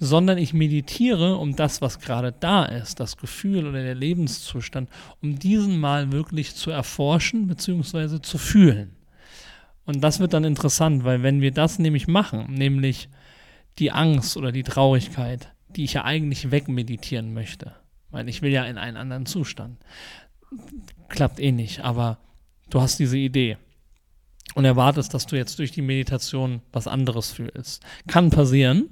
sondern 0.00 0.36
ich 0.36 0.52
meditiere 0.52 1.36
um 1.36 1.54
das, 1.54 1.80
was 1.80 2.00
gerade 2.00 2.32
da 2.32 2.64
ist, 2.64 2.98
das 2.98 3.16
Gefühl 3.16 3.68
oder 3.68 3.84
der 3.84 3.94
Lebenszustand, 3.94 4.90
um 5.22 5.38
diesen 5.38 5.78
mal 5.78 6.10
wirklich 6.10 6.56
zu 6.56 6.72
erforschen 6.72 7.46
bzw. 7.46 8.20
zu 8.20 8.36
fühlen. 8.36 8.96
Und 9.84 10.02
das 10.02 10.20
wird 10.20 10.32
dann 10.32 10.44
interessant, 10.44 11.04
weil 11.04 11.22
wenn 11.22 11.40
wir 11.40 11.50
das 11.50 11.78
nämlich 11.78 12.06
machen, 12.06 12.52
nämlich 12.52 13.08
die 13.78 13.90
Angst 13.90 14.36
oder 14.36 14.52
die 14.52 14.62
Traurigkeit, 14.62 15.52
die 15.70 15.84
ich 15.84 15.94
ja 15.94 16.04
eigentlich 16.04 16.50
wegmeditieren 16.50 17.32
möchte, 17.34 17.74
weil 18.10 18.28
ich 18.28 18.42
will 18.42 18.52
ja 18.52 18.64
in 18.64 18.78
einen 18.78 18.96
anderen 18.96 19.26
Zustand, 19.26 19.78
klappt 21.08 21.40
eh 21.40 21.52
nicht, 21.52 21.80
aber 21.80 22.18
du 22.70 22.80
hast 22.80 22.98
diese 22.98 23.16
Idee 23.16 23.56
und 24.54 24.64
erwartest, 24.64 25.14
dass 25.14 25.26
du 25.26 25.36
jetzt 25.36 25.58
durch 25.58 25.72
die 25.72 25.82
Meditation 25.82 26.60
was 26.72 26.86
anderes 26.86 27.32
fühlst. 27.32 27.82
Kann 28.06 28.30
passieren, 28.30 28.90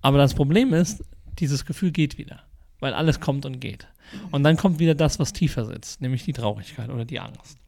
aber 0.00 0.18
das 0.18 0.34
Problem 0.34 0.72
ist, 0.72 1.02
dieses 1.38 1.64
Gefühl 1.64 1.90
geht 1.90 2.16
wieder, 2.16 2.42
weil 2.80 2.94
alles 2.94 3.20
kommt 3.20 3.44
und 3.44 3.60
geht. 3.60 3.88
Und 4.30 4.44
dann 4.44 4.56
kommt 4.56 4.78
wieder 4.78 4.94
das, 4.94 5.18
was 5.18 5.32
tiefer 5.32 5.64
sitzt, 5.66 6.00
nämlich 6.00 6.24
die 6.24 6.32
Traurigkeit 6.32 6.90
oder 6.90 7.04
die 7.04 7.20
Angst. 7.20 7.58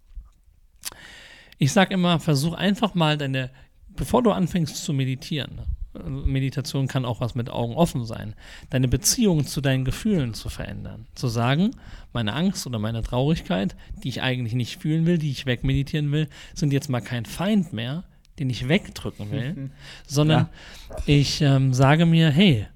Ich 1.59 1.73
sage 1.73 1.95
immer, 1.95 2.21
versuch 2.21 2.55
einfach 2.55 2.95
mal 2.95 3.17
deine, 3.17 3.51
bevor 3.89 4.23
du 4.23 4.31
anfängst 4.31 4.77
zu 4.77 4.93
meditieren, 4.93 5.61
Meditation 6.05 6.89
kann 6.89 7.05
auch 7.05 7.21
was 7.21 7.35
mit 7.35 7.51
Augen 7.51 7.75
offen 7.75 8.05
sein, 8.05 8.35
deine 8.71 8.89
Beziehung 8.89 9.47
zu 9.47 9.61
deinen 9.61 9.85
Gefühlen 9.85 10.35
zu 10.35 10.49
verändern. 10.49 11.07
Zu 11.15 11.29
sagen, 11.29 11.71
meine 12.13 12.35
Angst 12.35 12.67
oder 12.67 12.79
meine 12.79 13.03
Traurigkeit, 13.03 13.77
die 14.03 14.09
ich 14.09 14.23
eigentlich 14.23 14.55
nicht 14.55 14.81
fühlen 14.81 15.07
will, 15.07 15.19
die 15.19 15.31
ich 15.31 15.47
wegmeditieren 15.47 16.13
will, 16.13 16.29
sind 16.55 16.73
jetzt 16.73 16.89
mal 16.89 17.01
kein 17.01 17.25
Feind 17.25 17.73
mehr, 17.73 18.05
den 18.39 18.51
ich 18.51 18.69
wegdrücken 18.69 19.31
will, 19.31 19.53
mhm. 19.55 19.71
sondern 20.07 20.49
ja. 20.91 20.97
ich 21.07 21.41
ähm, 21.41 21.73
sage 21.73 22.05
mir, 22.05 22.31
hey, 22.31 22.67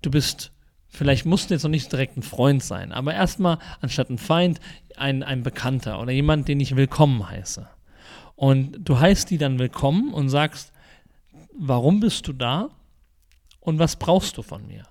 du 0.00 0.10
bist, 0.10 0.52
vielleicht 0.88 1.26
musst 1.26 1.50
du 1.50 1.54
jetzt 1.54 1.64
noch 1.64 1.70
nicht 1.70 1.92
direkt 1.92 2.16
ein 2.16 2.22
Freund 2.22 2.62
sein, 2.62 2.92
aber 2.92 3.12
erstmal 3.12 3.58
anstatt 3.80 4.08
ein 4.08 4.18
Feind 4.18 4.60
ein, 4.96 5.22
ein 5.22 5.42
Bekannter 5.42 6.00
oder 6.00 6.12
jemand, 6.12 6.48
den 6.48 6.60
ich 6.60 6.76
willkommen 6.76 7.28
heiße. 7.28 7.68
Und 8.36 8.78
du 8.78 8.98
heißt 8.98 9.30
die 9.30 9.38
dann 9.38 9.58
willkommen 9.58 10.12
und 10.12 10.28
sagst, 10.28 10.72
warum 11.56 12.00
bist 12.00 12.26
du 12.26 12.32
da 12.32 12.70
und 13.60 13.78
was 13.78 13.96
brauchst 13.96 14.36
du 14.36 14.42
von 14.42 14.66
mir? 14.66 14.84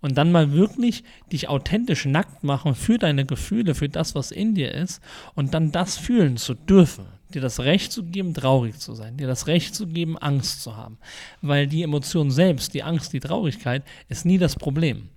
Und 0.00 0.18
dann 0.18 0.32
mal 0.32 0.52
wirklich 0.52 1.04
dich 1.30 1.48
authentisch 1.48 2.06
nackt 2.06 2.42
machen 2.42 2.74
für 2.74 2.98
deine 2.98 3.24
Gefühle, 3.24 3.74
für 3.74 3.88
das, 3.88 4.14
was 4.14 4.32
in 4.32 4.54
dir 4.54 4.72
ist 4.72 5.00
und 5.34 5.54
dann 5.54 5.70
das 5.70 5.96
fühlen 5.96 6.36
zu 6.36 6.54
dürfen 6.54 7.06
dir 7.34 7.42
das 7.42 7.60
Recht 7.60 7.92
zu 7.92 8.04
geben, 8.04 8.34
traurig 8.34 8.78
zu 8.78 8.94
sein, 8.94 9.16
dir 9.16 9.26
das 9.26 9.46
Recht 9.46 9.74
zu 9.74 9.86
geben, 9.86 10.18
Angst 10.18 10.62
zu 10.62 10.76
haben. 10.76 10.98
Weil 11.40 11.66
die 11.66 11.82
Emotion 11.82 12.30
selbst, 12.30 12.74
die 12.74 12.82
Angst, 12.82 13.12
die 13.12 13.20
Traurigkeit, 13.20 13.84
ist 14.08 14.24
nie 14.24 14.38
das 14.38 14.56
Problem. 14.56 15.08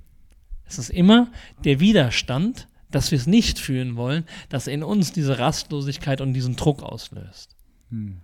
Es 0.65 0.79
ist 0.79 0.89
immer 0.89 1.31
der 1.63 1.79
Widerstand, 1.79 2.67
dass 2.95 3.11
wir 3.11 3.17
es 3.17 3.27
nicht 3.27 3.59
fühlen 3.59 3.97
wollen, 3.97 4.23
das 4.49 4.67
in 4.67 4.83
uns 4.83 5.11
diese 5.11 5.37
Rastlosigkeit 5.37 6.21
und 6.21 6.33
diesen 6.33 6.55
Druck 6.55 6.81
auslöst. 6.81 7.55
Hm. 7.89 8.21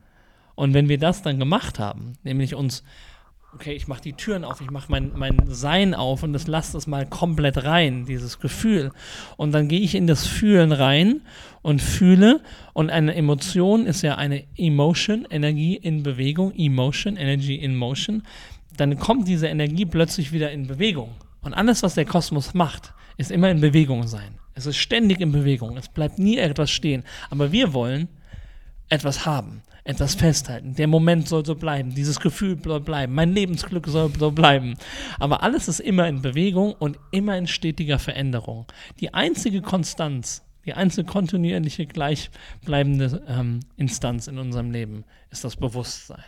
Und 0.55 0.73
wenn 0.73 0.89
wir 0.89 0.97
das 0.97 1.21
dann 1.21 1.39
gemacht 1.39 1.77
haben, 1.77 2.13
nämlich 2.23 2.55
uns 2.55 2.83
okay, 3.53 3.73
ich 3.73 3.87
mache 3.87 4.01
die 4.01 4.13
Türen 4.13 4.45
auf, 4.45 4.61
ich 4.61 4.71
mache 4.71 4.89
mein, 4.89 5.11
mein 5.13 5.37
Sein 5.47 5.93
auf 5.93 6.23
und 6.23 6.31
das 6.31 6.47
lasse 6.47 6.73
das 6.73 6.87
mal 6.87 7.05
komplett 7.05 7.65
rein, 7.65 8.05
dieses 8.05 8.39
Gefühl. 8.39 8.91
Und 9.35 9.51
dann 9.51 9.67
gehe 9.67 9.81
ich 9.81 9.93
in 9.95 10.07
das 10.07 10.25
Fühlen 10.25 10.71
rein 10.71 11.21
und 11.61 11.81
fühle. 11.81 12.41
Und 12.73 12.89
eine 12.89 13.13
Emotion 13.13 13.85
ist 13.85 14.03
ja 14.03 14.15
eine 14.15 14.45
Emotion, 14.55 15.27
Energie 15.29 15.75
in 15.75 16.03
Bewegung, 16.03 16.53
Emotion, 16.55 17.17
Energy 17.17 17.55
in 17.55 17.75
Motion. 17.75 18.23
Dann 18.77 18.97
kommt 18.97 19.27
diese 19.27 19.47
Energie 19.47 19.85
plötzlich 19.85 20.31
wieder 20.31 20.51
in 20.51 20.67
Bewegung. 20.67 21.09
Und 21.41 21.53
alles, 21.53 21.83
was 21.83 21.95
der 21.95 22.05
Kosmos 22.05 22.53
macht, 22.53 22.93
ist 23.17 23.31
immer 23.31 23.51
in 23.51 23.59
Bewegung 23.59 24.07
sein. 24.07 24.40
Es 24.53 24.65
ist 24.65 24.77
ständig 24.77 25.21
in 25.21 25.31
Bewegung. 25.31 25.77
Es 25.77 25.89
bleibt 25.89 26.19
nie 26.19 26.37
etwas 26.37 26.71
stehen. 26.71 27.03
Aber 27.29 27.51
wir 27.51 27.73
wollen 27.73 28.09
etwas 28.89 29.25
haben 29.25 29.63
etwas 29.83 30.15
festhalten. 30.15 30.75
Der 30.75 30.87
Moment 30.87 31.27
soll 31.27 31.45
so 31.45 31.55
bleiben, 31.55 31.93
dieses 31.95 32.19
Gefühl 32.19 32.57
soll 32.63 32.81
bleiben, 32.81 33.13
mein 33.13 33.33
Lebensglück 33.33 33.87
soll 33.87 34.11
so 34.17 34.31
bleiben. 34.31 34.75
Aber 35.19 35.43
alles 35.43 35.67
ist 35.67 35.79
immer 35.79 36.07
in 36.07 36.21
Bewegung 36.21 36.73
und 36.73 36.99
immer 37.11 37.37
in 37.37 37.47
stetiger 37.47 37.99
Veränderung. 37.99 38.65
Die 38.99 39.13
einzige 39.13 39.61
Konstanz, 39.61 40.43
die 40.65 40.73
einzige 40.73 41.07
kontinuierliche 41.07 41.87
gleichbleibende 41.87 43.23
ähm, 43.27 43.61
Instanz 43.77 44.27
in 44.27 44.37
unserem 44.37 44.71
Leben 44.71 45.03
ist 45.31 45.43
das 45.43 45.55
Bewusstsein. 45.55 46.23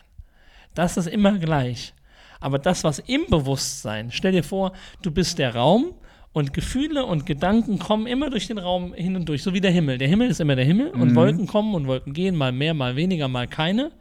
Das 0.74 0.96
ist 0.96 1.06
immer 1.06 1.38
gleich. 1.38 1.94
Aber 2.40 2.58
das, 2.58 2.82
was 2.82 2.98
im 2.98 3.26
Bewusstsein, 3.30 4.10
stell 4.10 4.32
dir 4.32 4.42
vor, 4.42 4.72
du 5.02 5.12
bist 5.12 5.38
der 5.38 5.54
Raum 5.54 5.94
und 6.34 6.52
Gefühle 6.52 7.06
und 7.06 7.26
Gedanken 7.26 7.78
kommen 7.78 8.06
immer 8.08 8.28
durch 8.28 8.48
den 8.48 8.58
Raum 8.58 8.92
hin 8.92 9.14
und 9.14 9.28
durch, 9.28 9.42
so 9.44 9.54
wie 9.54 9.60
der 9.60 9.70
Himmel. 9.70 9.98
Der 9.98 10.08
Himmel 10.08 10.28
ist 10.28 10.40
immer 10.40 10.56
der 10.56 10.64
Himmel 10.64 10.88
und 10.90 11.12
mhm. 11.12 11.14
Wolken 11.14 11.46
kommen 11.46 11.74
und 11.74 11.86
Wolken 11.86 12.12
gehen, 12.12 12.34
mal 12.36 12.50
mehr, 12.50 12.74
mal 12.74 12.96
weniger, 12.96 13.28
mal 13.28 13.46
keine. 13.46 13.92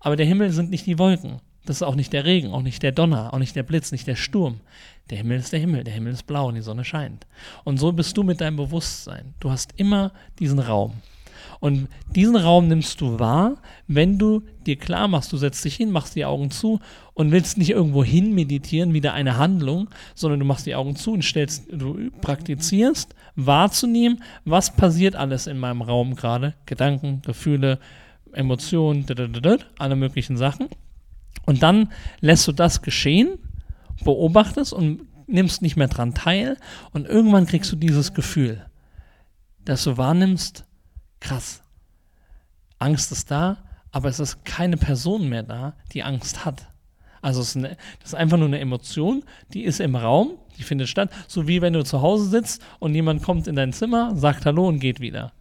Aber 0.00 0.16
der 0.16 0.26
Himmel 0.26 0.50
sind 0.50 0.70
nicht 0.70 0.86
die 0.86 0.98
Wolken. 0.98 1.40
Das 1.64 1.76
ist 1.76 1.82
auch 1.82 1.94
nicht 1.94 2.12
der 2.12 2.24
Regen, 2.24 2.52
auch 2.52 2.62
nicht 2.62 2.82
der 2.82 2.90
Donner, 2.90 3.32
auch 3.32 3.38
nicht 3.38 3.54
der 3.54 3.62
Blitz, 3.62 3.92
nicht 3.92 4.08
der 4.08 4.16
Sturm. 4.16 4.58
Der 5.10 5.18
Himmel 5.18 5.38
ist 5.38 5.52
der 5.52 5.60
Himmel, 5.60 5.84
der 5.84 5.94
Himmel 5.94 6.12
ist 6.12 6.26
blau 6.26 6.48
und 6.48 6.56
die 6.56 6.62
Sonne 6.62 6.84
scheint. 6.84 7.28
Und 7.62 7.78
so 7.78 7.92
bist 7.92 8.16
du 8.16 8.24
mit 8.24 8.40
deinem 8.40 8.56
Bewusstsein. 8.56 9.32
Du 9.38 9.48
hast 9.52 9.72
immer 9.76 10.10
diesen 10.40 10.58
Raum. 10.58 10.94
Und 11.60 11.88
diesen 12.14 12.36
Raum 12.36 12.68
nimmst 12.68 13.00
du 13.00 13.18
wahr, 13.18 13.56
wenn 13.86 14.18
du 14.18 14.42
dir 14.66 14.76
klar 14.76 15.08
machst, 15.08 15.32
du 15.32 15.36
setzt 15.36 15.64
dich 15.64 15.76
hin, 15.76 15.90
machst 15.90 16.14
die 16.16 16.24
Augen 16.24 16.50
zu 16.50 16.80
und 17.14 17.30
willst 17.30 17.58
nicht 17.58 17.70
irgendwo 17.70 18.04
hin 18.04 18.34
meditieren, 18.34 18.94
wieder 18.94 19.12
eine 19.12 19.36
Handlung, 19.36 19.88
sondern 20.14 20.40
du 20.40 20.46
machst 20.46 20.66
die 20.66 20.74
Augen 20.74 20.96
zu 20.96 21.12
und 21.12 21.24
stellst, 21.24 21.64
du 21.70 22.10
praktizierst, 22.20 23.14
wahrzunehmen, 23.36 24.22
was 24.44 24.74
passiert 24.74 25.16
alles 25.16 25.46
in 25.46 25.58
meinem 25.58 25.82
Raum 25.82 26.16
gerade, 26.16 26.54
Gedanken, 26.66 27.22
Gefühle, 27.22 27.78
Emotionen, 28.32 29.06
alle 29.78 29.96
möglichen 29.96 30.36
Sachen. 30.36 30.68
Und 31.44 31.62
dann 31.62 31.90
lässt 32.20 32.46
du 32.48 32.52
das 32.52 32.82
geschehen, 32.82 33.38
beobachtest 34.04 34.72
und 34.72 35.02
nimmst 35.26 35.62
nicht 35.62 35.76
mehr 35.76 35.88
dran 35.88 36.14
teil 36.14 36.56
und 36.92 37.06
irgendwann 37.06 37.46
kriegst 37.46 37.72
du 37.72 37.76
dieses 37.76 38.14
Gefühl, 38.14 38.66
dass 39.64 39.84
du 39.84 39.96
wahrnimmst, 39.96 40.64
krass. 41.22 41.62
Angst 42.78 43.12
ist 43.12 43.30
da, 43.30 43.58
aber 43.92 44.08
es 44.08 44.18
ist 44.18 44.44
keine 44.44 44.76
Person 44.76 45.28
mehr 45.28 45.42
da, 45.42 45.74
die 45.92 46.02
Angst 46.02 46.44
hat. 46.44 46.68
Also 47.20 47.40
es 47.40 47.50
ist 47.50 47.56
eine, 47.56 47.76
das 48.00 48.10
ist 48.10 48.14
einfach 48.14 48.36
nur 48.36 48.48
eine 48.48 48.58
Emotion, 48.58 49.22
die 49.52 49.62
ist 49.62 49.78
im 49.78 49.94
Raum, 49.94 50.32
die 50.58 50.64
findet 50.64 50.88
statt, 50.88 51.10
so 51.28 51.46
wie 51.46 51.62
wenn 51.62 51.72
du 51.72 51.84
zu 51.84 52.02
Hause 52.02 52.28
sitzt 52.28 52.62
und 52.80 52.94
jemand 52.94 53.22
kommt 53.22 53.46
in 53.46 53.54
dein 53.54 53.72
Zimmer, 53.72 54.16
sagt 54.16 54.44
Hallo 54.44 54.66
und 54.66 54.80
geht 54.80 54.98
wieder. 55.00 55.32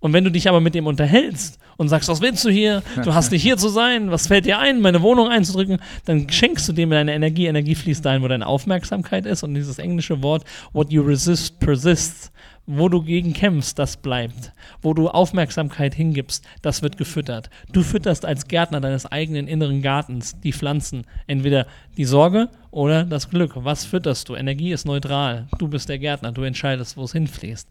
Und 0.00 0.12
wenn 0.12 0.24
du 0.24 0.30
dich 0.30 0.48
aber 0.48 0.60
mit 0.60 0.74
dem 0.74 0.86
unterhältst 0.86 1.58
und 1.78 1.88
sagst, 1.88 2.08
was 2.08 2.20
willst 2.20 2.44
du 2.44 2.50
hier? 2.50 2.82
Du 3.02 3.14
hast 3.14 3.32
nicht 3.32 3.42
hier 3.42 3.56
zu 3.56 3.70
sein, 3.70 4.10
was 4.10 4.26
fällt 4.26 4.44
dir 4.44 4.58
ein, 4.58 4.80
meine 4.80 5.00
Wohnung 5.00 5.28
einzudrücken, 5.28 5.78
dann 6.04 6.28
schenkst 6.28 6.68
du 6.68 6.74
dem 6.74 6.90
deine 6.90 7.14
Energie. 7.14 7.46
Energie 7.46 7.74
fließt 7.74 8.04
dahin, 8.04 8.22
wo 8.22 8.28
deine 8.28 8.46
Aufmerksamkeit 8.46 9.24
ist. 9.24 9.42
Und 9.42 9.54
dieses 9.54 9.78
englische 9.78 10.22
Wort, 10.22 10.44
what 10.72 10.92
you 10.92 11.02
resist 11.02 11.58
persists, 11.60 12.30
wo 12.66 12.88
du 12.88 13.02
gegen 13.02 13.32
kämpfst, 13.32 13.78
das 13.78 13.96
bleibt. 13.96 14.52
Wo 14.82 14.92
du 14.92 15.08
Aufmerksamkeit 15.08 15.94
hingibst, 15.94 16.44
das 16.62 16.82
wird 16.82 16.96
gefüttert. 16.98 17.48
Du 17.72 17.82
fütterst 17.82 18.24
als 18.24 18.48
Gärtner 18.48 18.80
deines 18.80 19.06
eigenen 19.06 19.46
inneren 19.46 19.82
Gartens 19.82 20.40
die 20.40 20.52
Pflanzen. 20.52 21.04
Entweder 21.26 21.66
die 21.96 22.04
Sorge 22.04 22.48
oder 22.72 23.04
das 23.04 23.30
Glück. 23.30 23.52
Was 23.56 23.84
fütterst 23.84 24.28
du? 24.28 24.34
Energie 24.34 24.72
ist 24.72 24.84
neutral. 24.84 25.46
Du 25.58 25.68
bist 25.68 25.88
der 25.88 25.98
Gärtner. 25.98 26.32
Du 26.32 26.42
entscheidest, 26.42 26.96
wo 26.96 27.04
es 27.04 27.12
hinfließt. 27.12 27.68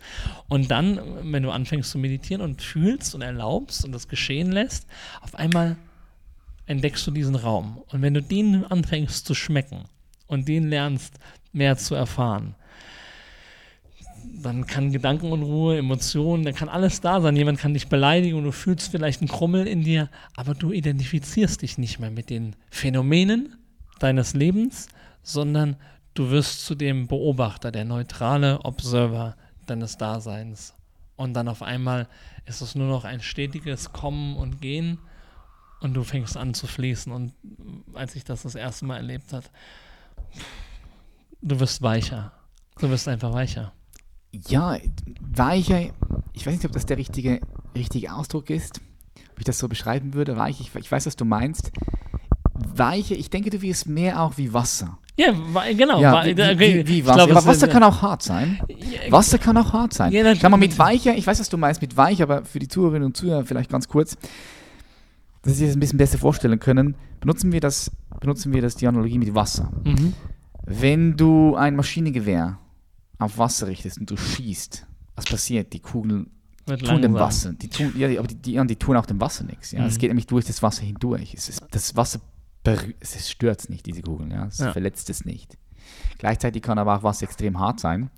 Und 0.47 0.71
dann, 0.71 0.99
wenn 1.23 1.43
du 1.43 1.51
anfängst 1.51 1.91
zu 1.91 1.97
meditieren 1.97 2.41
und 2.41 2.61
fühlst 2.61 3.13
und 3.15 3.21
erlaubst 3.21 3.83
und 3.83 3.91
das 3.91 4.07
geschehen 4.07 4.51
lässt, 4.51 4.87
auf 5.21 5.35
einmal 5.35 5.75
entdeckst 6.67 7.05
du 7.05 7.11
diesen 7.11 7.35
Raum. 7.35 7.81
Und 7.91 8.01
wenn 8.01 8.13
du 8.13 8.21
den 8.21 8.63
anfängst 8.65 9.25
zu 9.25 9.35
schmecken 9.35 9.83
und 10.27 10.47
den 10.47 10.69
lernst, 10.69 11.19
mehr 11.51 11.77
zu 11.77 11.95
erfahren, 11.95 12.55
dann 14.33 14.67
kann 14.67 14.91
Gedankenunruhe, 14.91 15.77
Emotionen, 15.77 16.43
dann 16.43 16.53
kann 16.53 16.69
alles 16.69 17.01
da 17.01 17.21
sein. 17.21 17.35
Jemand 17.35 17.59
kann 17.59 17.73
dich 17.73 17.87
beleidigen 17.87 18.37
und 18.37 18.43
du 18.43 18.51
fühlst 18.51 18.91
vielleicht 18.91 19.21
einen 19.21 19.29
Krummel 19.29 19.67
in 19.67 19.83
dir, 19.83 20.09
aber 20.35 20.53
du 20.53 20.71
identifizierst 20.71 21.61
dich 21.61 21.77
nicht 21.77 21.99
mehr 21.99 22.11
mit 22.11 22.29
den 22.29 22.55
Phänomenen 22.69 23.57
deines 23.99 24.33
Lebens, 24.33 24.87
sondern 25.23 25.77
du 26.13 26.29
wirst 26.29 26.65
zu 26.65 26.75
dem 26.75 27.07
Beobachter, 27.07 27.71
der 27.71 27.85
neutrale 27.85 28.59
Observer 28.63 29.35
deines 29.65 29.97
Daseins. 29.97 30.73
Und 31.15 31.33
dann 31.33 31.47
auf 31.47 31.61
einmal 31.61 32.07
ist 32.45 32.61
es 32.61 32.75
nur 32.75 32.87
noch 32.87 33.05
ein 33.05 33.21
stetiges 33.21 33.93
Kommen 33.93 34.35
und 34.35 34.61
Gehen 34.61 34.99
und 35.79 35.93
du 35.93 36.03
fängst 36.03 36.37
an 36.37 36.53
zu 36.53 36.67
fließen. 36.67 37.11
Und 37.11 37.33
als 37.93 38.15
ich 38.15 38.23
das 38.23 38.43
das 38.43 38.55
erste 38.55 38.85
Mal 38.85 38.97
erlebt 38.97 39.33
habe, 39.33 39.45
du 41.41 41.59
wirst 41.59 41.81
weicher. 41.81 42.31
Du 42.79 42.89
wirst 42.89 43.07
einfach 43.07 43.33
weicher 43.33 43.71
ja, 44.47 44.77
weicher, 45.19 45.81
ich 46.33 46.45
weiß 46.45 46.53
nicht, 46.53 46.65
ob 46.65 46.71
das 46.71 46.85
der 46.85 46.97
richtige, 46.97 47.41
richtige 47.75 48.13
Ausdruck 48.13 48.49
ist, 48.49 48.81
ob 49.31 49.39
ich 49.39 49.45
das 49.45 49.57
so 49.57 49.67
beschreiben 49.67 50.13
würde, 50.13 50.37
weich, 50.37 50.59
ich, 50.59 50.75
ich 50.75 50.91
weiß, 50.91 51.05
was 51.05 51.15
du 51.15 51.25
meinst. 51.25 51.71
Weiche, 52.53 53.15
ich 53.15 53.29
denke, 53.29 53.49
du 53.49 53.61
wirst 53.61 53.87
mehr 53.87 54.21
auch 54.21 54.37
wie 54.37 54.53
Wasser. 54.53 54.97
Ja, 55.17 55.33
genau. 55.77 56.01
Ja, 56.01 56.25
wie, 56.25 56.35
wie, 56.37 56.87
wie 56.87 57.05
Wasser. 57.05 57.25
Glaub, 57.25 57.37
aber 57.37 57.45
Wasser 57.45 57.67
kann 57.67 57.83
auch 57.83 58.01
hart 58.01 58.21
sein. 58.21 58.59
Wasser 59.09 59.37
kann 59.37 59.57
auch 59.57 59.71
hart 59.71 59.93
sein. 59.93 60.11
Ja, 60.11 60.35
Schau 60.35 60.49
mal, 60.49 60.57
mit 60.57 60.77
weicher, 60.77 61.15
ich 61.15 61.25
weiß, 61.25 61.39
was 61.39 61.49
du 61.49 61.57
meinst 61.57 61.81
mit 61.81 61.95
weich, 61.95 62.21
aber 62.21 62.43
für 62.43 62.59
die 62.59 62.67
Zuhörerinnen 62.67 63.07
und 63.07 63.17
Zuhörer 63.17 63.45
vielleicht 63.45 63.69
ganz 63.69 63.87
kurz, 63.87 64.17
dass 65.43 65.57
sie 65.57 65.67
das 65.67 65.75
ein 65.75 65.79
bisschen 65.79 65.97
besser 65.97 66.17
vorstellen 66.17 66.59
können, 66.59 66.95
benutzen 67.21 67.51
wir 67.51 67.61
das, 67.61 67.91
benutzen 68.19 68.53
wir 68.53 68.61
das 68.61 68.75
die 68.75 68.87
Analogie 68.87 69.19
mit 69.19 69.33
Wasser. 69.33 69.71
Mhm. 69.83 70.13
Wenn 70.65 71.15
du 71.15 71.55
ein 71.55 71.75
Maschinengewehr 71.75 72.57
auf 73.19 73.37
Wasser 73.37 73.67
richtest 73.67 73.99
und 73.99 74.09
du 74.09 74.17
schießt, 74.17 74.85
was 75.15 75.25
passiert? 75.25 75.73
Die 75.73 75.79
Kugeln 75.79 76.31
tun 76.65 77.01
dem 77.01 77.13
Wasser. 77.13 77.53
Die 77.53 77.69
tun, 77.69 77.93
ja, 77.95 78.07
aber 78.19 78.27
die, 78.27 78.35
die, 78.35 78.67
die, 78.67 78.75
tun 78.75 78.97
auch 78.97 79.05
dem 79.05 79.21
Wasser 79.21 79.43
nichts. 79.43 79.71
Ja? 79.71 79.81
Mhm. 79.81 79.87
Es 79.87 79.97
geht 79.97 80.09
nämlich 80.09 80.27
durch 80.27 80.45
das 80.45 80.61
Wasser 80.61 80.83
hindurch. 80.83 81.33
Es 81.33 81.49
ist, 81.49 81.63
das 81.71 81.95
Wasser 81.95 82.19
es 82.99 83.29
stört 83.29 83.59
es 83.59 83.69
nicht, 83.69 83.85
diese 83.85 84.01
Kugeln. 84.01 84.31
Ja? 84.31 84.47
Es 84.47 84.57
ja. 84.57 84.71
verletzt 84.71 85.09
es 85.09 85.23
nicht. 85.23 85.57
Gleichzeitig 86.17 86.63
kann 86.63 86.79
aber 86.79 86.97
auch 86.97 87.03
Wasser 87.03 87.23
extrem 87.23 87.59
hart 87.59 87.79
sein. 87.79 88.09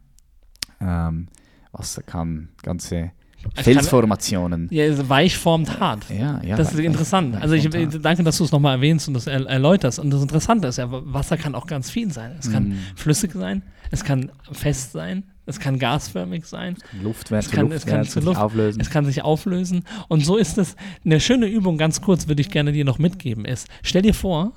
Ähm, 0.80 1.28
Wasser 1.72 2.02
kann 2.02 2.50
ganze 2.64 3.12
Felsformationen. 3.56 4.68
Ja, 4.72 4.86
also 4.86 5.08
weich 5.10 5.38
formt 5.38 5.80
hart. 5.80 6.06
Ja, 6.10 6.42
ja. 6.44 6.56
Das 6.56 6.74
ist 6.74 6.80
interessant. 6.80 7.36
also 7.40 7.56
ich 7.56 7.70
danke, 7.70 8.24
dass 8.24 8.38
du 8.38 8.44
es 8.44 8.52
nochmal 8.52 8.76
erwähnst 8.76 9.08
und 9.08 9.14
das 9.14 9.28
erläuterst. 9.28 10.00
Und 10.00 10.10
das 10.10 10.22
Interessante 10.22 10.68
ist 10.68 10.78
ja, 10.78 10.88
Wasser 10.90 11.38
kann 11.38 11.56
auch 11.56 11.68
ganz 11.68 11.90
viel 11.90 12.12
sein. 12.12 12.36
Es 12.40 12.52
kann 12.52 12.70
mm. 12.70 12.78
flüssig 12.96 13.32
sein, 13.34 13.62
es 13.92 14.04
kann 14.04 14.32
fest 14.52 14.92
sein, 14.92 15.24
es 15.46 15.60
kann 15.60 15.80
gasförmig 15.80 16.46
sein. 16.46 16.76
Es 16.76 16.84
kann 16.84 17.04
Luft 17.04 17.32
werden, 17.32 17.46
es 17.46 17.52
kann, 17.52 17.70
Luft 17.70 17.76
es 17.76 17.86
kann 17.86 18.04
zu 18.06 18.20
Luft, 18.20 18.40
auflösen. 18.40 18.82
Es 18.82 18.90
kann 18.90 19.06
sich 19.06 19.22
auflösen. 19.22 19.84
Und 20.08 20.26
so 20.26 20.38
ist 20.38 20.58
es. 20.58 20.76
Eine 21.06 21.20
schöne 21.20 21.46
Übung, 21.46 21.78
ganz 21.78 22.02
kurz, 22.02 22.28
würde 22.28 22.42
ich 22.42 22.50
gerne 22.50 22.72
dir 22.72 22.86
noch 22.86 23.00
mitgeben, 23.00 23.46
ist, 23.46 23.68
stell 23.84 24.02
dir 24.02 24.14
vor, 24.14 24.54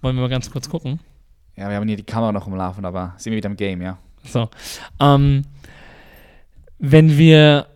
wollen 0.00 0.16
wir 0.16 0.22
mal 0.22 0.30
ganz 0.30 0.50
kurz 0.50 0.68
gucken. 0.68 1.00
Ja, 1.56 1.68
wir 1.68 1.76
haben 1.76 1.88
hier 1.88 1.96
die 1.96 2.02
Kamera 2.02 2.32
noch 2.32 2.46
umlaufen, 2.46 2.84
aber 2.84 3.14
sind 3.16 3.32
wir 3.32 3.38
wieder 3.38 3.48
im 3.48 3.56
Game, 3.56 3.80
ja. 3.82 3.98
So. 4.24 4.50
Ähm, 5.00 5.44
wenn 6.78 7.16
wir 7.16 7.66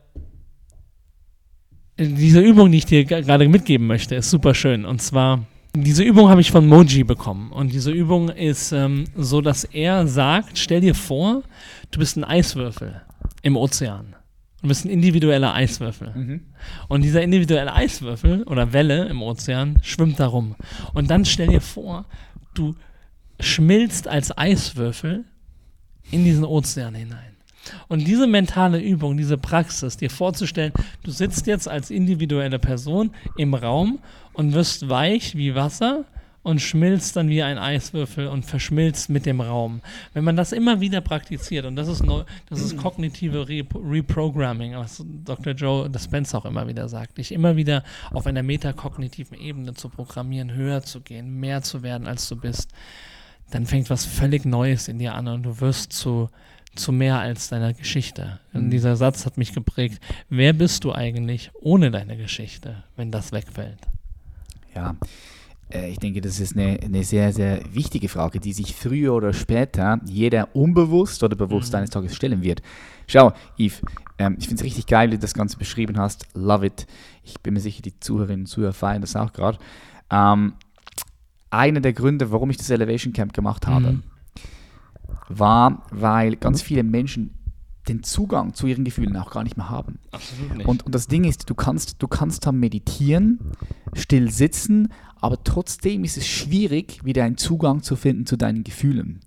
diese 2.01 2.41
Übung, 2.41 2.73
die 2.73 2.79
ich 2.79 2.87
dir 2.87 3.05
gerade 3.05 3.49
mitgeben 3.49 3.87
möchte, 3.87 4.15
ist 4.15 4.31
super 4.31 4.55
schön. 4.55 4.85
Und 4.85 5.03
zwar, 5.03 5.45
diese 5.75 6.03
Übung 6.03 6.29
habe 6.29 6.41
ich 6.41 6.51
von 6.51 6.67
Moji 6.67 7.05
bekommen. 7.05 7.53
Und 7.53 7.73
diese 7.73 7.91
Übung 7.91 8.31
ist 8.31 8.73
ähm, 8.73 9.05
so, 9.17 9.41
dass 9.41 9.65
er 9.65 10.07
sagt, 10.07 10.59
stell 10.59 10.81
dir 10.81 10.95
vor, 10.95 11.43
du 11.91 11.99
bist 11.99 12.17
ein 12.17 12.25
Eiswürfel 12.25 13.03
im 13.43 13.57
Ozean. 13.57 14.17
Du 14.63 14.69
bist 14.69 14.85
ein 14.85 14.91
individueller 14.91 15.55
Eiswürfel. 15.55 16.13
Mhm. 16.15 16.41
Und 16.89 17.03
dieser 17.03 17.23
individuelle 17.23 17.73
Eiswürfel 17.73 18.43
oder 18.45 18.73
Welle 18.73 19.07
im 19.09 19.23
Ozean 19.23 19.79
schwimmt 19.83 20.21
darum. 20.21 20.57
Und 20.93 21.11
dann 21.11 21.25
stell 21.25 21.49
dir 21.49 21.63
vor, 21.63 22.07
du 22.55 22.75
schmilzt 23.39 24.09
als 24.09 24.37
Eiswürfel 24.37 25.25
in 26.11 26.25
diesen 26.25 26.45
Ozean 26.45 26.95
hinein. 26.95 27.30
Und 27.89 28.07
diese 28.07 28.27
mentale 28.27 28.81
Übung, 28.81 29.17
diese 29.17 29.39
Praxis, 29.39 29.97
dir 29.97 30.11
vorzustellen, 30.11 30.73
du 31.03 31.11
sitzt 31.11 31.47
jetzt 31.47 31.69
als 31.69 31.91
individuelle 31.91 32.59
Person 32.59 33.11
im 33.37 33.55
Raum 33.55 33.99
und 34.33 34.55
wirst 34.55 34.89
weich 34.89 35.37
wie 35.37 35.55
Wasser 35.55 36.05
und 36.43 36.61
schmilzt 36.61 37.17
dann 37.17 37.29
wie 37.29 37.43
ein 37.43 37.59
Eiswürfel 37.59 38.27
und 38.27 38.45
verschmilzt 38.45 39.11
mit 39.11 39.27
dem 39.27 39.41
Raum. 39.41 39.83
Wenn 40.15 40.25
man 40.25 40.37
das 40.37 40.53
immer 40.53 40.81
wieder 40.81 41.01
praktiziert, 41.03 41.67
und 41.67 41.77
das 41.77 41.89
ist, 41.89 42.03
neu, 42.03 42.25
das 42.49 42.61
ist 42.61 42.79
kognitive 42.79 43.47
Re 43.47 43.65
Reprogramming, 43.75 44.75
was 44.75 45.05
Dr. 45.25 45.53
Joe 45.53 45.91
Dispenza 45.91 46.39
auch 46.39 46.47
immer 46.47 46.67
wieder 46.67 46.89
sagt, 46.89 47.19
dich 47.19 47.33
immer 47.33 47.57
wieder 47.57 47.85
auf 48.11 48.27
einer 48.27 48.43
metakognitiven 48.43 49.39
Ebene 49.39 49.75
zu 49.75 49.91
programmieren, 49.91 50.55
höher 50.55 50.83
zu 50.83 51.01
gehen, 51.03 51.39
mehr 51.39 51.63
zu 51.63 51.83
werden, 51.83 52.07
als 52.07 52.27
du 52.29 52.37
bist, 52.37 52.71
dann 53.51 53.67
fängt 53.67 53.91
was 53.91 54.07
völlig 54.07 54.45
Neues 54.47 54.89
in 54.89 54.99
dir 54.99 55.15
an 55.15 55.29
und 55.29 55.43
du 55.43 55.61
wirst 55.61 55.93
zu 55.93 56.31
zu 56.75 56.93
mehr 56.93 57.19
als 57.19 57.49
deiner 57.49 57.73
Geschichte. 57.73 58.41
Und 58.53 58.67
mhm. 58.67 58.71
dieser 58.71 58.97
Satz 58.97 59.27
hat 59.27 59.37
mich 59.37 59.53
geprägt. 59.53 60.01
Wer 60.29 60.53
bist 60.53 60.85
du 60.85 60.93
eigentlich 60.93 61.51
ohne 61.61 61.91
deine 61.91 62.17
Geschichte, 62.17 62.85
wenn 62.97 63.11
das 63.11 63.33
wegfällt? 63.33 63.81
Ja, 64.75 64.97
äh, 65.71 65.91
ich 65.91 65.99
denke, 65.99 66.21
das 66.21 66.39
ist 66.39 66.57
eine, 66.57 66.79
eine, 66.83 67.03
sehr, 67.03 67.33
sehr 67.33 67.61
wichtige 67.73 68.09
Frage, 68.09 68.39
die 68.39 68.53
sich 68.53 68.75
früher 68.75 69.15
oder 69.15 69.33
später 69.33 70.01
jeder 70.05 70.55
unbewusst 70.55 71.23
oder 71.23 71.37
bewusst 71.37 71.73
mhm. 71.73 71.79
eines 71.79 71.91
Tages 71.91 72.15
stellen 72.15 72.43
wird. 72.43 72.63
Schau, 73.07 73.33
Yves, 73.59 73.83
ähm, 74.19 74.37
ich 74.39 74.47
finde 74.47 74.61
es 74.61 74.65
richtig 74.65 74.87
geil, 74.87 75.11
wie 75.11 75.17
du 75.17 75.21
das 75.21 75.35
Ganze 75.35 75.57
beschrieben 75.57 75.99
hast. 75.99 76.27
Love 76.35 76.67
it. 76.67 76.87
Ich 77.25 77.41
bin 77.41 77.55
mir 77.55 77.61
sicher, 77.61 77.83
die 77.83 77.99
Zuhörerinnen 77.99 78.43
und 78.43 78.47
Zuhörer 78.47 78.73
feiern 78.73 79.01
das 79.01 79.17
auch 79.17 79.33
gerade. 79.33 79.59
Ähm, 80.11 80.55
einer 81.51 81.81
der 81.81 81.93
Gründe, 81.93 82.31
warum 82.31 82.51
ich 82.51 82.57
das 82.57 82.71
Elevation 82.71 83.13
Camp 83.13 83.33
gemacht 83.33 83.67
habe, 83.67 83.93
mhm 83.93 84.03
war, 85.31 85.87
weil 85.91 86.37
ganz 86.37 86.61
viele 86.61 86.83
Menschen 86.83 87.35
den 87.89 88.03
Zugang 88.03 88.55
zu 88.55 88.67
ihren 88.67 88.85
Gefühlen 88.85 89.17
auch 89.17 89.31
gar 89.31 89.43
nicht 89.43 89.57
mehr 89.57 89.71
haben. 89.71 89.99
Absolut 90.11 90.57
nicht. 90.57 90.67
Und, 90.67 90.85
und 90.85 90.95
das 90.95 91.07
Ding 91.07 91.25
ist, 91.25 91.49
du 91.49 91.55
kannst, 91.55 91.97
du 92.03 92.09
kannst 92.09 92.47
da 92.47 92.53
meditieren, 92.53 93.39
still 93.95 94.31
sitzen, 94.31 94.93
aber 95.21 95.43
trotzdem 95.45 96.05
ist 96.05 96.17
es 96.17 96.27
schwierig, 96.27 97.05
wieder 97.05 97.25
einen 97.25 97.37
Zugang 97.37 97.83
zu 97.83 97.97
finden 97.97 98.27
zu 98.27 98.37
deinen 98.37 98.65
Gefühlen. 98.65 99.21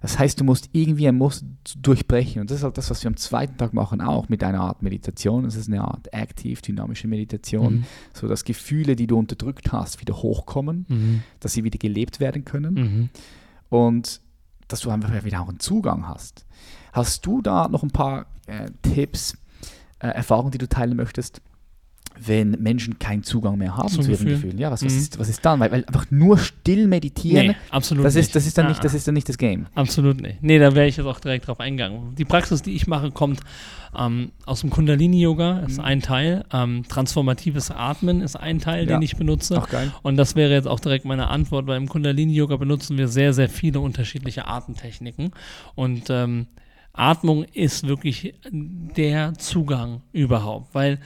Das 0.00 0.18
heißt, 0.18 0.40
du 0.40 0.44
musst 0.44 0.70
irgendwie 0.72 1.08
ein 1.08 1.16
Muster 1.16 1.46
durchbrechen. 1.78 2.40
Und 2.40 2.50
das 2.50 2.58
ist 2.58 2.64
halt 2.64 2.78
das, 2.78 2.90
was 2.90 3.02
wir 3.02 3.08
am 3.08 3.16
zweiten 3.16 3.58
Tag 3.58 3.74
machen, 3.74 4.00
auch 4.00 4.28
mit 4.28 4.42
einer 4.42 4.60
Art 4.60 4.82
Meditation. 4.82 5.44
Das 5.44 5.56
ist 5.56 5.68
eine 5.68 5.82
Art 5.82 6.14
aktiv, 6.14 6.62
dynamische 6.62 7.06
Meditation, 7.06 7.74
mhm. 7.74 7.84
so 8.14 8.26
dass 8.26 8.44
Gefühle, 8.44 8.96
die 8.96 9.06
du 9.06 9.18
unterdrückt 9.18 9.72
hast, 9.72 10.00
wieder 10.00 10.16
hochkommen, 10.16 10.86
mhm. 10.88 11.22
dass 11.40 11.52
sie 11.52 11.64
wieder 11.64 11.78
gelebt 11.78 12.18
werden 12.18 12.44
können. 12.44 12.74
Mhm. 12.74 13.08
Und 13.68 14.20
dass 14.72 14.80
du 14.80 14.90
einfach 14.90 15.24
wieder 15.24 15.40
auch 15.40 15.48
einen 15.48 15.60
Zugang 15.60 16.08
hast. 16.08 16.46
Hast 16.92 17.26
du 17.26 17.42
da 17.42 17.68
noch 17.68 17.82
ein 17.82 17.90
paar 17.90 18.26
äh, 18.46 18.70
Tipps, 18.82 19.36
äh, 19.98 20.08
Erfahrungen, 20.08 20.50
die 20.50 20.58
du 20.58 20.68
teilen 20.68 20.96
möchtest? 20.96 21.40
Wenn 22.26 22.50
Menschen 22.52 22.98
keinen 22.98 23.22
Zugang 23.22 23.58
mehr 23.58 23.76
haben 23.76 23.88
Zum 23.88 24.02
zu 24.02 24.10
ihren 24.10 24.26
Gefühlen. 24.26 24.58
Ja, 24.58 24.70
was, 24.70 24.84
was, 24.84 24.92
mhm. 24.92 24.98
ist, 24.98 25.18
was 25.18 25.28
ist 25.28 25.44
dann? 25.44 25.60
Weil, 25.60 25.72
weil, 25.72 25.84
einfach 25.84 26.06
nur 26.10 26.38
still 26.38 26.86
meditieren, 26.86 27.48
nee, 27.48 27.56
absolut 27.70 28.04
das, 28.04 28.16
ist, 28.16 28.34
das, 28.34 28.46
ist 28.46 28.58
dann 28.58 28.68
nicht, 28.68 28.82
das 28.84 28.94
ist 28.94 29.06
dann 29.06 29.14
nicht 29.14 29.28
das 29.28 29.38
Game. 29.38 29.66
Absolut 29.74 30.20
nicht. 30.20 30.42
Nee, 30.42 30.58
da 30.58 30.74
wäre 30.74 30.86
ich 30.86 30.96
jetzt 30.96 31.06
auch 31.06 31.20
direkt 31.20 31.46
drauf 31.48 31.60
eingegangen. 31.60 32.14
Die 32.16 32.24
Praxis, 32.24 32.62
die 32.62 32.72
ich 32.72 32.86
mache, 32.86 33.10
kommt 33.10 33.40
ähm, 33.96 34.32
aus 34.46 34.60
dem 34.60 34.70
Kundalini-Yoga, 34.70 35.60
ist 35.60 35.78
mhm. 35.78 35.84
ein 35.84 36.02
Teil. 36.02 36.44
Ähm, 36.52 36.84
transformatives 36.88 37.70
Atmen 37.70 38.20
ist 38.20 38.36
ein 38.36 38.58
Teil, 38.58 38.88
ja. 38.88 38.96
den 38.96 39.02
ich 39.02 39.16
benutze. 39.16 39.58
Auch 39.58 39.68
geil. 39.68 39.92
Und 40.02 40.16
das 40.16 40.36
wäre 40.36 40.52
jetzt 40.52 40.68
auch 40.68 40.80
direkt 40.80 41.04
meine 41.04 41.28
Antwort, 41.28 41.66
weil 41.66 41.76
im 41.76 41.88
Kundalini-Yoga 41.88 42.56
benutzen 42.56 42.98
wir 42.98 43.08
sehr, 43.08 43.32
sehr 43.32 43.48
viele 43.48 43.80
unterschiedliche 43.80 44.46
Atemtechniken. 44.46 45.32
Und 45.74 46.10
ähm, 46.10 46.46
Atmung 46.92 47.44
ist 47.44 47.86
wirklich 47.86 48.34
der 48.52 49.34
Zugang 49.34 50.02
überhaupt, 50.12 50.74
weil 50.74 50.98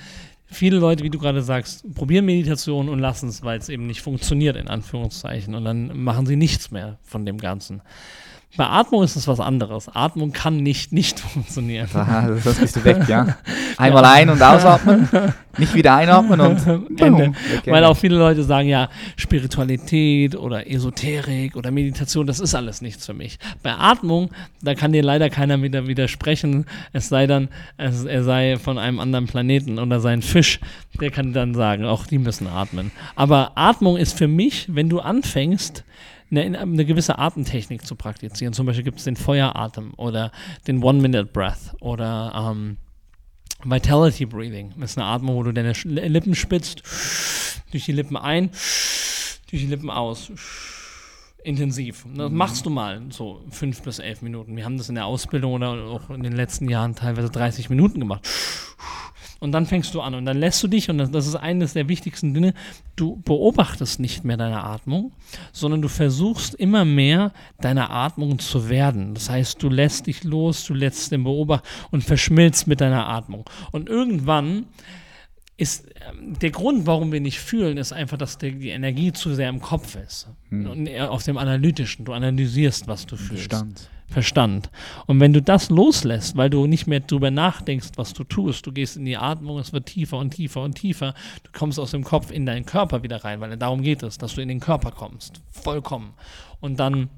viele 0.46 0.78
Leute, 0.78 1.04
wie 1.04 1.10
du 1.10 1.18
gerade 1.18 1.42
sagst, 1.42 1.94
probieren 1.94 2.26
Meditation 2.26 2.88
und 2.88 2.98
lassen 2.98 3.28
es, 3.28 3.42
weil 3.42 3.58
es 3.58 3.68
eben 3.68 3.86
nicht 3.86 4.02
funktioniert, 4.02 4.56
in 4.56 4.68
Anführungszeichen. 4.68 5.54
Und 5.54 5.64
dann 5.64 5.98
machen 5.98 6.26
sie 6.26 6.36
nichts 6.36 6.70
mehr 6.70 6.98
von 7.02 7.24
dem 7.26 7.38
Ganzen. 7.38 7.82
Bei 8.56 8.66
Atmung 8.66 9.02
ist 9.02 9.16
es 9.16 9.26
was 9.26 9.40
anderes. 9.40 9.88
Atmung 9.94 10.32
kann 10.32 10.58
nicht 10.58 10.92
nicht 10.92 11.18
funktionieren. 11.20 11.88
Ah, 11.94 12.28
das 12.42 12.58
bist 12.58 12.76
du 12.76 12.84
weg, 12.84 13.08
ja. 13.08 13.36
Einmal 13.76 14.04
ein- 14.04 14.30
und 14.30 14.40
ausatmen, 14.40 15.08
nicht 15.58 15.74
wieder 15.74 15.96
einatmen 15.96 16.40
und 16.40 16.66
Ende. 17.00 17.32
Weil 17.66 17.84
auch 17.84 17.96
viele 17.96 18.16
Leute 18.16 18.44
sagen, 18.44 18.68
ja, 18.68 18.88
Spiritualität 19.16 20.36
oder 20.36 20.70
Esoterik 20.70 21.56
oder 21.56 21.72
Meditation, 21.72 22.26
das 22.26 22.38
ist 22.38 22.54
alles 22.54 22.80
nichts 22.80 23.04
für 23.04 23.14
mich. 23.14 23.38
Bei 23.62 23.72
Atmung, 23.72 24.30
da 24.62 24.74
kann 24.74 24.92
dir 24.92 25.02
leider 25.02 25.28
keiner 25.30 25.60
wieder 25.60 25.88
widersprechen, 25.88 26.66
es 26.92 27.08
sei 27.08 27.26
dann, 27.26 27.48
es, 27.76 28.04
er 28.04 28.22
sei 28.22 28.56
von 28.62 28.78
einem 28.78 29.00
anderen 29.00 29.26
Planeten 29.26 29.80
oder 29.80 29.98
sein 29.98 30.22
Fisch, 30.22 30.60
der 31.00 31.10
kann 31.10 31.32
dann 31.32 31.54
sagen, 31.54 31.84
auch 31.84 32.06
die 32.06 32.18
müssen 32.18 32.46
atmen. 32.46 32.92
Aber 33.16 33.52
Atmung 33.56 33.96
ist 33.96 34.16
für 34.16 34.28
mich, 34.28 34.66
wenn 34.68 34.88
du 34.88 35.00
anfängst, 35.00 35.84
eine, 36.38 36.58
eine 36.58 36.84
gewisse 36.84 37.18
Atemtechnik 37.18 37.86
zu 37.86 37.96
praktizieren. 37.96 38.52
Zum 38.54 38.66
Beispiel 38.66 38.84
gibt 38.84 38.98
es 38.98 39.04
den 39.04 39.16
Feueratem 39.16 39.94
oder 39.96 40.32
den 40.66 40.82
One-Minute-Breath 40.82 41.74
oder 41.80 42.50
ähm, 42.52 42.78
Vitality 43.64 44.26
Breathing. 44.26 44.74
Das 44.78 44.92
ist 44.92 44.98
eine 44.98 45.06
Atmung, 45.06 45.36
wo 45.36 45.42
du 45.42 45.52
deine 45.52 45.72
Lippen 45.84 46.34
spitzt, 46.34 46.82
durch 47.70 47.84
die 47.84 47.92
Lippen 47.92 48.16
ein, 48.16 48.50
durch 49.50 49.62
die 49.62 49.66
Lippen 49.66 49.90
aus. 49.90 50.30
Intensiv. 51.42 52.06
Das 52.14 52.30
mhm. 52.30 52.38
machst 52.38 52.64
du 52.64 52.70
mal 52.70 53.02
so 53.10 53.44
fünf 53.50 53.82
bis 53.82 53.98
elf 53.98 54.22
Minuten. 54.22 54.56
Wir 54.56 54.64
haben 54.64 54.78
das 54.78 54.88
in 54.88 54.94
der 54.94 55.04
Ausbildung 55.04 55.52
oder 55.52 55.72
auch 55.72 56.08
in 56.08 56.22
den 56.22 56.32
letzten 56.32 56.70
Jahren 56.70 56.94
teilweise 56.94 57.28
30 57.28 57.68
Minuten 57.68 58.00
gemacht 58.00 58.26
und 59.44 59.52
dann 59.52 59.66
fängst 59.66 59.94
du 59.94 60.00
an 60.00 60.14
und 60.14 60.24
dann 60.24 60.38
lässt 60.38 60.62
du 60.62 60.68
dich, 60.68 60.88
und 60.90 60.98
das 60.98 61.26
ist 61.26 61.36
eines 61.36 61.74
der 61.74 61.88
wichtigsten 61.88 62.32
Dinge, 62.34 62.54
du 62.96 63.20
beobachtest 63.24 64.00
nicht 64.00 64.24
mehr 64.24 64.36
deine 64.36 64.64
Atmung, 64.64 65.12
sondern 65.52 65.82
du 65.82 65.88
versuchst 65.88 66.54
immer 66.54 66.84
mehr 66.84 67.32
deiner 67.60 67.90
Atmung 67.90 68.38
zu 68.38 68.68
werden. 68.68 69.14
Das 69.14 69.28
heißt, 69.28 69.62
du 69.62 69.68
lässt 69.68 70.06
dich 70.06 70.24
los, 70.24 70.64
du 70.64 70.74
lässt 70.74 71.12
den 71.12 71.24
Beobachter 71.24 71.68
und 71.90 72.02
verschmilzt 72.02 72.66
mit 72.66 72.80
deiner 72.80 73.06
Atmung. 73.06 73.44
Und 73.70 73.88
irgendwann 73.88 74.66
ist 75.56 75.86
ähm, 76.10 76.38
der 76.38 76.50
Grund, 76.50 76.86
warum 76.86 77.12
wir 77.12 77.20
nicht 77.20 77.38
fühlen, 77.38 77.76
ist 77.76 77.92
einfach, 77.92 78.16
dass 78.16 78.38
der, 78.38 78.52
die 78.52 78.70
Energie 78.70 79.12
zu 79.12 79.34
sehr 79.34 79.48
im 79.48 79.60
Kopf 79.60 79.94
ist. 79.94 80.28
Hm. 80.48 80.66
Und 80.66 80.86
eher 80.86 81.10
auf 81.10 81.22
dem 81.22 81.38
Analytischen. 81.38 82.04
Du 82.04 82.12
analysierst, 82.12 82.88
was 82.88 83.06
du 83.06 83.16
fühlst. 83.16 83.50
Bestand. 83.50 83.90
Verstand. 84.14 84.70
Und 85.06 85.18
wenn 85.18 85.32
du 85.32 85.42
das 85.42 85.70
loslässt, 85.70 86.36
weil 86.36 86.48
du 86.48 86.68
nicht 86.68 86.86
mehr 86.86 87.00
drüber 87.00 87.32
nachdenkst, 87.32 87.88
was 87.96 88.14
du 88.14 88.22
tust, 88.22 88.64
du 88.64 88.70
gehst 88.70 88.96
in 88.96 89.04
die 89.04 89.16
Atmung, 89.16 89.58
es 89.58 89.72
wird 89.72 89.86
tiefer 89.86 90.18
und 90.18 90.30
tiefer 90.30 90.62
und 90.62 90.74
tiefer, 90.74 91.14
du 91.42 91.50
kommst 91.52 91.80
aus 91.80 91.90
dem 91.90 92.04
Kopf 92.04 92.30
in 92.30 92.46
deinen 92.46 92.64
Körper 92.64 93.02
wieder 93.02 93.24
rein, 93.24 93.40
weil 93.40 93.56
darum 93.56 93.82
geht 93.82 94.04
es, 94.04 94.16
dass 94.16 94.36
du 94.36 94.40
in 94.40 94.48
den 94.48 94.60
Körper 94.60 94.92
kommst, 94.92 95.42
vollkommen. 95.50 96.14
Und 96.60 96.78
dann 96.78 97.10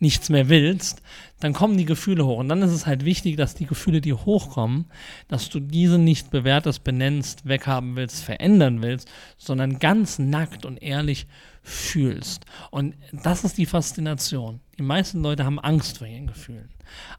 nichts 0.00 0.28
mehr 0.28 0.48
willst, 0.48 1.02
dann 1.38 1.52
kommen 1.52 1.76
die 1.76 1.84
Gefühle 1.84 2.26
hoch. 2.26 2.38
Und 2.38 2.48
dann 2.48 2.62
ist 2.62 2.72
es 2.72 2.86
halt 2.86 3.04
wichtig, 3.04 3.36
dass 3.36 3.54
die 3.54 3.66
Gefühle, 3.66 4.00
die 4.00 4.12
hochkommen, 4.12 4.86
dass 5.28 5.48
du 5.48 5.60
diese 5.60 5.98
nicht 5.98 6.30
bewertest, 6.30 6.82
benennst, 6.82 7.46
weghaben 7.46 7.94
willst, 7.94 8.24
verändern 8.24 8.82
willst, 8.82 9.08
sondern 9.38 9.78
ganz 9.78 10.18
nackt 10.18 10.66
und 10.66 10.82
ehrlich 10.82 11.26
fühlst. 11.62 12.44
Und 12.70 12.94
das 13.12 13.44
ist 13.44 13.58
die 13.58 13.66
Faszination. 13.66 14.60
Die 14.82 14.88
meisten 14.88 15.22
Leute 15.22 15.44
haben 15.44 15.60
Angst 15.60 15.98
vor 15.98 16.08
ihren 16.08 16.26
Gefühlen. 16.26 16.68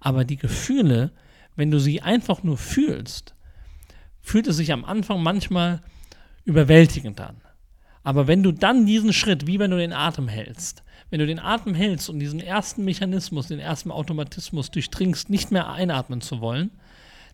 Aber 0.01 0.25
die 0.25 0.35
Gefühle, 0.35 1.11
wenn 1.55 1.71
du 1.71 1.79
sie 1.79 2.01
einfach 2.01 2.43
nur 2.43 2.57
fühlst, 2.57 3.35
fühlt 4.19 4.47
es 4.47 4.57
sich 4.57 4.73
am 4.73 4.83
Anfang 4.83 5.23
manchmal 5.23 5.81
überwältigend 6.43 7.21
an. 7.21 7.37
Aber 8.03 8.27
wenn 8.27 8.43
du 8.43 8.51
dann 8.51 8.85
diesen 8.85 9.13
Schritt, 9.13 9.47
wie 9.47 9.59
wenn 9.59 9.71
du 9.71 9.77
den 9.77 9.93
Atem 9.93 10.27
hältst, 10.27 10.83
wenn 11.09 11.19
du 11.19 11.25
den 11.25 11.39
Atem 11.39 11.73
hältst 11.73 12.09
und 12.09 12.19
diesen 12.19 12.41
ersten 12.41 12.83
Mechanismus, 12.83 13.47
den 13.47 13.59
ersten 13.59 13.91
Automatismus 13.91 14.69
durchdringst, 14.69 15.29
nicht 15.29 15.49
mehr 15.49 15.71
einatmen 15.71 16.19
zu 16.19 16.41
wollen, 16.41 16.69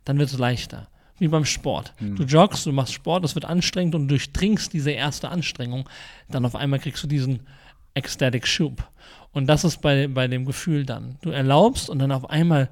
dann 0.05 0.19
wird 0.19 0.29
es 0.29 0.37
leichter 0.37 0.89
wie 1.17 1.27
beim 1.27 1.43
Sport. 1.43 1.95
Mhm. 1.99 2.17
Du 2.17 2.23
joggst, 2.23 2.67
du 2.67 2.71
machst 2.71 2.93
Sport, 2.93 3.23
das 3.23 3.33
wird 3.33 3.45
anstrengend 3.45 3.95
und 3.95 4.03
du 4.03 4.09
durchdringst 4.09 4.73
diese 4.73 4.91
erste 4.91 5.29
Anstrengung, 5.29 5.89
dann 6.29 6.45
auf 6.45 6.55
einmal 6.55 6.77
kriegst 6.77 7.03
du 7.03 7.07
diesen 7.07 7.39
Ecstatic 7.95 8.47
Schub. 8.47 8.87
Und 9.39 9.47
das 9.47 9.63
ist 9.63 9.81
bei, 9.81 10.09
bei 10.09 10.27
dem 10.27 10.45
Gefühl 10.45 10.85
dann. 10.85 11.17
Du 11.21 11.29
erlaubst 11.29 11.89
und 11.89 11.99
dann 11.99 12.11
auf 12.11 12.29
einmal 12.29 12.67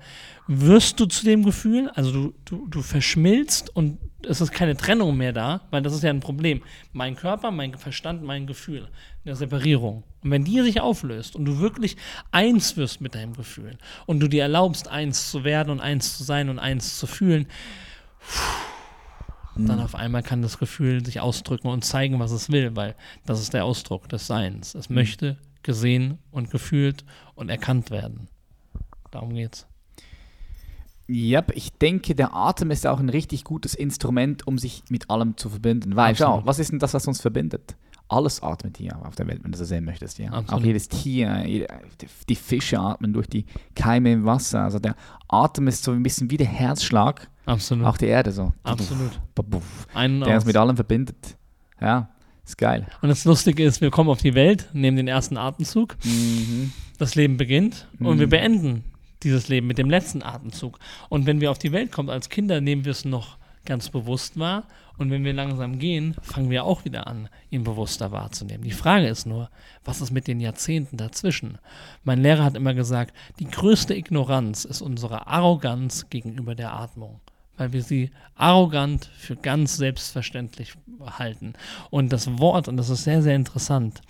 wirst 0.48 1.00
du 1.00 1.06
zu 1.06 1.24
dem 1.24 1.46
Gefühl, 1.46 1.90
also 1.96 2.12
du, 2.12 2.34
du, 2.44 2.68
du 2.68 2.82
verschmilzt 2.82 3.74
und 3.74 4.00
es 4.28 4.42
ist 4.42 4.52
keine 4.52 4.76
Trennung 4.76 5.16
mehr 5.16 5.32
da, 5.32 5.62
weil 5.72 5.82
das 5.82 5.94
ist 5.94 6.04
ja 6.04 6.10
ein 6.10 6.20
Problem. 6.20 6.62
Mein 6.92 7.16
Körper, 7.16 7.52
mein 7.52 7.74
Verstand, 7.76 8.22
mein 8.22 8.48
Gefühl, 8.48 8.90
eine 9.24 9.38
Separierung. 9.38 10.04
Und 10.22 10.32
wenn 10.32 10.44
die 10.44 10.60
sich 10.60 10.82
auflöst 10.82 11.38
und 11.38 11.46
du 11.46 11.60
wirklich 11.60 11.96
eins 12.32 12.76
wirst 12.76 13.00
mit 13.00 13.16
deinem 13.16 13.32
Gefühl 13.32 13.78
und 14.06 14.20
du 14.20 14.28
dir 14.28 14.42
erlaubst, 14.42 14.90
eins 14.90 15.32
zu 15.32 15.46
werden 15.46 15.70
und 15.70 15.80
eins 15.80 16.18
zu 16.18 16.26
sein 16.26 16.50
und 16.50 16.60
eins 16.60 17.00
zu 17.00 17.08
fühlen, 17.08 17.48
dann 19.56 19.80
auf 19.80 19.96
einmal 19.96 20.22
kann 20.22 20.42
das 20.42 20.58
Gefühl 20.58 21.06
sich 21.06 21.22
ausdrücken 21.22 21.70
und 21.70 21.86
zeigen, 21.86 22.20
was 22.20 22.32
es 22.32 22.52
will, 22.52 22.76
weil 22.76 22.94
das 23.26 23.40
ist 23.40 23.54
der 23.54 23.64
Ausdruck 23.64 24.10
des 24.10 24.28
Seins. 24.28 24.76
Es 24.76 24.90
möchte 24.90 25.38
gesehen 25.64 26.20
und 26.32 26.50
gefühlt 26.50 27.06
und 27.36 27.50
erkannt 27.50 27.92
werden. 27.92 28.28
Darum 29.12 29.34
geht's. 29.34 29.68
Ja, 31.08 31.44
ich 31.54 31.72
denke, 31.72 32.16
der 32.16 32.36
Atem 32.36 32.72
ist 32.72 32.86
auch 32.86 33.00
ein 33.00 33.10
richtig 33.10 33.46
gutes 33.46 33.76
Instrument, 33.76 34.46
um 34.46 34.58
sich 34.58 34.84
mit 34.90 35.10
allem 35.10 35.38
zu 35.38 35.50
verbinden. 35.50 35.96
Weil, 35.96 36.12
Absolut. 36.12 36.42
schau, 36.42 36.46
was 36.46 36.60
ist 36.60 36.72
denn 36.72 36.80
das, 36.80 36.94
was 36.94 37.08
uns 37.08 37.22
verbindet? 37.22 37.78
Alles 38.10 38.42
atmet 38.42 38.78
hier 38.78 38.98
auf 39.06 39.16
der 39.16 39.28
Welt, 39.28 39.44
wenn 39.44 39.52
du 39.52 39.58
das 39.58 39.68
sehen 39.68 39.86
möchtest. 39.86 40.18
Ja? 40.20 40.44
Auch 40.48 40.62
jedes 40.62 40.88
Tier, 40.88 41.46
die 42.30 42.36
Fische 42.36 42.80
atmen 42.80 43.14
durch 43.14 43.28
die 43.28 43.46
Keime 43.76 44.12
im 44.14 44.26
Wasser. 44.26 44.64
Also 44.64 44.80
der 44.80 44.96
Atem 45.28 45.68
ist 45.68 45.84
so 45.84 45.92
ein 45.92 46.04
bisschen 46.04 46.30
wie 46.30 46.38
der 46.38 46.48
Herzschlag 46.48 47.30
Absolut. 47.48 47.86
Auch 47.86 47.98
die 47.98 48.08
Erde 48.08 48.32
so. 48.32 48.52
Absolut. 48.64 49.22
Der 50.28 50.36
uns 50.36 50.46
mit 50.46 50.58
allem 50.58 50.76
verbindet. 50.76 51.38
Ja, 51.80 52.10
ist 52.48 52.58
geil. 52.58 52.88
Und 53.02 53.10
das 53.10 53.26
Lustige 53.26 53.64
ist, 53.64 53.82
wir 53.82 53.92
kommen 53.92 54.10
auf 54.10 54.22
die 54.22 54.34
Welt, 54.34 54.70
nehmen 54.74 54.98
den 54.98 55.08
ersten 55.08 55.38
Atemzug, 55.38 55.98
mhm. 56.04 56.72
das 56.98 57.16
Leben 57.16 57.38
beginnt 57.38 57.88
mhm. 58.00 58.06
und 58.06 58.20
wir 58.20 58.30
beenden 58.30 58.84
dieses 59.24 59.50
Leben 59.50 59.68
mit 59.68 59.78
dem 59.78 59.90
letzten 59.90 60.24
Atemzug. 60.24 60.80
Und 61.10 61.26
wenn 61.26 61.42
wir 61.42 61.52
auf 61.52 61.60
die 61.60 61.72
Welt 61.72 61.92
kommen 61.92 62.10
als 62.10 62.30
Kinder, 62.30 62.62
nehmen 62.62 62.86
wir 62.86 62.92
es 62.92 63.04
noch 63.04 63.38
ganz 63.66 63.90
bewusst 63.90 64.40
wahr. 64.40 64.64
Und 64.98 65.12
wenn 65.12 65.24
wir 65.24 65.34
langsam 65.34 65.78
gehen, 65.78 66.16
fangen 66.22 66.50
wir 66.50 66.64
auch 66.64 66.86
wieder 66.86 67.06
an, 67.06 67.30
ihn 67.52 67.64
bewusster 67.64 68.12
wahrzunehmen. 68.12 68.64
Die 68.64 68.72
Frage 68.72 69.08
ist 69.08 69.26
nur, 69.26 69.50
was 69.84 70.02
ist 70.02 70.12
mit 70.12 70.28
den 70.28 70.40
Jahrzehnten 70.40 70.98
dazwischen? 70.98 71.60
Mein 72.04 72.22
Lehrer 72.22 72.44
hat 72.44 72.56
immer 72.56 72.74
gesagt, 72.74 73.14
die 73.40 73.46
größte 73.46 73.94
Ignoranz 73.94 74.66
ist 74.66 74.82
unsere 74.82 75.28
Arroganz 75.28 76.10
gegenüber 76.10 76.56
der 76.56 76.74
Atmung 76.74 77.20
weil 77.58 77.74
wir 77.74 77.84
sie 77.84 78.12
arrogant 78.36 79.10
für 79.18 79.36
ganz 79.36 79.78
selbstverständlich 79.78 80.74
halten. 81.02 81.54
Und 81.90 82.14
das 82.14 82.40
Wort, 82.40 82.68
und 82.68 82.78
das 82.78 82.90
ist 82.90 83.04
sehr, 83.04 83.22
sehr 83.22 83.36
interessant, 83.36 84.02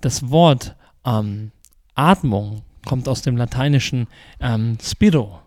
das 0.00 0.30
Wort 0.30 0.74
ähm, 1.04 1.52
Atmung 1.94 2.62
kommt 2.86 3.08
aus 3.08 3.22
dem 3.22 3.36
lateinischen 3.36 4.08
ähm, 4.40 4.78
Spiro. 4.82 5.40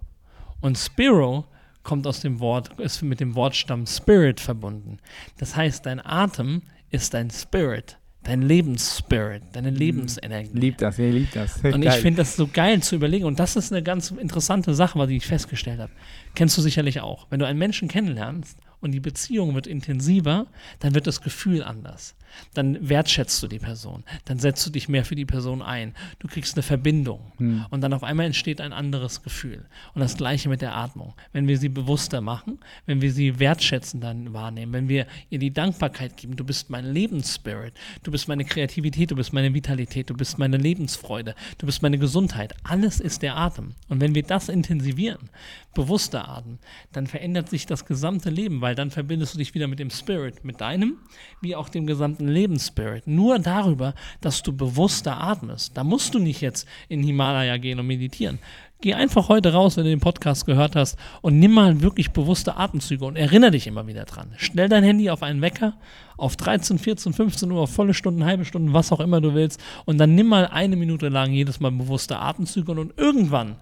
Und 0.62 0.78
Spiro 0.78 1.46
kommt 1.84 2.08
aus 2.08 2.22
dem 2.22 2.40
Wort, 2.40 2.80
ist 2.80 3.02
mit 3.02 3.20
dem 3.20 3.36
Wortstamm 3.36 3.86
Spirit 3.86 4.40
verbunden. 4.40 5.00
Das 5.38 5.56
heißt, 5.56 5.86
dein 5.86 6.04
Atem 6.04 6.64
ist 6.90 7.14
dein 7.14 7.30
Spirit 7.30 7.98
dein 8.26 8.42
Lebensspirit, 8.42 9.44
deine 9.54 9.72
mhm. 9.72 9.78
Lebensenergie. 9.78 10.50
Liebt 10.54 10.82
das, 10.82 11.00
ihr 11.00 11.12
liebt 11.12 11.36
das. 11.36 11.64
Und 11.64 11.84
ich 11.84 11.94
finde 11.94 12.18
das 12.18 12.36
so 12.36 12.48
geil 12.48 12.82
zu 12.84 12.96
überlegen. 12.96 13.26
Und 13.26 13.40
das 13.40 13.56
ist 13.56 13.72
eine 13.72 13.82
ganz 13.82 14.12
interessante 14.12 14.74
Sache, 14.74 15.08
die 15.08 15.18
ich 15.18 15.26
festgestellt 15.26 15.80
habe. 15.80 15.92
Kennst 16.34 16.58
du 16.58 16.62
sicherlich 16.62 17.00
auch. 17.00 17.28
Wenn 17.30 17.40
du 17.40 17.46
einen 17.46 17.60
Menschen 17.60 17.88
kennenlernst 17.88 18.58
und 18.82 18.92
die 18.92 19.00
Beziehung 19.00 19.56
wird 19.56 19.68
intensiver, 19.68 20.48
dann 20.80 20.96
wird 20.96 21.08
das 21.08 21.22
Gefühl 21.22 21.64
anders. 21.64 22.16
Dann 22.54 22.90
wertschätzt 22.90 23.42
du 23.44 23.48
die 23.48 23.60
Person, 23.60 24.04
dann 24.26 24.40
setzt 24.40 24.66
du 24.66 24.70
dich 24.70 24.90
mehr 24.90 25.06
für 25.06 25.16
die 25.16 25.26
Person 25.26 25.62
ein, 25.62 25.94
du 26.20 26.28
kriegst 26.28 26.56
eine 26.56 26.64
Verbindung 26.64 27.32
hm. 27.38 27.66
und 27.70 27.82
dann 27.82 27.94
auf 27.94 28.04
einmal 28.04 28.26
entsteht 28.26 28.62
ein 28.62 28.74
anderes 28.74 29.24
Gefühl. 29.24 29.66
Und 29.94 30.02
das 30.02 30.18
gleiche 30.18 30.50
mit 30.50 30.62
der 30.62 30.76
Atmung. 30.76 31.14
Wenn 31.34 31.48
wir 31.48 31.58
sie 31.58 31.70
bewusster 31.70 32.22
machen, 32.22 32.60
wenn 32.86 33.02
wir 33.02 33.12
sie 33.12 33.40
wertschätzen 33.40 34.02
dann 34.02 34.34
wahrnehmen, 34.34 34.74
wenn 34.74 34.90
wir 34.90 35.08
ihr 35.30 35.40
die 35.40 35.54
Dankbarkeit 35.54 36.18
geben, 36.18 36.36
du 36.36 36.44
bist 36.44 36.70
mein 36.70 36.86
Lebensspirit, 36.86 37.74
du 38.04 38.12
bist 38.12 38.28
meine 38.28 38.46
Kreativität, 38.46 39.12
du 39.12 39.16
bist 39.16 39.34
meine 39.34 39.54
Vitalität, 39.54 40.10
du 40.10 40.14
bist 40.16 40.38
meine 40.38 40.58
Lebensfreude, 40.58 41.36
du 41.58 41.66
bist 41.66 41.82
meine 41.82 41.98
Gesundheit, 41.98 42.56
alles 42.64 43.00
ist 43.00 43.22
der 43.22 43.38
Atem. 43.38 43.76
Und 43.90 44.02
wenn 44.02 44.16
wir 44.16 44.24
das 44.24 44.50
intensivieren, 44.50 45.30
bewusster 45.74 46.28
atmen, 46.28 46.60
dann 46.92 47.06
verändert 47.06 47.50
sich 47.50 47.66
das 47.66 47.86
gesamte 47.86 48.30
Leben, 48.30 48.62
weil 48.62 48.76
dann 48.76 48.92
verbindest 48.92 49.34
du 49.34 49.38
dich 49.38 49.54
wieder 49.54 49.68
mit 49.68 49.80
dem 49.80 49.90
Spirit, 49.90 50.44
mit 50.44 50.62
deinem, 50.62 50.98
wie 51.42 51.56
auch 51.56 51.70
dem 51.70 51.86
gesamten 51.86 52.25
einen 52.26 52.34
Lebensspirit. 52.34 53.08
Nur 53.08 53.40
darüber, 53.40 53.94
dass 54.22 54.44
du 54.44 54.52
bewusster 54.56 55.22
atmest. 55.22 55.78
Da 55.78 55.84
musst 55.84 56.14
du 56.14 56.20
nicht 56.20 56.42
jetzt 56.42 56.68
in 56.90 57.04
Himalaya 57.04 57.58
gehen 57.58 57.80
und 57.80 57.88
meditieren. 57.88 58.40
Geh 58.82 58.94
einfach 58.94 59.30
heute 59.30 59.54
raus, 59.54 59.78
wenn 59.78 59.86
du 59.86 59.90
den 59.90 60.00
Podcast 60.00 60.46
gehört 60.46 60.76
hast 60.76 60.98
und 61.22 61.40
nimm 61.40 61.54
mal 61.54 61.82
wirklich 61.82 62.12
bewusste 62.12 62.58
Atemzüge 62.58 63.06
und 63.06 63.16
erinnere 63.16 63.52
dich 63.52 63.68
immer 63.68 63.88
wieder 63.88 64.06
dran. 64.06 64.34
Stell 64.38 64.70
dein 64.70 64.84
Handy 64.84 65.10
auf 65.10 65.24
einen 65.24 65.42
Wecker 65.42 65.74
auf 66.18 66.36
13, 66.36 66.78
14, 66.78 67.14
15 67.14 67.52
Uhr, 67.52 67.62
auf 67.62 67.74
volle 67.74 67.94
Stunden, 67.94 68.26
halbe 68.26 68.46
Stunden, 68.46 68.74
was 68.74 68.92
auch 68.92 69.00
immer 69.00 69.22
du 69.22 69.34
willst 69.34 69.62
und 69.86 69.98
dann 69.98 70.14
nimm 70.16 70.28
mal 70.28 70.48
eine 70.48 70.76
Minute 70.76 71.10
lang 71.10 71.32
jedes 71.32 71.60
Mal 71.60 71.72
bewusste 71.72 72.20
Atemzüge 72.20 72.72
und, 72.72 72.80
und 72.80 72.94
irgendwann 72.98 73.56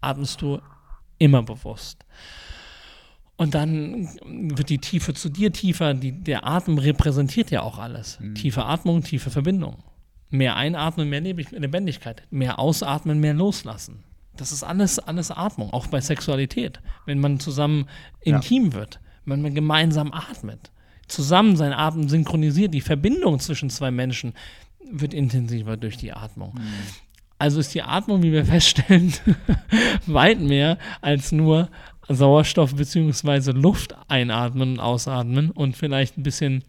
atmest 0.00 0.42
du 0.42 0.60
immer 1.18 1.42
bewusst. 1.42 2.04
Und 3.42 3.54
dann 3.54 4.08
wird 4.56 4.68
die 4.68 4.78
Tiefe 4.78 5.14
zu 5.14 5.28
dir 5.28 5.52
tiefer. 5.52 5.94
Die, 5.94 6.12
der 6.12 6.46
Atem 6.46 6.78
repräsentiert 6.78 7.50
ja 7.50 7.62
auch 7.62 7.78
alles. 7.78 8.20
Mhm. 8.20 8.36
Tiefe 8.36 8.64
Atmung, 8.64 9.02
tiefe 9.02 9.30
Verbindung. 9.30 9.82
Mehr 10.30 10.56
einatmen, 10.56 11.08
mehr 11.10 11.20
Lebendigkeit. 11.20 12.22
Mehr 12.30 12.58
ausatmen, 12.58 13.18
mehr 13.18 13.34
loslassen. 13.34 14.04
Das 14.36 14.52
ist 14.52 14.62
alles, 14.62 14.98
alles 14.98 15.30
Atmung, 15.30 15.72
auch 15.72 15.88
bei 15.88 16.00
Sexualität. 16.00 16.80
Wenn 17.04 17.18
man 17.18 17.40
zusammen 17.40 17.86
intim 18.20 18.66
ja. 18.66 18.72
wird, 18.74 19.00
wenn 19.24 19.42
man 19.42 19.54
gemeinsam 19.54 20.12
atmet, 20.12 20.70
zusammen 21.08 21.56
seinen 21.56 21.74
Atem 21.74 22.08
synchronisiert, 22.08 22.72
die 22.72 22.80
Verbindung 22.80 23.40
zwischen 23.40 23.70
zwei 23.70 23.90
Menschen 23.90 24.34
wird 24.90 25.14
intensiver 25.14 25.76
durch 25.76 25.96
die 25.96 26.12
Atmung. 26.12 26.54
Mhm. 26.54 26.62
Also 27.38 27.58
ist 27.58 27.74
die 27.74 27.82
Atmung, 27.82 28.22
wie 28.22 28.30
wir 28.30 28.44
feststellen, 28.44 29.12
weit 30.06 30.38
mehr 30.38 30.78
als 31.00 31.32
nur 31.32 31.70
Sauerstoff 32.08 32.74
bzw. 32.74 33.52
Luft 33.52 33.94
einatmen 34.08 34.72
und 34.72 34.80
ausatmen 34.80 35.50
und 35.50 35.76
vielleicht 35.76 36.18
ein 36.18 36.22
bisschen 36.22 36.64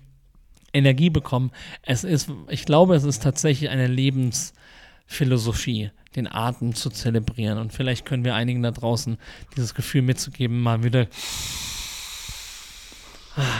Energie 0.73 1.09
bekommen. 1.09 1.51
Es 1.83 2.03
ist, 2.03 2.29
ich 2.49 2.65
glaube, 2.65 2.95
es 2.95 3.03
ist 3.03 3.23
tatsächlich 3.23 3.69
eine 3.69 3.87
Lebensphilosophie, 3.87 5.91
den 6.15 6.31
Atem 6.31 6.75
zu 6.75 6.89
zelebrieren. 6.89 7.57
Und 7.57 7.73
vielleicht 7.73 8.05
können 8.05 8.23
wir 8.25 8.35
einigen 8.35 8.63
da 8.63 8.71
draußen 8.71 9.17
dieses 9.55 9.75
Gefühl 9.75 10.01
mitzugeben, 10.01 10.61
mal 10.61 10.83
wieder. 10.83 11.07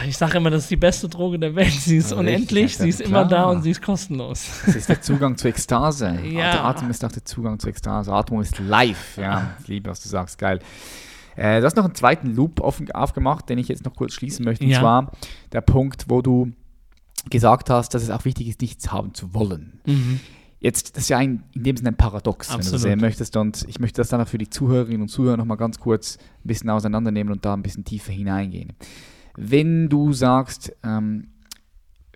Ich 0.08 0.18
sage 0.18 0.38
immer, 0.38 0.52
das 0.52 0.64
ist 0.64 0.72
die 0.72 0.76
beste 0.76 1.10
Droge 1.10 1.40
der 1.40 1.56
Welt. 1.56 1.72
Sie 1.72 1.98
ist 1.98 2.12
ja, 2.12 2.18
unendlich, 2.18 2.78
sie 2.78 2.90
ist 2.90 3.00
klar. 3.00 3.10
immer 3.10 3.26
da 3.26 3.46
und 3.46 3.64
sie 3.64 3.72
ist 3.72 3.82
kostenlos. 3.82 4.48
Das 4.68 4.76
ist 4.76 4.88
der 4.88 5.02
Zugang 5.02 5.36
zur 5.36 5.50
Ekstase. 5.50 6.20
ja. 6.24 6.52
Der 6.52 6.66
Atem 6.66 6.92
ist 6.92 7.04
auch 7.04 7.12
der 7.12 7.26
Zugang 7.26 7.58
zur 7.58 7.72
Ekstase. 7.72 8.14
Atmung 8.14 8.42
ist 8.42 8.60
live. 8.60 9.18
Ja, 9.18 9.58
ich 9.62 9.68
liebe, 9.68 9.90
was 9.90 10.04
du 10.04 10.10
sagst. 10.10 10.38
Geil. 10.38 10.60
Äh, 11.36 11.60
du 11.60 11.66
hast 11.66 11.76
noch 11.76 11.86
einen 11.86 11.96
zweiten 11.96 12.36
Loop 12.36 12.60
offen, 12.60 12.92
aufgemacht, 12.92 13.50
den 13.50 13.58
ich 13.58 13.68
jetzt 13.68 13.86
noch 13.86 13.96
kurz 13.96 14.14
schließen 14.14 14.46
möchte. 14.46 14.66
Und 14.66 14.74
zwar 14.74 15.12
der 15.52 15.62
Punkt, 15.62 16.06
wo 16.10 16.22
du 16.22 16.52
gesagt 17.30 17.70
hast, 17.70 17.94
dass 17.94 18.04
es 18.04 18.10
auch 18.10 18.26
wichtig 18.26 18.48
ist, 18.48 18.62
nichts 18.62 18.92
haben 18.92 19.14
zu 19.14 19.34
wollen. 19.34 19.80
Mhm. 19.86 20.20
Jetzt, 20.60 20.96
das 20.96 21.04
ist 21.04 21.10
ja 21.10 21.18
ein, 21.18 21.44
in 21.54 21.64
dem 21.64 21.76
Sinne 21.76 21.90
ein 21.90 21.98
Paradox, 21.98 22.50
Absolut. 22.50 22.64
wenn 22.64 22.70
du 22.70 22.72
das 22.72 22.82
sehen 22.82 23.02
möchtest. 23.02 23.36
Und 23.36 23.66
ich 23.68 23.80
möchte 23.80 24.00
das 24.00 24.10
dann 24.10 24.22
auch 24.22 24.28
für 24.28 24.38
die 24.38 24.50
Zuhörerinnen 24.50 25.02
und 25.02 25.10
Zuhörer 25.10 25.38
nochmal 25.38 25.58
ganz 25.58 25.80
kurz 25.80 26.18
ein 26.18 26.48
bisschen 26.48 26.70
auseinandernehmen 26.70 27.34
und 27.34 27.44
da 27.44 27.54
ein 27.54 27.64
bisschen 27.64 27.84
tiefer 27.84 28.14
hineingehen. 28.14 28.74
Wenn 29.36 29.90
du 29.90 30.14
sagst, 30.14 30.74
ähm, 30.84 31.28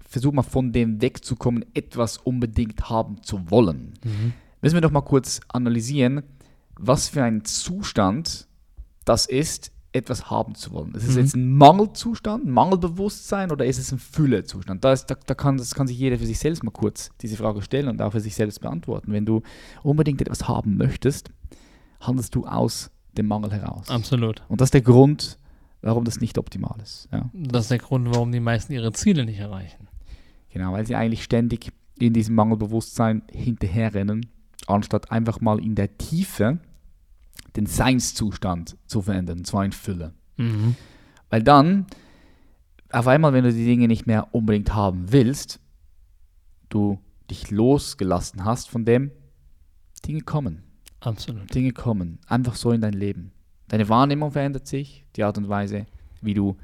versuch 0.08 0.32
mal 0.32 0.44
von 0.44 0.72
dem 0.72 1.02
wegzukommen, 1.02 1.66
etwas 1.74 2.18
unbedingt 2.18 2.90
haben 2.90 3.22
zu 3.24 3.52
wollen, 3.52 3.94
mhm. 4.04 4.34
müssen 4.62 4.76
wir 4.76 4.82
doch 4.82 4.92
mal 4.92 5.02
kurz 5.02 5.42
analysieren, 5.50 6.24
was 6.80 7.10
für 7.10 7.24
ein 7.24 7.44
Zustand 7.44 8.48
das 9.08 9.26
ist, 9.26 9.72
etwas 9.94 10.30
haben 10.30 10.56
zu 10.56 10.72
wollen. 10.72 10.94
Ist 10.94 11.08
es 11.08 11.16
mhm. 11.16 11.22
jetzt 11.22 11.36
ein 11.36 11.52
Mangelzustand, 11.52 12.46
ein 12.46 12.52
Mangelbewusstsein 12.52 13.52
oder 13.52 13.66
ist 13.66 13.80
es 13.80 13.92
ein 13.92 14.00
Füllezustand? 14.00 14.84
Da, 14.84 14.94
ist, 14.94 15.06
da, 15.06 15.16
da, 15.26 15.34
kann, 15.34 15.58
das 15.58 15.74
kann 15.74 15.88
sich 15.88 15.98
jeder 15.98 16.18
für 16.18 16.26
sich 16.26 16.40
selbst 16.40 16.64
mal 16.64 16.72
kurz 16.72 17.10
diese 17.22 17.38
Frage 17.38 17.62
stellen 17.62 17.88
und 17.88 18.02
auch 18.02 18.12
für 18.12 18.20
sich 18.20 18.36
selbst 18.36 18.62
beantworten. 18.62 19.12
Wenn 19.12 19.26
du 19.26 19.42
unbedingt 19.84 20.22
etwas 20.22 20.48
haben 20.48 20.78
möchtest, 20.78 21.32
handelst 22.00 22.36
du 22.36 22.46
aus 22.46 22.92
dem 23.18 23.28
Mangel 23.28 23.52
heraus. 23.52 23.90
Absolut. 23.90 24.44
Und 24.50 24.62
das 24.62 24.68
ist 24.68 24.74
der 24.74 24.82
Grund, 24.82 25.40
warum 25.82 26.04
das 26.04 26.20
nicht 26.20 26.38
optimal 26.38 26.76
ist. 26.84 27.08
Ja. 27.12 27.30
Das 27.34 27.64
ist 27.64 27.72
der 27.72 27.80
Grund, 27.80 28.10
warum 28.14 28.32
die 28.32 28.40
meisten 28.40 28.74
ihre 28.74 28.92
Ziele 28.92 29.26
nicht 29.26 29.40
erreichen. 29.40 29.88
Genau, 30.50 30.74
weil 30.74 30.86
sie 30.86 30.96
eigentlich 30.96 31.24
ständig 31.24 31.72
in 31.98 32.14
diesem 32.14 32.36
Mangelbewusstsein 32.36 33.24
hinterherrennen, 33.32 34.28
anstatt 34.68 35.12
einfach 35.12 35.42
mal 35.42 35.60
in 35.60 35.76
der 35.76 35.98
Tiefe 35.98 36.60
den 37.56 37.66
Seinszustand 37.66 38.78
zu 38.86 39.02
verändern, 39.02 39.40
und 39.40 39.46
zwar 39.46 39.66
in 39.66 39.72
Fülle. 39.72 40.14
Mhm. 40.38 40.76
Weil 41.30 41.44
dann, 41.44 41.86
auf 42.92 43.08
einmal, 43.08 43.34
wenn 43.34 43.44
du 43.44 43.52
die 43.52 43.66
Dinge 43.66 43.88
nicht 43.88 44.08
mehr 44.08 44.34
unbedingt 44.34 44.74
haben 44.74 45.12
willst, 45.12 45.60
du 46.70 47.00
dich 47.30 47.52
losgelassen 47.52 48.46
hast 48.46 48.70
von 48.70 48.86
dem, 48.86 49.12
Dinge 50.06 50.22
kommen. 50.22 50.64
Absolut. 51.00 51.54
Dinge 51.54 51.72
kommen. 51.72 52.20
Einfach 52.28 52.56
so 52.56 52.72
in 52.72 52.82
dein 52.82 52.94
Leben. 52.94 53.32
Deine 53.68 53.90
Wahrnehmung 53.90 54.32
verändert 54.32 54.68
sich, 54.68 55.06
die 55.16 55.24
Art 55.24 55.38
und 55.38 55.50
Weise, 55.50 55.86
wie 56.22 56.34
du 56.34 56.58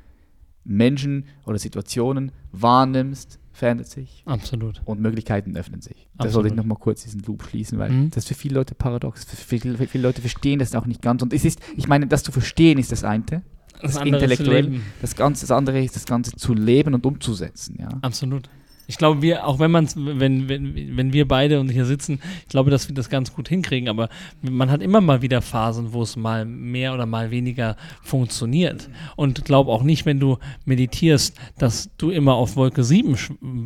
Menschen 0.64 1.26
oder 1.46 1.60
Situationen 1.60 2.32
wahrnimmst, 2.52 3.40
verändert 3.54 3.88
sich. 3.88 4.24
Absolut. 4.26 4.82
Und 4.84 5.00
Möglichkeiten 5.00 5.56
öffnen 5.56 5.82
sich. 5.82 6.10
Da 6.18 6.28
sollte 6.28 6.50
ich 6.50 6.56
nochmal 6.56 6.78
kurz 6.80 7.04
diesen 7.04 7.22
Loop 7.22 7.44
schließen, 7.44 7.78
weil 7.80 7.92
mhm. 7.92 8.10
das 8.10 8.24
ist 8.24 8.28
für 8.28 8.34
viele 8.34 8.56
Leute 8.56 8.76
paradox. 8.76 9.24
Für 9.24 9.38
viele, 9.38 9.78
für 9.78 9.88
viele, 9.88 10.04
Leute 10.04 10.22
verstehen 10.22 10.60
das 10.60 10.76
auch 10.76 10.86
nicht 10.86 11.02
ganz. 11.02 11.22
Und 11.22 11.34
es 11.34 11.46
ist, 11.46 11.60
ich 11.78 11.88
meine, 11.88 12.08
das 12.08 12.24
zu 12.24 12.32
verstehen 12.32 12.80
ist 12.80 12.92
das 12.92 13.04
eine. 13.04 13.44
Das, 13.82 13.94
das 13.94 14.06
intellektuell. 14.06 14.82
Das, 15.02 15.16
Ganze, 15.16 15.42
das 15.42 15.52
andere 15.52 15.84
ist 15.84 15.96
das 15.96 16.06
Ganze 16.06 16.32
zu 16.36 16.54
leben 16.54 16.94
und 16.94 17.06
umzusetzen. 17.06 17.78
Ja? 17.80 17.90
Absolut. 18.02 18.50
Ich 18.88 18.98
glaube, 18.98 19.22
wir, 19.22 19.48
auch 19.48 19.60
wenn 19.60 19.72
man 19.72 19.88
wenn, 19.96 20.50
wenn, 20.50 20.98
wenn 20.98 21.14
wir 21.14 21.28
beide 21.28 21.60
und 21.60 21.70
hier 21.70 21.86
sitzen, 21.86 22.20
ich 22.42 22.50
glaube, 22.50 22.72
dass 22.72 22.88
wir 22.88 22.96
das 22.96 23.10
ganz 23.10 23.34
gut 23.34 23.48
hinkriegen, 23.48 23.90
aber 23.90 24.10
man 24.42 24.70
hat 24.70 24.82
immer 24.82 25.02
mal 25.02 25.22
wieder 25.22 25.42
Phasen, 25.42 25.94
wo 25.94 26.02
es 26.02 26.16
mal 26.16 26.46
mehr 26.46 26.94
oder 26.94 27.06
mal 27.06 27.32
weniger 27.32 27.78
funktioniert. 28.02 28.90
Und 29.16 29.46
glaube 29.46 29.72
auch 29.72 29.84
nicht, 29.84 30.06
wenn 30.06 30.20
du 30.20 30.38
meditierst, 30.66 31.38
dass 31.58 31.90
du 31.98 32.10
immer 32.10 32.34
auf 32.34 32.56
Wolke 32.56 32.84
7 32.84 33.18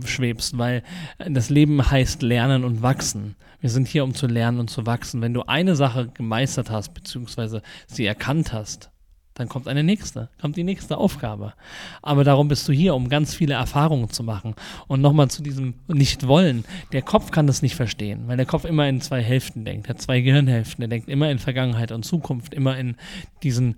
schwebst, 0.05 0.57
weil 0.57 0.83
das 1.17 1.49
Leben 1.49 1.89
heißt 1.89 2.21
lernen 2.21 2.63
und 2.63 2.81
wachsen. 2.81 3.35
Wir 3.59 3.69
sind 3.71 3.87
hier, 3.87 4.03
um 4.03 4.13
zu 4.13 4.27
lernen 4.27 4.59
und 4.59 4.69
zu 4.69 4.85
wachsen. 4.85 5.21
Wenn 5.21 5.33
du 5.33 5.43
eine 5.43 5.75
Sache 5.75 6.09
gemeistert 6.13 6.69
hast, 6.69 6.93
beziehungsweise 6.93 7.63
sie 7.87 8.05
erkannt 8.05 8.53
hast, 8.53 8.91
dann 9.37 9.47
kommt 9.47 9.67
eine 9.67 9.83
nächste, 9.83 10.29
kommt 10.41 10.55
die 10.55 10.63
nächste 10.63 10.97
Aufgabe. 10.97 11.53
Aber 12.01 12.23
darum 12.23 12.47
bist 12.47 12.67
du 12.67 12.73
hier, 12.73 12.95
um 12.95 13.07
ganz 13.07 13.35
viele 13.35 13.53
Erfahrungen 13.53 14.09
zu 14.09 14.23
machen. 14.23 14.55
Und 14.87 15.01
nochmal 15.01 15.29
zu 15.29 15.43
diesem 15.43 15.75
Nicht-Wollen. 15.87 16.65
Der 16.91 17.03
Kopf 17.03 17.29
kann 17.29 17.45
das 17.45 17.61
nicht 17.61 17.75
verstehen, 17.75 18.23
weil 18.25 18.37
der 18.37 18.47
Kopf 18.47 18.65
immer 18.65 18.89
in 18.89 18.99
zwei 18.99 19.21
Hälften 19.21 19.63
denkt. 19.63 19.89
Hat 19.89 20.01
zwei 20.01 20.21
Gehirnhälften. 20.21 20.81
Er 20.81 20.87
denkt 20.87 21.07
immer 21.07 21.29
in 21.29 21.37
Vergangenheit 21.37 21.91
und 21.91 22.03
Zukunft, 22.03 22.55
immer 22.55 22.79
in 22.79 22.95
diesen, 23.43 23.75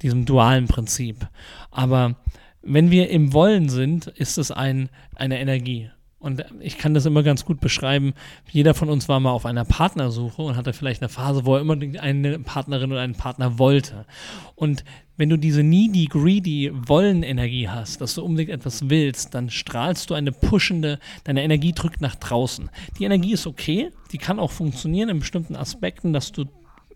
diesem 0.00 0.24
dualen 0.24 0.66
Prinzip. 0.66 1.28
Aber 1.70 2.16
wenn 2.62 2.90
wir 2.90 3.10
im 3.10 3.34
Wollen 3.34 3.68
sind, 3.68 4.06
ist 4.06 4.38
es 4.38 4.50
ein, 4.50 4.88
eine 5.14 5.40
Energie. 5.40 5.90
Und 6.22 6.44
ich 6.60 6.78
kann 6.78 6.94
das 6.94 7.04
immer 7.04 7.24
ganz 7.24 7.44
gut 7.44 7.60
beschreiben. 7.60 8.14
Jeder 8.48 8.74
von 8.74 8.88
uns 8.88 9.08
war 9.08 9.18
mal 9.18 9.32
auf 9.32 9.44
einer 9.44 9.64
Partnersuche 9.64 10.40
und 10.40 10.56
hatte 10.56 10.72
vielleicht 10.72 11.02
eine 11.02 11.08
Phase, 11.08 11.44
wo 11.44 11.56
er 11.56 11.60
immer 11.60 11.76
eine 12.00 12.38
Partnerin 12.38 12.92
oder 12.92 13.00
einen 13.00 13.16
Partner 13.16 13.58
wollte. 13.58 14.06
Und 14.54 14.84
wenn 15.16 15.30
du 15.30 15.36
diese 15.36 15.64
needy, 15.64 16.04
greedy 16.04 16.70
Wollen-Energie 16.72 17.68
hast, 17.68 18.00
dass 18.00 18.14
du 18.14 18.22
unbedingt 18.22 18.50
etwas 18.50 18.88
willst, 18.88 19.34
dann 19.34 19.50
strahlst 19.50 20.10
du 20.10 20.14
eine 20.14 20.30
pushende, 20.30 21.00
deine 21.24 21.42
Energie 21.42 21.72
drückt 21.72 22.00
nach 22.00 22.14
draußen. 22.14 22.70
Die 23.00 23.04
Energie 23.04 23.32
ist 23.32 23.48
okay, 23.48 23.90
die 24.12 24.18
kann 24.18 24.38
auch 24.38 24.52
funktionieren 24.52 25.08
in 25.08 25.18
bestimmten 25.18 25.56
Aspekten, 25.56 26.12
dass 26.12 26.30
du 26.30 26.44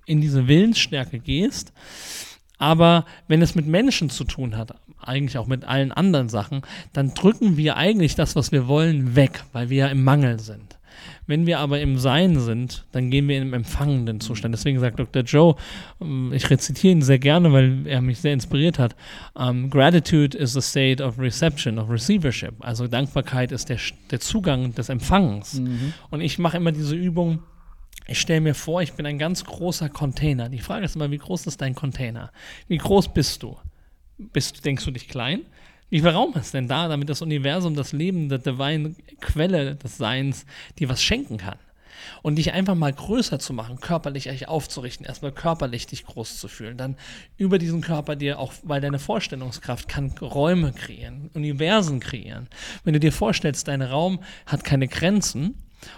in 0.06 0.20
diese 0.20 0.46
Willensstärke 0.46 1.18
gehst. 1.18 1.72
Aber 2.58 3.04
wenn 3.26 3.42
es 3.42 3.56
mit 3.56 3.66
Menschen 3.66 4.08
zu 4.08 4.22
tun 4.22 4.56
hat, 4.56 4.76
eigentlich 5.00 5.38
auch 5.38 5.46
mit 5.46 5.64
allen 5.64 5.92
anderen 5.92 6.28
Sachen, 6.28 6.62
dann 6.92 7.14
drücken 7.14 7.56
wir 7.56 7.76
eigentlich 7.76 8.14
das, 8.14 8.36
was 8.36 8.52
wir 8.52 8.68
wollen, 8.68 9.16
weg, 9.16 9.44
weil 9.52 9.70
wir 9.70 9.76
ja 9.76 9.86
im 9.88 10.04
Mangel 10.04 10.38
sind. 10.40 10.76
Wenn 11.26 11.46
wir 11.46 11.58
aber 11.58 11.80
im 11.80 11.98
Sein 11.98 12.38
sind, 12.38 12.84
dann 12.92 13.10
gehen 13.10 13.28
wir 13.28 13.36
in 13.36 13.42
im 13.42 13.54
empfangenden 13.54 14.20
Zustand. 14.20 14.54
Deswegen 14.54 14.78
sagt 14.78 14.98
Dr. 14.98 15.22
Joe, 15.22 15.56
ähm, 16.00 16.32
ich 16.32 16.48
rezitiere 16.50 16.92
ihn 16.92 17.02
sehr 17.02 17.18
gerne, 17.18 17.52
weil 17.52 17.86
er 17.86 18.00
mich 18.00 18.18
sehr 18.18 18.32
inspiriert 18.32 18.78
hat. 18.78 18.94
Um, 19.34 19.64
ähm, 19.64 19.70
Gratitude 19.70 20.36
is 20.36 20.56
a 20.56 20.60
state 20.60 21.02
of 21.02 21.18
reception, 21.18 21.78
of 21.78 21.90
receivership. 21.90 22.54
Also 22.60 22.86
Dankbarkeit 22.86 23.52
ist 23.52 23.68
der, 23.68 23.78
der 24.10 24.20
Zugang 24.20 24.74
des 24.74 24.88
Empfangens. 24.88 25.54
Mhm. 25.54 25.92
Und 26.10 26.20
ich 26.20 26.38
mache 26.38 26.56
immer 26.56 26.72
diese 26.72 26.94
Übung, 26.94 27.40
ich 28.08 28.20
stelle 28.20 28.40
mir 28.40 28.54
vor, 28.54 28.82
ich 28.82 28.92
bin 28.92 29.04
ein 29.04 29.18
ganz 29.18 29.44
großer 29.44 29.88
Container. 29.88 30.48
Die 30.48 30.60
Frage 30.60 30.84
ist 30.84 30.94
immer, 30.94 31.10
wie 31.10 31.18
groß 31.18 31.46
ist 31.48 31.60
dein 31.60 31.74
Container? 31.74 32.30
Wie 32.68 32.78
groß 32.78 33.12
bist 33.12 33.42
du? 33.42 33.56
Bist, 34.18 34.64
denkst 34.64 34.84
du 34.84 34.90
dich 34.90 35.08
klein? 35.08 35.42
Wie 35.88 36.00
viel 36.00 36.08
Raum 36.08 36.34
ist 36.34 36.52
denn 36.52 36.68
da, 36.68 36.88
damit 36.88 37.08
das 37.08 37.22
Universum, 37.22 37.76
das 37.76 37.92
Leben, 37.92 38.28
die 38.28 38.38
Divine 38.38 38.94
Quelle 39.20 39.76
des 39.76 39.96
Seins 39.98 40.44
dir 40.78 40.88
was 40.88 41.02
schenken 41.02 41.36
kann? 41.36 41.58
Und 42.22 42.36
dich 42.36 42.52
einfach 42.52 42.74
mal 42.74 42.92
größer 42.92 43.38
zu 43.38 43.52
machen, 43.52 43.80
körperlich 43.80 44.28
euch 44.28 44.48
aufzurichten, 44.48 45.06
erstmal 45.06 45.32
körperlich 45.32 45.86
dich 45.86 46.04
groß 46.04 46.38
zu 46.38 46.46
fühlen, 46.46 46.76
dann 46.76 46.96
über 47.36 47.58
diesen 47.58 47.80
Körper 47.80 48.16
dir 48.16 48.38
auch, 48.38 48.52
weil 48.62 48.80
deine 48.80 48.98
Vorstellungskraft 48.98 49.88
kann 49.88 50.10
Räume 50.20 50.72
kreieren, 50.72 51.30
Universen 51.34 52.00
kreieren. 52.00 52.48
Wenn 52.84 52.92
du 52.92 53.00
dir 53.00 53.12
vorstellst, 53.12 53.68
dein 53.68 53.82
Raum 53.82 54.20
hat 54.44 54.62
keine 54.62 54.88
Grenzen, 54.88 55.54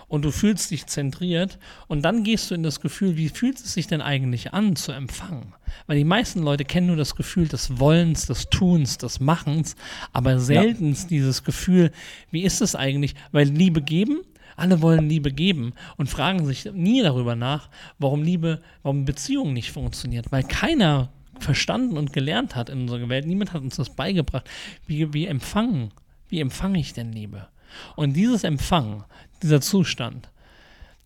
und 0.09 0.25
du 0.25 0.31
fühlst 0.31 0.71
dich 0.71 0.87
zentriert 0.87 1.59
und 1.87 2.03
dann 2.03 2.25
gehst 2.25 2.51
du 2.51 2.55
in 2.55 2.63
das 2.63 2.81
Gefühl, 2.81 3.17
wie 3.17 3.29
fühlt 3.29 3.59
es 3.59 3.75
sich 3.75 3.87
denn 3.87 4.01
eigentlich 4.01 4.53
an 4.53 4.77
zu 4.77 4.93
empfangen? 4.93 5.55
Weil 5.87 5.99
die 5.99 6.05
meisten 6.05 6.43
Leute 6.43 6.65
kennen 6.65 6.89
nur 6.89 6.97
das 6.97 7.15
Gefühl 7.15 7.49
des 7.49 7.79
Wollens, 7.79 8.27
des 8.27 8.49
Tuns, 8.51 8.99
des 8.99 9.21
Machens, 9.21 9.77
aber 10.13 10.39
selten 10.39 10.95
ja. 10.95 11.07
dieses 11.09 11.45
Gefühl, 11.45 11.93
wie 12.31 12.43
ist 12.43 12.61
es 12.61 12.75
eigentlich? 12.75 13.15
Weil 13.33 13.49
Liebe 13.49 13.83
geben, 13.83 14.21
alle 14.57 14.83
wollen 14.83 15.09
Liebe 15.09 15.31
geben 15.33 15.73
und 15.97 16.09
fragen 16.09 16.45
sich 16.45 16.65
nie 16.73 17.03
darüber 17.03 17.37
nach, 17.37 17.69
warum 17.99 18.23
Liebe, 18.23 18.61
warum 18.83 19.05
Beziehung 19.05 19.53
nicht 19.53 19.71
funktioniert, 19.71 20.33
weil 20.33 20.43
keiner 20.43 21.11
verstanden 21.39 21.97
und 21.97 22.13
gelernt 22.13 22.57
hat 22.57 22.69
in 22.69 22.83
unserer 22.83 23.09
Welt. 23.09 23.27
Niemand 23.27 23.53
hat 23.53 23.63
uns 23.63 23.77
das 23.77 23.91
beigebracht. 23.91 24.49
Wie, 24.87 25.13
wie 25.15 25.27
empfangen? 25.27 25.93
Wie 26.29 26.41
empfange 26.41 26.79
ich 26.79 26.93
denn 26.93 27.13
Liebe? 27.13 27.49
Und 27.97 28.15
dieses 28.15 28.45
Empfangen, 28.45 29.05
dieser 29.43 29.61
Zustand, 29.61 30.31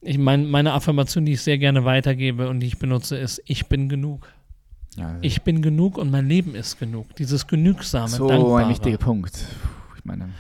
ich 0.01 0.19
meine, 0.19 0.45
meine 0.47 0.73
Affirmation, 0.73 1.25
die 1.25 1.33
ich 1.33 1.43
sehr 1.43 1.59
gerne 1.59 1.85
weitergebe 1.85 2.49
und 2.49 2.61
die 2.61 2.67
ich 2.67 2.79
benutze, 2.79 3.17
ist, 3.17 3.41
ich 3.47 3.67
bin 3.67 3.89
genug. 3.89 4.27
Ja, 4.97 5.17
ich 5.23 5.43
bin 5.43 5.63
genug 5.63 5.97
und 5.97 6.11
mein 6.11 6.29
Leben 6.29 6.55
ist 6.55 6.79
genug. 6.79 7.15
Dieses 7.17 7.47
genügsame, 7.47 8.09
So 8.09 8.29
Dankbare. 8.29 8.65
ein 8.65 8.69
wichtiger 8.69 8.99
Punkt. 8.99 9.47
Ich 9.97 10.05
meine. 10.05 10.31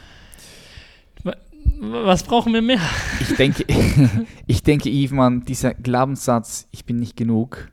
Was 1.80 2.22
brauchen 2.22 2.52
wir 2.52 2.62
mehr? 2.62 2.80
Ich 3.20 3.34
denke, 3.36 3.64
ich 4.46 4.62
denke, 4.62 4.90
Yves, 4.90 5.44
dieser 5.46 5.74
Glaubenssatz, 5.74 6.68
ich 6.70 6.84
bin 6.84 6.98
nicht 6.98 7.16
genug, 7.16 7.68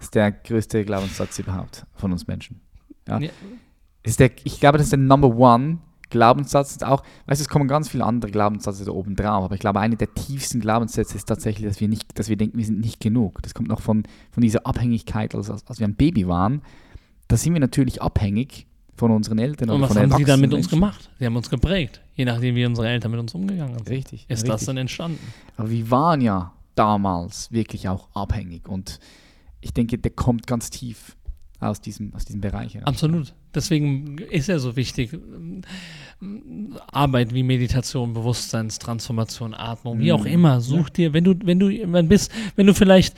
ist 0.00 0.14
der 0.14 0.32
größte 0.32 0.84
Glaubenssatz 0.84 1.38
überhaupt 1.38 1.86
von 1.94 2.12
uns 2.12 2.26
Menschen. 2.26 2.60
Ja? 3.06 3.18
ja. 3.18 3.30
Ist 4.02 4.20
der, 4.20 4.30
ich 4.44 4.60
glaube, 4.60 4.78
das 4.78 4.86
ist 4.86 4.92
der 4.92 4.98
Number 4.98 5.28
One 5.36 5.78
Glaubenssatz 6.10 6.72
ist 6.72 6.84
auch, 6.84 7.02
weißt 7.26 7.40
du, 7.40 7.42
es 7.42 7.48
kommen 7.48 7.68
ganz 7.68 7.88
viele 7.88 8.04
andere 8.04 8.30
Glaubenssätze 8.30 8.84
da 8.84 8.92
oben 8.92 9.16
drauf, 9.16 9.44
aber 9.44 9.54
ich 9.54 9.60
glaube, 9.60 9.80
einer 9.80 9.96
der 9.96 10.12
tiefsten 10.14 10.60
Glaubenssätze 10.60 11.16
ist 11.16 11.26
tatsächlich, 11.26 11.66
dass 11.66 11.80
wir 11.80 11.88
nicht, 11.88 12.18
dass 12.18 12.28
wir 12.28 12.36
denken, 12.36 12.58
wir 12.58 12.64
sind 12.64 12.80
nicht 12.80 13.00
genug. 13.00 13.42
Das 13.42 13.54
kommt 13.54 13.68
noch 13.68 13.80
von, 13.80 14.04
von 14.30 14.40
dieser 14.40 14.66
Abhängigkeit, 14.66 15.34
also 15.34 15.52
als, 15.52 15.66
als 15.66 15.78
wir 15.80 15.86
ein 15.86 15.94
Baby 15.94 16.26
waren, 16.26 16.62
da 17.28 17.36
sind 17.36 17.52
wir 17.52 17.60
natürlich 17.60 18.00
abhängig 18.00 18.66
von 18.96 19.10
unseren 19.10 19.38
Eltern. 19.38 19.70
Und 19.70 19.80
was 19.82 19.96
haben 19.96 20.12
sie 20.12 20.24
dann 20.24 20.40
mit 20.40 20.52
uns 20.52 20.68
gemacht? 20.68 21.10
Sie 21.18 21.26
haben 21.26 21.36
uns 21.36 21.48
geprägt, 21.50 22.00
je 22.14 22.24
nachdem, 22.24 22.56
wie 22.56 22.66
unsere 22.66 22.88
Eltern 22.88 23.12
mit 23.12 23.20
uns 23.20 23.34
umgegangen 23.34 23.78
sind. 23.78 23.88
Richtig. 23.88 24.22
Ist 24.22 24.42
richtig. 24.42 24.50
das 24.50 24.64
dann 24.64 24.76
entstanden? 24.76 25.20
Aber 25.56 25.70
wir 25.70 25.90
waren 25.90 26.20
ja 26.20 26.52
damals 26.74 27.52
wirklich 27.52 27.88
auch 27.88 28.08
abhängig 28.14 28.68
und 28.68 28.98
ich 29.60 29.72
denke, 29.72 29.98
der 29.98 30.12
kommt 30.12 30.46
ganz 30.46 30.70
tief 30.70 31.16
aus 31.60 31.80
diesem, 31.80 32.14
aus 32.14 32.24
diesem 32.24 32.40
Bereich. 32.40 32.74
Heraus. 32.74 32.86
Absolut. 32.86 33.34
Deswegen 33.54 34.18
ist 34.18 34.48
er 34.48 34.58
so 34.58 34.76
wichtig. 34.76 35.10
Arbeit 36.90 37.32
wie 37.32 37.44
Meditation, 37.44 38.12
Bewusstseinstransformation, 38.12 39.54
Atmung, 39.54 40.00
wie 40.00 40.12
auch 40.12 40.24
mhm. 40.24 40.32
immer. 40.32 40.60
Such 40.60 40.90
dir, 40.90 41.12
wenn 41.12 41.24
du, 41.24 41.34
wenn 41.44 41.60
du 41.60 41.68
wenn 41.92 42.08
bist, 42.08 42.32
wenn 42.56 42.66
du 42.66 42.74
vielleicht, 42.74 43.14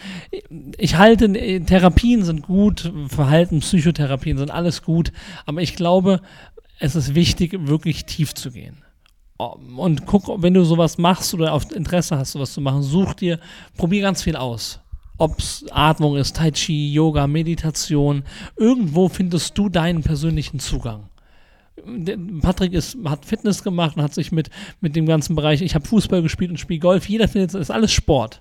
ich 0.76 0.96
halte, 0.96 1.32
Therapien 1.64 2.24
sind 2.24 2.42
gut, 2.42 2.92
Verhalten, 3.08 3.60
Psychotherapien 3.60 4.36
sind 4.36 4.50
alles 4.50 4.82
gut, 4.82 5.12
aber 5.46 5.62
ich 5.62 5.76
glaube, 5.76 6.20
es 6.78 6.94
ist 6.94 7.14
wichtig, 7.14 7.56
wirklich 7.66 8.04
tief 8.04 8.34
zu 8.34 8.50
gehen. 8.50 8.76
Und 9.38 10.04
guck, 10.04 10.42
wenn 10.42 10.52
du 10.52 10.64
sowas 10.64 10.98
machst 10.98 11.32
oder 11.32 11.54
auf 11.54 11.72
Interesse 11.72 12.18
hast, 12.18 12.32
sowas 12.32 12.52
zu 12.52 12.60
machen, 12.60 12.82
such 12.82 13.14
dir, 13.14 13.40
probier 13.78 14.02
ganz 14.02 14.22
viel 14.22 14.36
aus 14.36 14.80
ob 15.20 15.38
es 15.38 15.66
Atmung 15.70 16.16
ist, 16.16 16.36
Tai 16.36 16.50
Chi, 16.50 16.92
Yoga, 16.92 17.26
Meditation, 17.26 18.24
irgendwo 18.56 19.08
findest 19.08 19.56
du 19.56 19.68
deinen 19.68 20.02
persönlichen 20.02 20.58
Zugang. 20.60 21.10
Patrick 22.40 22.72
ist, 22.72 22.96
hat 23.04 23.26
Fitness 23.26 23.62
gemacht 23.62 23.96
und 23.96 24.02
hat 24.02 24.14
sich 24.14 24.32
mit, 24.32 24.48
mit 24.80 24.96
dem 24.96 25.04
ganzen 25.06 25.36
Bereich, 25.36 25.60
ich 25.60 25.74
habe 25.74 25.86
Fußball 25.86 26.22
gespielt 26.22 26.50
und 26.50 26.56
spiele 26.56 26.80
Golf, 26.80 27.08
jeder 27.08 27.28
findet, 27.28 27.50
es 27.50 27.60
ist 27.60 27.70
alles 27.70 27.92
Sport. 27.92 28.40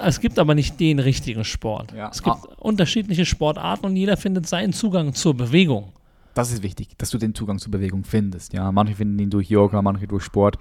Es 0.00 0.20
gibt 0.20 0.38
aber 0.38 0.54
nicht 0.54 0.78
den 0.78 1.00
richtigen 1.00 1.44
Sport. 1.44 1.92
Ja. 1.92 2.10
Es 2.10 2.22
gibt 2.22 2.36
ah. 2.36 2.48
unterschiedliche 2.58 3.24
Sportarten 3.24 3.86
und 3.86 3.96
jeder 3.96 4.16
findet 4.16 4.46
seinen 4.46 4.72
Zugang 4.72 5.12
zur 5.14 5.34
Bewegung. 5.34 5.92
Das 6.34 6.52
ist 6.52 6.62
wichtig, 6.62 6.90
dass 6.98 7.10
du 7.10 7.18
den 7.18 7.34
Zugang 7.34 7.58
zur 7.58 7.72
Bewegung 7.72 8.04
findest. 8.04 8.52
Ja, 8.52 8.70
manche 8.70 8.94
finden 8.94 9.18
ihn 9.18 9.30
durch 9.30 9.48
Yoga, 9.48 9.82
manche 9.82 10.06
durch 10.06 10.22
Sport, 10.22 10.58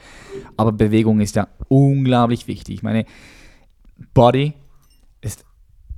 aber 0.58 0.72
Bewegung 0.72 1.20
ist 1.20 1.36
ja 1.36 1.48
unglaublich 1.68 2.48
wichtig. 2.48 2.76
Ich 2.76 2.84
meine, 2.84 3.06
Body, 4.14 4.54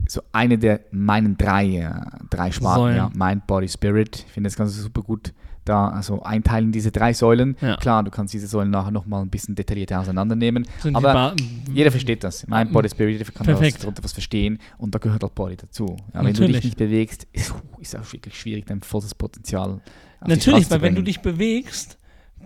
so 0.07 0.21
eine 0.31 0.57
der 0.57 0.81
meinen 0.91 1.37
drei, 1.37 1.65
äh, 1.77 1.91
drei 2.29 2.51
Sparten, 2.51 2.95
ja, 2.95 3.11
Mind, 3.15 3.47
Body, 3.47 3.67
Spirit. 3.67 4.25
Ich 4.27 4.31
finde 4.31 4.49
das 4.49 4.55
Ganze 4.55 4.79
super 4.79 5.01
gut 5.01 5.33
da 5.65 5.89
also 5.89 6.21
einteilen 6.21 6.71
diese 6.71 6.91
drei 6.91 7.11
Säulen. 7.13 7.57
Ja. 7.59 7.75
Klar, 7.77 8.03
du 8.03 8.11
kannst 8.11 8.33
diese 8.33 8.47
Säulen 8.47 8.69
nachher 8.69 8.91
nochmal 8.91 9.23
ein 9.23 9.29
bisschen 9.29 9.55
detaillierter 9.55 9.99
auseinandernehmen. 9.99 10.67
Sind 10.81 10.95
aber 10.95 11.35
jeder 11.73 11.91
versteht 11.91 12.23
das. 12.23 12.47
Mind, 12.47 12.71
Body, 12.71 12.87
Spirit, 12.87 13.17
jeder 13.17 13.31
kann 13.31 13.45
Perfekt. 13.45 13.81
darunter 13.81 14.03
was 14.03 14.13
verstehen 14.13 14.59
und 14.77 14.93
da 14.93 14.99
gehört 14.99 15.23
auch 15.23 15.31
Body 15.31 15.57
dazu. 15.57 15.97
Ja, 16.13 16.23
wenn 16.23 16.33
du 16.33 16.47
dich 16.47 16.63
nicht 16.63 16.77
bewegst, 16.77 17.27
ist 17.33 17.53
es 17.81 17.95
auch 17.95 18.13
wirklich 18.13 18.39
schwierig, 18.39 18.65
dein 18.67 18.81
volles 18.81 19.13
Potenzial 19.15 19.81
Natürlich, 20.25 20.69
weil 20.71 20.81
wenn 20.81 20.95
du 20.95 21.01
dich 21.01 21.21
bewegst, 21.21 21.97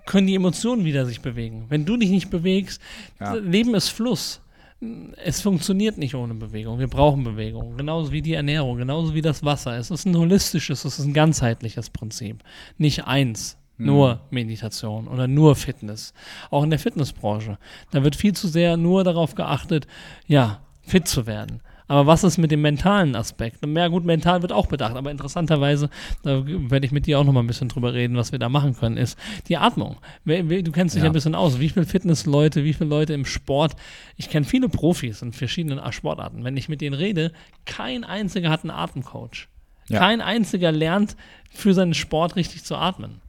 können 0.06 0.28
die 0.28 0.36
Emotionen 0.36 0.86
wieder 0.86 1.06
sich 1.06 1.22
bewegen. 1.22 1.66
Wenn 1.70 1.86
du 1.86 1.98
dich 1.98 2.10
nicht 2.10 2.30
bewegst, 2.30 2.82
ja. 3.20 3.34
Leben 3.34 3.76
ist 3.76 3.90
Fluss 3.90 4.42
es 4.82 5.42
funktioniert 5.42 5.98
nicht 5.98 6.16
ohne 6.16 6.34
Bewegung. 6.34 6.80
Wir 6.80 6.88
brauchen 6.88 7.24
Bewegung. 7.24 7.76
Genauso 7.76 8.12
wie 8.12 8.22
die 8.22 8.34
Ernährung, 8.34 8.78
genauso 8.78 9.14
wie 9.14 9.22
das 9.22 9.44
Wasser. 9.44 9.78
Es 9.78 9.92
ist 9.92 10.06
ein 10.06 10.18
holistisches, 10.18 10.86
es 10.86 11.00
ist 11.00 11.06
ein 11.06 11.14
ganzheitliches 11.14 11.90
Prinzip. 11.90 12.44
Nicht 12.78 13.06
eins. 13.06 13.58
Mhm. 13.78 13.86
Nur 13.86 14.22
Meditation 14.30 15.08
oder 15.08 15.28
nur 15.28 15.56
Fitness. 15.56 16.14
Auch 16.50 16.64
in 16.64 16.70
der 16.70 16.80
Fitnessbranche. 16.80 17.58
Da 17.92 18.04
wird 18.04 18.16
viel 18.16 18.34
zu 18.34 18.48
sehr 18.48 18.78
nur 18.78 19.04
darauf 19.04 19.36
geachtet, 19.36 19.86
ja, 20.28 20.62
fit 20.82 21.08
zu 21.08 21.28
werden. 21.28 21.62
Aber 21.90 22.06
was 22.06 22.24
ist 22.24 22.38
mit 22.38 22.52
dem 22.52 22.62
mentalen 22.62 23.16
Aspekt? 23.16 23.66
Ja 23.66 23.88
gut, 23.88 24.06
mental 24.06 24.44
wird 24.44 24.54
auch 24.54 24.68
bedacht, 24.68 24.96
aber 24.96 25.10
interessanterweise, 25.10 25.90
da 26.22 26.44
werde 26.46 26.86
ich 26.86 26.92
mit 26.92 27.08
dir 27.08 27.20
auch 27.20 27.24
noch 27.24 27.34
mal 27.34 27.40
ein 27.40 27.48
bisschen 27.48 27.68
drüber 27.68 27.96
reden, 27.96 28.16
was 28.16 28.32
wir 28.32 28.38
da 28.38 28.48
machen 28.48 28.78
können, 28.78 28.96
ist 28.96 29.18
die 29.48 29.58
Atmung. 29.58 29.98
Du 30.24 30.72
kennst 30.72 30.96
dich 30.96 31.02
ja. 31.02 31.10
ein 31.10 31.14
bisschen 31.14 31.34
aus. 31.34 31.60
Wie 31.60 31.68
viele 31.68 31.88
Fitnessleute, 31.88 32.64
wie 32.64 32.74
viele 32.74 32.92
Leute 32.92 33.14
im 33.14 33.26
Sport? 33.26 33.76
Ich 34.18 34.30
kenne 34.30 34.46
viele 34.46 34.70
Profis 34.70 35.24
in 35.24 35.34
verschiedenen 35.34 35.82
Sportarten. 35.92 36.44
Wenn 36.44 36.56
ich 36.58 36.70
mit 36.70 36.80
denen 36.80 36.94
rede, 36.94 37.32
kein 37.66 38.04
einziger 38.04 38.52
hat 38.52 38.62
einen 38.62 38.72
Atemcoach. 38.72 39.48
Ja. 39.88 39.98
Kein 39.98 40.22
einziger 40.22 40.72
lernt 40.72 41.16
für 41.50 41.74
seinen 41.74 41.96
Sport 41.96 42.36
richtig 42.36 42.64
zu 42.64 42.76
atmen. 42.76 43.20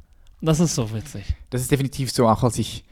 Das 0.43 0.61
ist 0.61 0.75
so 0.75 0.93
witzig. 0.93 1.25
Das 1.49 1.63
ist 1.63 1.71
definitiv 1.71 2.11
so, 2.13 2.29
auch 2.29 2.43
als 2.43 2.59
ich 2.59 2.85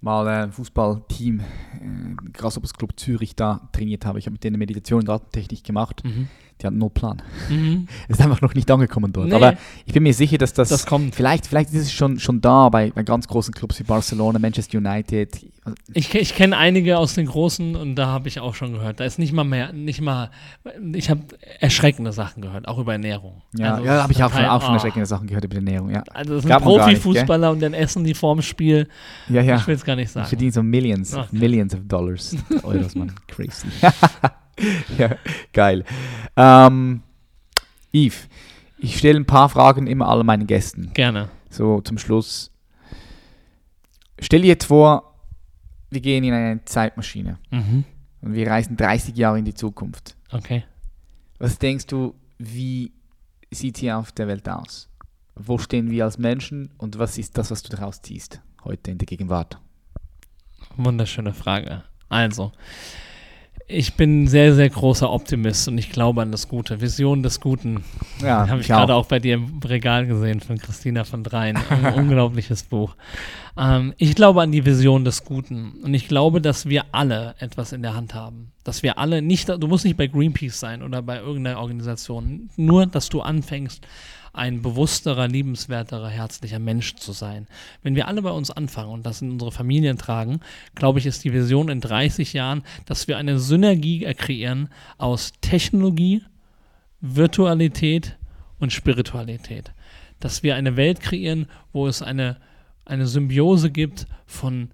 mal 0.00 0.26
ein 0.28 0.52
Fußballteam, 0.52 1.40
äh, 1.40 2.30
Grasshoppers 2.32 2.74
Club 2.74 2.98
Zürich 2.98 3.34
da 3.36 3.68
trainiert 3.72 4.04
habe. 4.06 4.18
Ich 4.18 4.26
habe 4.26 4.32
mit 4.32 4.44
denen 4.44 4.58
Meditation 4.58 5.00
und 5.00 5.10
Atemtechnik 5.10 5.64
gemacht. 5.64 6.04
Mhm 6.04 6.28
die 6.60 6.66
hatten 6.66 6.78
no 6.78 6.88
Plan. 6.88 7.22
Mhm. 7.48 7.86
Ist 8.08 8.20
einfach 8.20 8.40
noch 8.40 8.54
nicht 8.54 8.70
angekommen 8.70 9.12
dort. 9.12 9.28
Nee. 9.28 9.34
Aber 9.34 9.54
ich 9.86 9.92
bin 9.92 10.02
mir 10.02 10.14
sicher, 10.14 10.38
dass 10.38 10.52
das, 10.52 10.68
das 10.68 10.86
kommt. 10.86 11.14
Vielleicht, 11.14 11.46
vielleicht 11.46 11.72
ist 11.72 11.82
es 11.82 11.92
schon, 11.92 12.18
schon 12.18 12.40
da 12.40 12.68
bei, 12.68 12.90
bei 12.90 13.02
ganz 13.02 13.28
großen 13.28 13.54
Clubs 13.54 13.78
wie 13.78 13.84
Barcelona, 13.84 14.38
Manchester 14.38 14.78
United. 14.78 15.38
Ich, 15.92 16.14
ich 16.14 16.34
kenne 16.34 16.56
einige 16.56 16.98
aus 16.98 17.14
den 17.14 17.26
großen 17.26 17.76
und 17.76 17.94
da 17.94 18.06
habe 18.06 18.28
ich 18.28 18.40
auch 18.40 18.54
schon 18.54 18.72
gehört. 18.72 19.00
Da 19.00 19.04
ist 19.04 19.18
nicht 19.18 19.32
mal 19.32 19.44
mehr, 19.44 19.72
nicht 19.72 20.00
mal, 20.00 20.30
ich 20.94 21.10
habe 21.10 21.22
erschreckende 21.60 22.12
Sachen 22.12 22.42
gehört, 22.42 22.66
auch 22.66 22.78
über 22.78 22.92
Ernährung. 22.92 23.42
Ja, 23.56 23.74
also, 23.74 23.84
ja 23.84 24.02
habe 24.02 24.12
ich 24.12 24.22
auch 24.22 24.32
schon, 24.32 24.44
auch 24.44 24.62
schon 24.62 24.74
erschreckende 24.74 25.06
Sachen 25.06 25.26
gehört 25.26 25.44
über 25.44 25.56
Ernährung. 25.56 25.90
Ja. 25.90 26.02
Also 26.12 26.34
das 26.34 26.44
sind 26.44 26.58
Profifußballer 26.58 27.50
und 27.50 27.60
dann 27.60 27.74
essen 27.74 28.04
die 28.04 28.14
vorm 28.14 28.42
Spiel. 28.42 28.88
Ja, 29.28 29.42
ja. 29.42 29.56
Ich 29.56 29.66
will 29.66 29.74
es 29.74 29.84
gar 29.84 29.96
nicht 29.96 30.10
sagen. 30.10 30.24
Ich 30.24 30.30
verdienen 30.30 30.52
so 30.52 30.62
Millions, 30.62 31.14
Ach, 31.14 31.30
Millions 31.32 31.74
of 31.74 31.80
Dollars. 31.86 32.36
Euros, 32.62 32.94
man. 32.94 33.12
Crazy. 33.28 33.68
ja, 34.98 35.16
geil. 35.52 35.84
Ähm, 36.36 37.02
Yves, 37.92 38.28
ich 38.78 38.98
stelle 38.98 39.18
ein 39.18 39.26
paar 39.26 39.48
Fragen 39.48 39.86
immer 39.86 40.08
allen 40.08 40.26
meinen 40.26 40.46
Gästen. 40.46 40.92
Gerne. 40.94 41.28
So 41.50 41.80
zum 41.80 41.98
Schluss. 41.98 42.50
Stell 44.20 44.42
dir 44.42 44.48
jetzt 44.48 44.66
vor, 44.66 45.14
wir 45.90 46.00
gehen 46.00 46.24
in 46.24 46.32
eine 46.32 46.64
Zeitmaschine 46.64 47.38
mhm. 47.50 47.84
und 48.20 48.34
wir 48.34 48.48
reisen 48.48 48.76
30 48.76 49.16
Jahre 49.16 49.38
in 49.38 49.44
die 49.44 49.54
Zukunft. 49.54 50.16
Okay. 50.30 50.64
Was 51.38 51.58
denkst 51.58 51.86
du, 51.86 52.14
wie 52.38 52.92
sieht 53.50 53.78
hier 53.78 53.96
auf 53.98 54.12
der 54.12 54.28
Welt 54.28 54.48
aus? 54.48 54.88
Wo 55.34 55.58
stehen 55.58 55.90
wir 55.90 56.04
als 56.04 56.18
Menschen 56.18 56.70
und 56.78 56.98
was 56.98 57.16
ist 57.16 57.38
das, 57.38 57.50
was 57.50 57.62
du 57.62 57.74
daraus 57.74 58.02
ziehst 58.02 58.40
heute 58.64 58.90
in 58.90 58.98
der 58.98 59.06
Gegenwart? 59.06 59.58
Wunderschöne 60.76 61.32
Frage. 61.32 61.84
Also, 62.08 62.52
Ich 63.70 63.94
bin 63.94 64.22
ein 64.22 64.28
sehr, 64.28 64.54
sehr 64.54 64.70
großer 64.70 65.12
Optimist 65.12 65.68
und 65.68 65.76
ich 65.76 65.90
glaube 65.90 66.22
an 66.22 66.32
das 66.32 66.48
Gute. 66.48 66.80
Vision 66.80 67.22
des 67.22 67.38
Guten. 67.38 67.84
Ja, 68.22 68.48
Habe 68.48 68.62
ich 68.62 68.68
gerade 68.68 68.94
auch 68.94 69.04
bei 69.04 69.18
dir 69.18 69.34
im 69.34 69.60
Regal 69.62 70.06
gesehen 70.06 70.40
von 70.40 70.56
Christina 70.56 71.04
von 71.04 71.22
Dreien. 71.22 71.58
Ein 71.68 71.92
unglaubliches 71.94 72.62
Buch. 72.62 72.96
Ähm, 73.58 73.92
ich 73.98 74.14
glaube 74.14 74.40
an 74.40 74.52
die 74.52 74.64
Vision 74.64 75.04
des 75.04 75.22
Guten 75.22 75.72
und 75.82 75.92
ich 75.92 76.08
glaube, 76.08 76.40
dass 76.40 76.66
wir 76.66 76.86
alle 76.92 77.34
etwas 77.40 77.72
in 77.72 77.82
der 77.82 77.92
Hand 77.92 78.14
haben. 78.14 78.52
Dass 78.64 78.82
wir 78.82 78.96
alle 78.96 79.20
nicht, 79.20 79.50
du 79.50 79.68
musst 79.68 79.84
nicht 79.84 79.98
bei 79.98 80.06
Greenpeace 80.06 80.58
sein 80.58 80.82
oder 80.82 81.02
bei 81.02 81.18
irgendeiner 81.18 81.60
Organisation, 81.60 82.48
nur, 82.56 82.86
dass 82.86 83.10
du 83.10 83.20
anfängst, 83.20 83.86
ein 84.38 84.62
bewussterer, 84.62 85.28
liebenswerterer, 85.28 86.08
herzlicher 86.08 86.58
Mensch 86.58 86.94
zu 86.94 87.12
sein. 87.12 87.46
Wenn 87.82 87.94
wir 87.94 88.08
alle 88.08 88.22
bei 88.22 88.30
uns 88.30 88.50
anfangen 88.50 88.92
und 88.92 89.04
das 89.04 89.20
in 89.20 89.32
unsere 89.32 89.52
Familien 89.52 89.98
tragen, 89.98 90.40
glaube 90.74 91.00
ich, 91.00 91.06
ist 91.06 91.24
die 91.24 91.32
Vision 91.32 91.68
in 91.68 91.80
30 91.80 92.32
Jahren, 92.32 92.62
dass 92.86 93.08
wir 93.08 93.18
eine 93.18 93.38
Synergie 93.38 94.00
kreieren 94.14 94.68
aus 94.96 95.32
Technologie, 95.40 96.22
Virtualität 97.00 98.16
und 98.58 98.72
Spiritualität. 98.72 99.72
Dass 100.20 100.42
wir 100.42 100.54
eine 100.56 100.76
Welt 100.76 101.00
kreieren, 101.00 101.46
wo 101.72 101.86
es 101.86 102.00
eine, 102.00 102.38
eine 102.84 103.06
Symbiose 103.06 103.70
gibt 103.70 104.06
von 104.26 104.70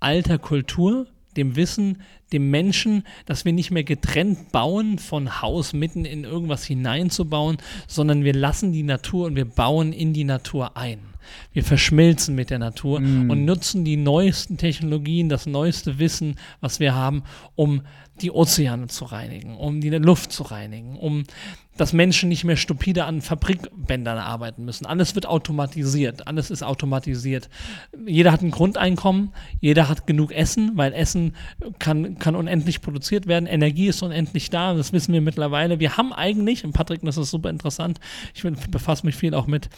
alter 0.00 0.38
Kultur, 0.38 1.06
dem 1.36 1.56
Wissen, 1.56 2.02
dem 2.32 2.50
Menschen, 2.50 3.04
dass 3.26 3.44
wir 3.44 3.52
nicht 3.52 3.70
mehr 3.70 3.84
getrennt 3.84 4.52
bauen, 4.52 4.98
von 4.98 5.42
Haus 5.42 5.72
mitten 5.72 6.04
in 6.04 6.24
irgendwas 6.24 6.64
hineinzubauen, 6.64 7.58
sondern 7.86 8.24
wir 8.24 8.34
lassen 8.34 8.72
die 8.72 8.82
Natur 8.82 9.26
und 9.26 9.36
wir 9.36 9.44
bauen 9.44 9.92
in 9.92 10.12
die 10.12 10.24
Natur 10.24 10.76
ein. 10.76 11.11
Wir 11.52 11.64
verschmilzen 11.64 12.34
mit 12.34 12.50
der 12.50 12.58
Natur 12.58 13.00
mm. 13.00 13.30
und 13.30 13.44
nutzen 13.44 13.84
die 13.84 13.96
neuesten 13.96 14.56
Technologien, 14.56 15.28
das 15.28 15.46
neueste 15.46 15.98
Wissen, 15.98 16.36
was 16.60 16.80
wir 16.80 16.94
haben, 16.94 17.22
um 17.54 17.82
die 18.20 18.30
Ozeane 18.30 18.88
zu 18.88 19.04
reinigen, 19.04 19.56
um 19.56 19.80
die 19.80 19.90
Luft 19.90 20.32
zu 20.32 20.42
reinigen, 20.42 20.96
um 20.96 21.24
dass 21.76 21.92
Menschen 21.92 22.28
nicht 22.28 22.44
mehr 22.44 22.56
stupide 22.56 23.04
an 23.04 23.22
Fabrikbändern 23.22 24.18
arbeiten 24.18 24.64
müssen. 24.64 24.84
Alles 24.84 25.14
wird 25.14 25.26
automatisiert, 25.26 26.26
alles 26.26 26.50
ist 26.50 26.62
automatisiert. 26.62 27.48
Jeder 28.06 28.32
hat 28.32 28.42
ein 28.42 28.50
Grundeinkommen, 28.50 29.32
jeder 29.60 29.88
hat 29.88 30.06
genug 30.06 30.32
Essen, 30.32 30.72
weil 30.74 30.92
Essen 30.92 31.34
kann, 31.78 32.18
kann 32.18 32.36
unendlich 32.36 32.82
produziert 32.82 33.26
werden, 33.26 33.46
Energie 33.46 33.86
ist 33.86 34.02
unendlich 34.02 34.50
da, 34.50 34.74
das 34.74 34.92
wissen 34.92 35.14
wir 35.14 35.22
mittlerweile. 35.22 35.80
Wir 35.80 35.96
haben 35.96 36.12
eigentlich, 36.12 36.64
und 36.64 36.72
Patrick, 36.72 37.00
das 37.02 37.16
ist 37.16 37.30
super 37.30 37.48
interessant, 37.48 38.00
ich 38.34 38.42
befasse 38.42 39.06
mich 39.06 39.16
viel 39.16 39.34
auch 39.34 39.46
mit 39.46 39.70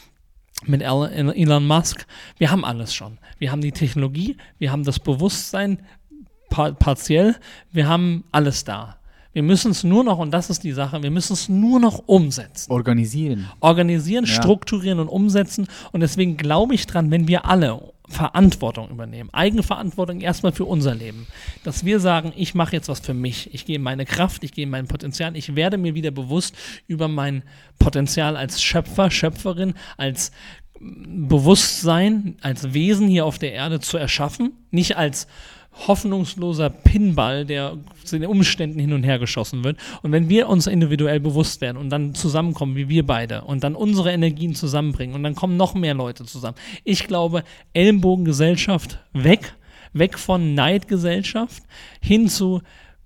mit 0.67 0.83
Elon 0.83 1.67
Musk, 1.67 2.07
wir 2.39 2.51
haben 2.51 2.65
alles 2.65 2.95
schon. 2.95 3.19
Wir 3.39 3.53
haben 3.53 3.61
die 3.61 3.73
Technologie, 3.73 4.37
wir 4.59 4.73
haben 4.73 4.85
das 4.85 4.99
Bewusstsein, 4.99 5.79
partiell. 6.55 7.37
Wir 7.73 7.89
haben 7.89 8.25
alles 8.33 8.65
da. 8.65 8.97
Wir 9.33 9.43
müssen 9.43 9.73
es 9.73 9.83
nur 9.83 10.05
noch, 10.05 10.19
und 10.19 10.31
das 10.31 10.49
ist 10.49 10.63
die 10.63 10.73
Sache, 10.73 11.03
wir 11.03 11.11
müssen 11.11 11.33
es 11.33 11.49
nur 11.49 11.81
noch 11.81 12.05
umsetzen. 12.07 12.71
Organisieren. 12.71 13.49
Organisieren, 13.59 14.25
ja. 14.27 14.33
strukturieren 14.33 15.01
und 15.01 15.09
umsetzen. 15.09 15.67
Und 15.91 16.01
deswegen 16.01 16.37
glaube 16.37 16.75
ich 16.75 16.87
dran, 16.87 17.11
wenn 17.11 17.27
wir 17.27 17.45
alle 17.45 17.94
Verantwortung 18.09 18.91
übernehmen, 18.91 19.31
Eigenverantwortung 19.33 20.21
erstmal 20.21 20.53
für 20.53 20.67
unser 20.67 20.95
Leben, 20.95 21.27
dass 21.63 21.85
wir 21.85 22.01
sagen, 22.01 22.33
ich 22.37 22.55
mache 22.55 22.77
jetzt 22.77 22.89
was 22.89 23.01
für 23.01 23.15
mich, 23.15 23.55
ich 23.55 23.65
gehe 23.65 23.79
meine 23.79 24.05
Kraft, 24.05 24.45
ich 24.45 24.53
gehe 24.53 24.67
mein 24.67 24.87
Potenzial, 24.87 25.37
ich 25.37 25.57
werde 25.57 25.79
mir 25.79 25.95
wieder 25.95 26.11
bewusst 26.11 26.55
über 26.87 27.09
mein 27.09 27.43
Potenzial 27.79 28.37
als 28.37 28.63
Schöpfer, 28.63 29.11
Schöpferin, 29.11 29.75
als 29.97 30.33
Bewusstsein, 30.81 32.37
als 32.43 32.75
Wesen 32.75 33.09
hier 33.09 33.25
auf 33.25 33.39
der 33.39 33.53
Erde 33.53 33.81
zu 33.81 33.97
erschaffen, 33.97 34.53
nicht 34.71 34.97
als 34.97 35.27
hoffnungsloser 35.87 36.71
Pinball, 36.71 37.45
der 37.45 37.77
zu 38.05 38.19
den 38.19 38.29
Umständen 38.29 38.79
hin 38.79 38.93
und 38.93 39.03
her 39.03 39.19
geschossen 39.19 39.65
wird. 39.65 39.79
Und 40.03 40.13
wenn 40.13 40.29
wir 40.29 40.49
uns 40.49 40.67
individuell 40.67 41.21
bewusst 41.21 41.61
werden 41.61 41.77
und 41.77 41.91
dann 41.91 42.15
zusammenkommen, 42.15 42.77
wie 42.77 42.89
wir 42.89 43.07
beide, 43.07 43.43
und 43.43 43.65
dann 43.65 43.75
unsere 43.75 44.13
Energien 44.13 44.55
zusammenbringen 44.55 45.15
und 45.15 45.23
dann 45.23 45.35
kommen 45.35 45.57
noch 45.57 45.75
mehr 45.75 45.95
Leute 45.95 46.25
zusammen. 46.25 46.57
Ich 46.85 47.07
glaube, 47.07 47.45
Ellenbogengesellschaft 47.73 49.01
weg, 49.13 49.55
weg 49.93 50.19
von 50.19 50.55
Neidgesellschaft 50.55 51.63
hin 52.01 52.29
zu 52.29 52.63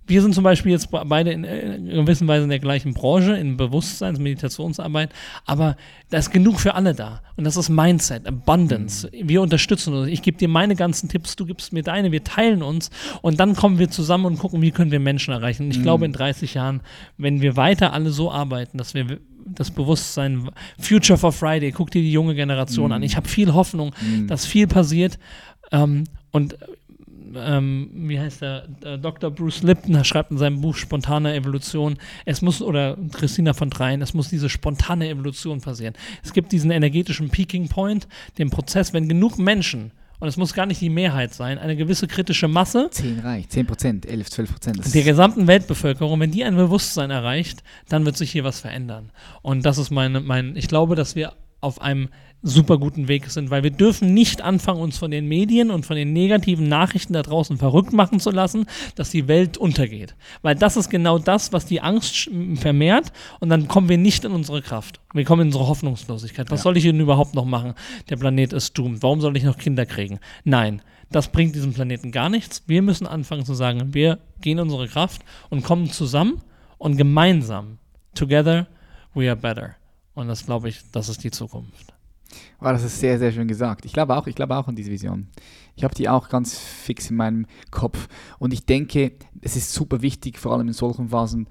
wir 0.09 0.22
sind 0.22 0.34
zum 0.34 0.42
Beispiel 0.42 0.72
jetzt 0.72 0.90
beide 0.90 1.30
in, 1.30 1.44
in 1.44 1.86
gewisser 1.86 2.26
Weise 2.26 2.44
in 2.44 2.50
der 2.50 2.59
gleichen 2.59 2.94
Branche, 2.94 3.36
in 3.36 3.56
Bewusstseins-, 3.56 4.18
Meditationsarbeit, 4.18 5.11
aber 5.44 5.76
da 6.11 6.18
ist 6.18 6.30
genug 6.30 6.59
für 6.61 6.74
alle 6.74 6.94
da. 6.94 7.20
Und 7.36 7.44
das 7.44 7.56
ist 7.56 7.68
Mindset, 7.68 8.26
Abundance. 8.26 9.09
Mhm. 9.12 9.28
Wir 9.28 9.42
unterstützen 9.42 9.94
uns. 9.94 10.09
Ich 10.09 10.22
gebe 10.22 10.38
dir 10.38 10.48
meine 10.48 10.74
ganzen 10.74 11.09
Tipps, 11.09 11.36
du 11.36 11.44
gibst 11.44 11.72
mir 11.72 11.82
deine, 11.82 12.11
wir 12.11 12.24
teilen 12.24 12.62
uns 12.62 12.90
und 13.22 13.38
dann 13.38 13.54
kommen 13.54 13.78
wir 13.78 13.90
zusammen 13.90 14.24
und 14.24 14.38
gucken, 14.38 14.62
wie 14.62 14.70
können 14.70 14.90
wir 14.90 15.00
Menschen 15.00 15.32
erreichen. 15.32 15.64
Und 15.64 15.70
ich 15.70 15.78
mhm. 15.78 15.82
glaube, 15.82 16.06
in 16.06 16.12
30 16.12 16.54
Jahren, 16.54 16.80
wenn 17.18 17.40
wir 17.42 17.56
weiter 17.56 17.92
alle 17.92 18.11
so 18.11 18.32
arbeiten, 18.32 18.78
dass 18.78 18.94
wir 18.94 19.20
das 19.44 19.70
Bewusstsein, 19.70 20.50
Future 20.78 21.18
for 21.18 21.32
Friday, 21.32 21.72
guck 21.72 21.90
dir 21.90 22.02
die 22.02 22.12
junge 22.12 22.34
Generation 22.34 22.86
mhm. 22.86 22.92
an. 22.92 23.02
Ich 23.02 23.16
habe 23.16 23.28
viel 23.28 23.52
Hoffnung, 23.52 23.92
mhm. 24.00 24.26
dass 24.26 24.46
viel 24.46 24.66
passiert. 24.66 25.18
Ähm, 25.70 26.04
und 26.30 26.56
ähm, 27.35 27.91
wie 27.93 28.18
heißt 28.18 28.43
der, 28.43 28.68
äh, 28.83 28.99
Dr. 28.99 29.31
Bruce 29.31 29.62
Lipton 29.62 30.05
schreibt 30.05 30.31
in 30.31 30.39
seinem 30.39 30.61
Buch 30.61 30.76
Spontane 30.76 31.35
Evolution, 31.35 31.99
es 32.24 32.43
muss, 32.43 32.62
oder 32.62 32.97
Christina 33.12 33.53
von 33.53 33.70
Dreien, 33.70 34.03
es 34.03 34.14
muss 34.14 34.29
diese 34.29 34.49
spontane 34.49 35.09
Evolution 35.09 35.61
passieren. 35.61 35.95
Es 36.22 36.33
gibt 36.33 36.53
diesen 36.53 36.70
energetischen 36.70 37.31
Peaking 37.31 37.68
Point, 37.68 38.09
den 38.39 38.51
Prozess, 38.51 38.93
wenn 38.93 39.09
genug 39.09 39.39
Menschen 39.39 39.93
und 40.20 40.26
es 40.26 40.37
muss 40.37 40.53
gar 40.53 40.66
nicht 40.66 40.81
die 40.81 40.91
Mehrheit 40.91 41.33
sein, 41.33 41.59
eine 41.59 41.76
gewisse 41.76 42.09
kritische 42.09 42.49
Masse. 42.49 42.89
10 42.91 43.20
reicht, 43.20 43.53
10 43.53 43.66
Prozent, 43.66 44.07
11, 44.07 44.31
12 44.31 44.51
Prozent. 44.53 44.95
Der 44.95 45.03
gesamten 45.05 45.47
Weltbevölkerung, 45.47 46.18
wenn 46.18 46.33
die 46.33 46.45
ein 46.45 46.57
Bewusstsein 46.57 47.11
erreicht, 47.11 47.62
dann 47.89 48.05
wird 48.05 48.16
sich 48.16 48.33
hier 48.33 48.45
was 48.45 48.61
verändern. 48.61 49.11
Und 49.43 49.64
das 49.64 49.79
ist 49.79 49.91
meine, 49.91 50.20
mein, 50.20 50.57
ich 50.57 50.66
glaube, 50.66 50.97
dass 50.97 51.14
wir 51.14 51.35
auf 51.61 51.81
einem 51.81 52.09
super 52.43 52.78
guten 52.78 53.09
Weg 53.09 53.30
sind, 53.30 53.51
weil 53.51 53.62
wir 53.62 53.70
dürfen 53.70 54.14
nicht 54.14 54.43
anfangen, 54.43 54.80
uns 54.80 54.97
von 54.97 55.11
den 55.11 55.26
Medien 55.26 55.70
und 55.70 55.84
von 55.84 55.97
den 55.97 56.12
negativen 56.12 56.68
Nachrichten 56.68 57.12
da 57.12 57.22
draußen 57.22 57.59
verrückt 57.59 57.93
machen 57.93 58.20
zu 58.20 58.30
lassen, 58.30 58.66
dass 58.95 59.11
die 59.11 59.26
Welt 59.26 59.59
untergeht. 59.59 60.14
Weil 60.43 60.55
das 60.55 60.76
ist 60.76 60.89
genau 60.89 61.18
das, 61.18 61.53
was 61.53 61.66
die 61.66 61.80
Angst 61.80 62.30
vermehrt 62.55 63.12
und 63.41 63.49
dann 63.49 63.66
kommen 63.66 63.89
wir 63.89 63.99
nicht 63.99 64.24
in 64.24 64.32
unsere 64.32 64.62
Kraft. 64.62 65.01
Wir 65.12 65.24
kommen 65.24 65.43
in 65.43 65.49
unsere 65.49 65.66
Hoffnungslosigkeit. 65.66 66.51
Was 66.51 66.61
ja. 66.61 66.64
soll 66.64 66.76
ich 66.76 66.84
denn 66.84 67.01
überhaupt 67.01 67.34
noch 67.34 67.45
machen? 67.45 67.74
Der 68.09 68.16
Planet 68.16 68.53
ist 68.53 68.76
doomed. 68.78 69.03
Warum 69.03 69.20
soll 69.20 69.36
ich 69.36 69.43
noch 69.43 69.59
Kinder 69.59 69.84
kriegen? 69.84 70.20
Nein, 70.45 70.82
das 71.11 71.32
bringt 71.32 71.55
diesem 71.55 71.72
Planeten 71.72 72.12
gar 72.12 72.28
nichts. 72.28 72.62
Wir 72.66 72.82
müssen 72.82 73.07
anfangen 73.07 73.45
zu 73.45 73.55
sagen, 73.55 73.95
wir 73.95 74.18
gehen 74.41 74.59
in 74.59 74.64
unsere 74.64 74.86
Kraft 74.86 75.22
und 75.51 75.64
kommen 75.64 75.91
zusammen 75.91 76.41
und 76.76 76.97
gemeinsam, 76.97 77.78
together, 78.14 78.68
we 79.14 79.28
are 79.28 79.36
better. 79.36 79.74
Und 80.14 80.28
das 80.28 80.47
glaube 80.47 80.68
ich, 80.68 80.80
das 80.93 81.09
ist 81.09 81.24
die 81.24 81.30
Zukunft. 81.30 81.97
Oh, 82.61 82.66
das 82.66 82.85
ist 82.85 83.01
sehr, 83.01 83.18
sehr 83.18 83.33
schön 83.33 83.49
gesagt. 83.49 83.85
Ich 83.85 83.93
glaube 83.93 84.16
auch, 84.16 84.26
ich 84.26 84.35
glaube 84.35 84.57
auch 84.57 84.68
an 84.68 84.76
diese 84.76 84.91
Vision. 84.91 85.29
Ich 85.76 85.85
habe 85.85 85.95
die 85.95 86.09
auch 86.09 86.29
ganz 86.29 86.59
fix 86.59 87.11
in 87.11 87.16
meinem 87.16 87.47
Kopf. 87.70 88.09
Und 88.39 88.53
ich 88.53 88.66
denke, 88.66 89.12
es 89.41 89.57
ist 89.57 89.72
super 89.72 90.03
wichtig, 90.03 90.39
vor 90.39 90.53
allem 90.53 90.68
in 90.68 90.74
solchen 90.74 91.09
Phasen 91.09 91.49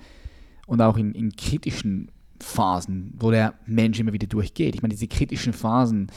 und 0.65 0.81
auch 0.81 0.97
in, 0.97 1.13
in 1.13 1.31
kritischen 1.31 2.11
Phasen, 2.39 3.13
wo 3.17 3.31
der 3.31 3.55
Mensch 3.65 3.99
immer 3.99 4.13
wieder 4.13 4.27
durchgeht. 4.27 4.75
Ich 4.75 4.81
meine, 4.81 4.93
diese 4.93 5.07
kritischen 5.07 5.53
Phasen, 5.53 6.11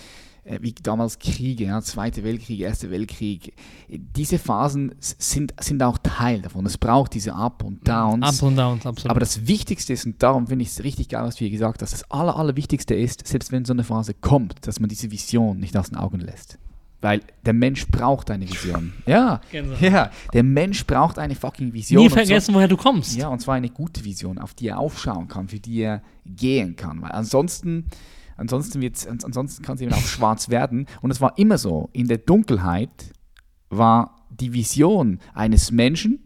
wie 0.60 0.72
damals 0.72 1.18
Kriege, 1.18 1.64
ja, 1.64 1.80
Zweite 1.82 2.24
Weltkrieg, 2.24 2.60
Erster 2.60 2.90
Weltkrieg. 2.90 3.54
Diese 3.88 4.38
Phasen 4.38 4.94
sind, 4.98 5.54
sind 5.60 5.82
auch 5.82 5.98
Teil 5.98 6.42
davon. 6.42 6.66
Es 6.66 6.78
braucht 6.78 7.14
diese 7.14 7.34
Up 7.34 7.62
und 7.62 7.86
Downs. 7.86 8.40
Up 8.40 8.46
und 8.46 8.56
Downs, 8.56 8.86
absolut. 8.86 9.10
Aber 9.10 9.20
das 9.20 9.46
Wichtigste 9.46 9.92
ist, 9.92 10.06
und 10.06 10.22
darum 10.22 10.46
finde 10.46 10.62
ich 10.62 10.70
es 10.70 10.82
richtig 10.82 11.08
geil, 11.08 11.24
was 11.24 11.36
du 11.36 11.40
hier 11.40 11.50
gesagt 11.50 11.82
hast, 11.82 11.92
das 11.92 12.10
Aller, 12.10 12.36
Allerwichtigste 12.36 12.94
ist, 12.94 13.26
selbst 13.26 13.52
wenn 13.52 13.64
so 13.64 13.72
eine 13.72 13.84
Phase 13.84 14.14
kommt, 14.14 14.66
dass 14.66 14.80
man 14.80 14.88
diese 14.88 15.10
Vision 15.10 15.58
nicht 15.58 15.76
aus 15.76 15.90
den 15.90 15.96
Augen 15.96 16.20
lässt. 16.20 16.58
Weil 17.02 17.22
der 17.46 17.54
Mensch 17.54 17.86
braucht 17.86 18.30
eine 18.30 18.48
Vision. 18.48 18.92
Ja, 19.06 19.40
ja, 19.80 20.10
der 20.32 20.42
Mensch 20.42 20.86
braucht 20.86 21.18
eine 21.18 21.34
fucking 21.34 21.72
Vision. 21.72 22.02
Nie 22.02 22.10
vergessen, 22.10 22.52
zwar, 22.52 22.56
woher 22.56 22.68
du 22.68 22.76
kommst. 22.76 23.16
Ja, 23.16 23.28
und 23.28 23.40
zwar 23.40 23.54
eine 23.54 23.70
gute 23.70 24.04
Vision, 24.04 24.38
auf 24.38 24.54
die 24.54 24.68
er 24.68 24.78
aufschauen 24.78 25.26
kann, 25.26 25.48
für 25.48 25.58
die 25.58 25.80
er 25.80 26.02
gehen 26.26 26.76
kann. 26.76 27.00
Weil 27.00 27.12
ansonsten 27.12 27.86
Ansonsten, 28.40 28.80
wird's, 28.80 29.06
ansonsten 29.06 29.62
kann 29.62 29.76
es 29.76 29.82
eben 29.82 29.92
auch 29.92 29.98
schwarz 29.98 30.48
werden. 30.48 30.86
Und 31.02 31.10
es 31.10 31.20
war 31.20 31.36
immer 31.36 31.58
so. 31.58 31.90
In 31.92 32.08
der 32.08 32.16
Dunkelheit 32.16 33.12
war 33.68 34.16
die 34.30 34.54
Vision 34.54 35.20
eines 35.34 35.70
Menschen, 35.70 36.20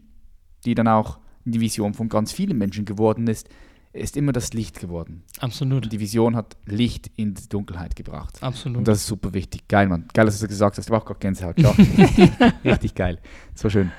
die 0.63 0.75
dann 0.75 0.87
auch 0.87 1.19
die 1.43 1.59
Vision 1.59 1.93
von 1.93 2.07
ganz 2.07 2.31
vielen 2.31 2.57
Menschen 2.57 2.85
geworden 2.85 3.27
ist, 3.27 3.49
ist 3.91 4.15
immer 4.15 4.31
das 4.31 4.53
Licht 4.53 4.79
geworden. 4.79 5.23
Absolut. 5.39 5.83
Und 5.83 5.93
die 5.93 5.99
Vision 5.99 6.37
hat 6.37 6.55
Licht 6.65 7.11
in 7.17 7.33
die 7.33 7.49
Dunkelheit 7.49 7.97
gebracht. 7.97 8.41
Absolut. 8.41 8.77
Und 8.77 8.87
das 8.87 8.99
ist 8.99 9.07
super 9.07 9.33
wichtig. 9.33 9.67
Geil, 9.67 9.87
Mann. 9.87 10.05
Geil, 10.13 10.25
dass 10.25 10.39
du 10.39 10.45
das 10.45 10.49
gesagt 10.49 10.77
hast. 10.77 10.85
Ich 10.85 10.91
habe 10.91 11.01
auch 11.01 11.05
gerade 11.05 11.19
Gänsehaut. 11.19 11.57
Richtig 12.63 12.95
geil. 12.95 13.19
So 13.55 13.69
schön. 13.69 13.91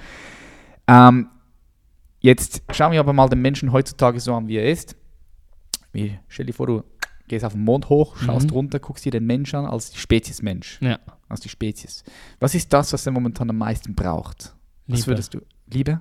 Ähm, 0.87 1.29
jetzt 2.21 2.63
schauen 2.73 2.93
wir 2.93 3.01
aber 3.01 3.13
mal 3.13 3.29
den 3.29 3.43
Menschen 3.43 3.73
heutzutage 3.73 4.21
so 4.21 4.35
an, 4.35 4.49
wie 4.49 4.57
er 4.57 4.71
ist. 4.71 4.97
Wie, 5.93 6.19
stell 6.29 6.47
dir 6.47 6.53
vor, 6.53 6.67
du 6.67 6.83
gehst 7.29 7.45
auf 7.45 7.53
den 7.53 7.65
Mond 7.65 7.89
hoch, 7.89 8.17
schaust 8.17 8.49
mhm. 8.49 8.53
runter, 8.53 8.79
guckst 8.81 9.05
dir 9.05 9.13
den 9.13 9.27
Mensch 9.27 9.55
an 9.55 9.67
als 9.67 9.91
die 9.91 9.99
Spezies 9.99 10.43
Mensch. 10.43 10.79
Ja. 10.81 10.99
Als 11.29 11.41
die 11.41 11.49
Spezies. 11.49 12.05
Was 12.39 12.55
ist 12.55 12.73
das, 12.73 12.93
was 12.93 13.05
er 13.07 13.13
momentan 13.13 13.51
am 13.51 13.59
meisten 13.59 13.95
braucht? 13.95 14.55
Was 14.87 15.01
Liebe. 15.01 15.09
würdest 15.09 15.35
du. 15.35 15.41
Liebe? 15.67 16.01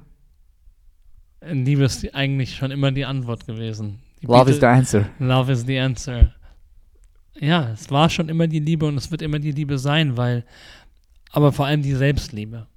Liebe 1.42 1.84
ist 1.84 2.16
eigentlich 2.16 2.56
schon 2.56 2.72
immer 2.72 2.92
die 2.92 3.06
Antwort 3.06 3.46
gewesen. 3.46 4.00
Die 4.22 4.28
Love 4.28 4.50
is 4.50 4.58
bietet- 4.58 4.62
the 4.62 4.66
answer. 4.66 5.10
Love 5.20 5.52
is 5.52 5.66
the 5.66 5.80
answer. 5.80 6.34
Ja, 7.40 7.72
es 7.72 7.92
war 7.92 8.10
schon 8.10 8.30
immer 8.30 8.48
die 8.48 8.60
Liebe 8.60 8.86
und 8.86 8.98
es 8.98 9.12
wird 9.12 9.22
immer 9.22 9.40
die 9.40 9.52
Liebe 9.52 9.78
sein, 9.78 10.18
weil, 10.18 10.46
aber 11.32 11.52
vor 11.52 11.66
allem 11.66 11.82
die 11.82 11.94
Selbstliebe. 11.94 12.68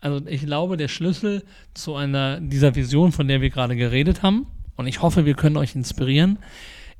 Also 0.00 0.26
ich 0.26 0.42
glaube, 0.42 0.76
der 0.76 0.88
Schlüssel 0.88 1.44
zu 1.74 1.96
einer, 1.96 2.40
dieser 2.40 2.74
Vision, 2.74 3.12
von 3.12 3.26
der 3.26 3.40
wir 3.40 3.50
gerade 3.50 3.74
geredet 3.74 4.22
haben, 4.22 4.46
und 4.76 4.86
ich 4.86 5.00
hoffe, 5.00 5.24
wir 5.24 5.34
können 5.34 5.56
euch 5.56 5.74
inspirieren, 5.74 6.38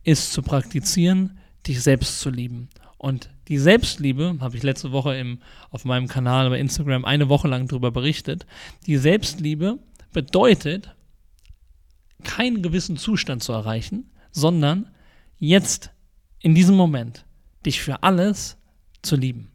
ist 0.07 0.33
zu 0.33 0.41
praktizieren, 0.41 1.39
dich 1.67 1.83
selbst 1.83 2.21
zu 2.21 2.31
lieben. 2.31 2.69
Und 2.97 3.29
die 3.49 3.59
Selbstliebe, 3.59 4.37
habe 4.41 4.57
ich 4.57 4.63
letzte 4.63 4.93
Woche 4.93 5.17
im, 5.17 5.41
auf 5.71 5.85
meinem 5.85 6.07
Kanal 6.07 6.49
bei 6.49 6.61
Instagram 6.61 7.05
eine 7.05 7.29
Woche 7.29 7.49
lang 7.49 7.67
darüber 7.67 7.91
berichtet, 7.91 8.47
die 8.87 8.97
Selbstliebe 8.97 9.79
bedeutet, 10.13 10.95
keinen 12.23 12.63
gewissen 12.63 12.97
Zustand 12.97 13.43
zu 13.43 13.53
erreichen, 13.53 14.11
sondern 14.31 14.89
jetzt, 15.39 15.91
in 16.39 16.55
diesem 16.55 16.77
Moment, 16.77 17.27
dich 17.65 17.81
für 17.81 18.05
alles 18.05 18.57
zu 19.03 19.17
lieben. 19.17 19.51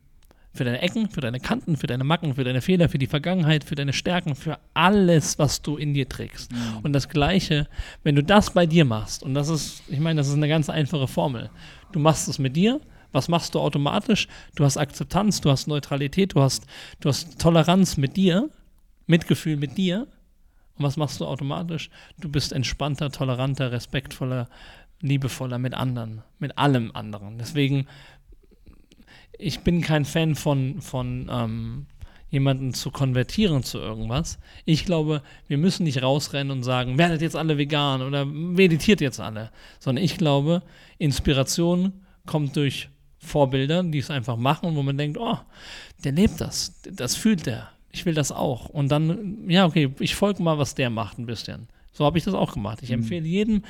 Für 0.54 0.66
deine 0.66 0.82
Ecken, 0.82 1.10
für 1.10 1.22
deine 1.22 1.39
Kanten, 1.39 1.78
für 1.78 1.88
deine 1.88 2.04
Macken, 2.04 2.36
für 2.36 2.43
deine 2.43 2.62
Fehler, 2.62 2.89
für 2.89 2.97
die 2.97 3.08
Vergangenheit, 3.08 3.64
für 3.64 3.76
deine 3.76 3.93
Stärken, 3.93 4.36
für 4.36 4.60
alles, 4.74 5.39
was 5.39 5.62
du 5.62 5.78
in 5.78 5.93
dir 5.93 6.10
trägst. 6.10 6.52
Und 6.84 6.91
das 6.93 7.08
Gleiche, 7.08 7.68
wenn 8.04 8.16
du 8.16 8.24
das 8.24 8.52
bei 8.52 8.66
dir 8.66 8.84
machst, 8.84 9.24
und 9.24 9.34
das 9.34 9.47
ist, 9.47 9.84
ich 9.88 9.99
meine, 9.99 10.20
das 10.20 10.28
ist 10.28 10.36
eine 10.36 10.49
ganz 10.49 10.70
einfache 10.70 11.08
Formel. 11.08 11.49
Du 11.93 11.99
machst 11.99 12.28
es 12.28 12.38
mit 12.38 12.56
dir, 12.56 12.82
was 13.12 13.28
machst 13.28 13.56
du 13.56 13.60
automatisch? 13.60 14.28
Du 14.56 14.64
hast 14.64 14.78
Akzeptanz, 14.78 15.41
du 15.41 15.49
hast 15.49 15.68
Neutralität, 15.68 16.36
du 16.36 16.41
hast, 16.41 16.66
du 16.99 17.10
hast 17.10 17.39
Toleranz 17.39 17.97
mit 17.97 18.16
dir, 18.16 18.49
Mitgefühl 19.08 19.58
mit 19.58 19.78
dir. 19.78 20.08
Und 20.78 20.86
was 20.86 20.97
machst 20.97 21.20
du 21.20 21.26
automatisch? 21.26 21.89
Du 22.20 22.30
bist 22.30 22.54
entspannter, 22.54 23.12
toleranter, 23.12 23.72
respektvoller, 23.72 24.47
liebevoller 25.02 25.58
mit 25.60 25.74
anderen, 25.74 26.24
mit 26.39 26.58
allem 26.58 26.91
anderen. 26.93 27.38
Deswegen, 27.38 27.88
ich 29.42 29.62
bin 29.62 29.82
kein 29.82 30.06
Fan 30.06 30.36
von, 30.36 30.82
von 30.82 31.30
ähm, 31.32 31.86
jemanden 32.30 32.74
zu 32.74 32.92
konvertieren 32.92 33.64
zu 33.64 33.80
irgendwas. 33.80 34.39
Ich 34.66 34.86
glaube, 34.86 35.22
wir 35.48 35.58
müssen 35.58 35.84
nicht 35.84 36.02
rausrennen 36.02 36.52
und 36.52 36.64
sagen, 36.64 36.98
werdet 36.98 37.22
jetzt 37.22 37.36
alle 37.36 37.58
vegan 37.58 38.02
oder 38.02 38.26
meditiert 38.26 39.02
jetzt 39.02 39.20
alle, 39.20 39.52
sondern 39.80 40.04
ich 40.04 40.18
glaube, 40.18 40.64
Inspiration 40.98 41.94
kommt 42.26 42.56
durch 42.56 42.89
Vorbilder, 43.18 43.84
die 43.84 44.00
es 44.00 44.10
einfach 44.10 44.38
machen, 44.38 44.76
wo 44.76 44.82
man 44.82 44.98
denkt, 44.98 45.18
oh, 45.20 45.38
der 46.04 46.14
lebt 46.14 46.39
das, 46.39 46.82
das 46.89 47.16
fühlt 47.16 47.46
der, 47.46 47.70
ich 47.92 48.06
will 48.06 48.14
das 48.14 48.32
auch. 48.32 48.70
Und 48.70 48.89
dann, 48.89 49.50
ja, 49.50 49.66
okay, 49.66 49.94
ich 50.00 50.16
folge 50.16 50.42
mal, 50.42 50.58
was 50.58 50.74
der 50.74 50.89
macht 50.89 51.20
ein 51.20 51.26
bisschen. 51.26 51.68
So 51.92 52.06
habe 52.06 52.18
ich 52.18 52.24
das 52.24 52.34
auch 52.34 52.54
gemacht. 52.54 52.80
Ich 52.82 52.92
empfehle 52.92 53.28
jedem, 53.28 53.64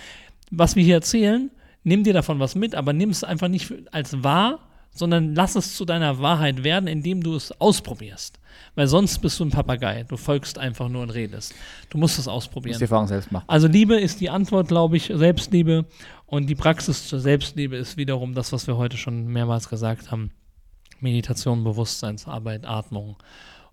was 0.52 0.76
wir 0.76 0.84
hier 0.84 0.96
erzählen, 0.96 1.50
nimm 1.84 2.04
dir 2.04 2.14
davon 2.14 2.40
was 2.40 2.54
mit, 2.54 2.76
aber 2.76 2.94
nimm 2.94 3.10
es 3.10 3.24
einfach 3.24 3.48
nicht 3.48 3.74
als 3.92 4.24
wahr, 4.24 4.60
sondern 4.94 5.36
lass 5.36 5.56
es 5.56 5.76
zu 5.76 5.86
deiner 5.86 6.20
Wahrheit 6.20 6.64
werden, 6.64 6.88
indem 6.88 7.24
du 7.24 7.36
es 7.36 7.52
ausprobierst. 7.60 8.40
Weil 8.76 8.88
sonst 8.88 9.20
bist 9.20 9.40
du 9.40 9.46
ein 9.46 9.50
Papagei. 9.50 10.04
Du 10.04 10.18
folgst 10.18 10.58
einfach 10.58 10.90
nur 10.90 11.02
und 11.04 11.10
redest. 11.10 11.54
Du 11.90 11.98
musst 11.98 12.20
es 12.20 12.26
Du 12.26 12.32
ausprobieren. 12.32 12.72
musst 12.72 12.82
die 12.82 12.86
Erfahrung 12.86 13.08
selbst 13.08 13.32
machen. 13.32 13.46
Also 13.48 13.68
Liebe 13.68 13.96
ist 14.00 14.22
die 14.22 14.30
Antwort, 14.30 14.68
glaube 14.68 14.98
ich, 14.98 15.12
Selbstliebe. 15.14 15.86
Und 16.26 16.48
die 16.50 16.56
Praxis 16.56 17.08
zur 17.08 17.20
Selbstliebe 17.20 17.76
ist 17.76 17.98
wiederum 17.98 18.34
das, 18.34 18.52
was 18.54 18.68
wir 18.68 18.78
heute 18.78 18.98
schon 18.98 19.28
mehrmals 19.28 19.70
gesagt 19.70 20.12
haben. 20.12 20.32
Meditation, 21.00 21.64
Bewusstseinsarbeit, 21.64 22.66
Atmung. 22.66 23.18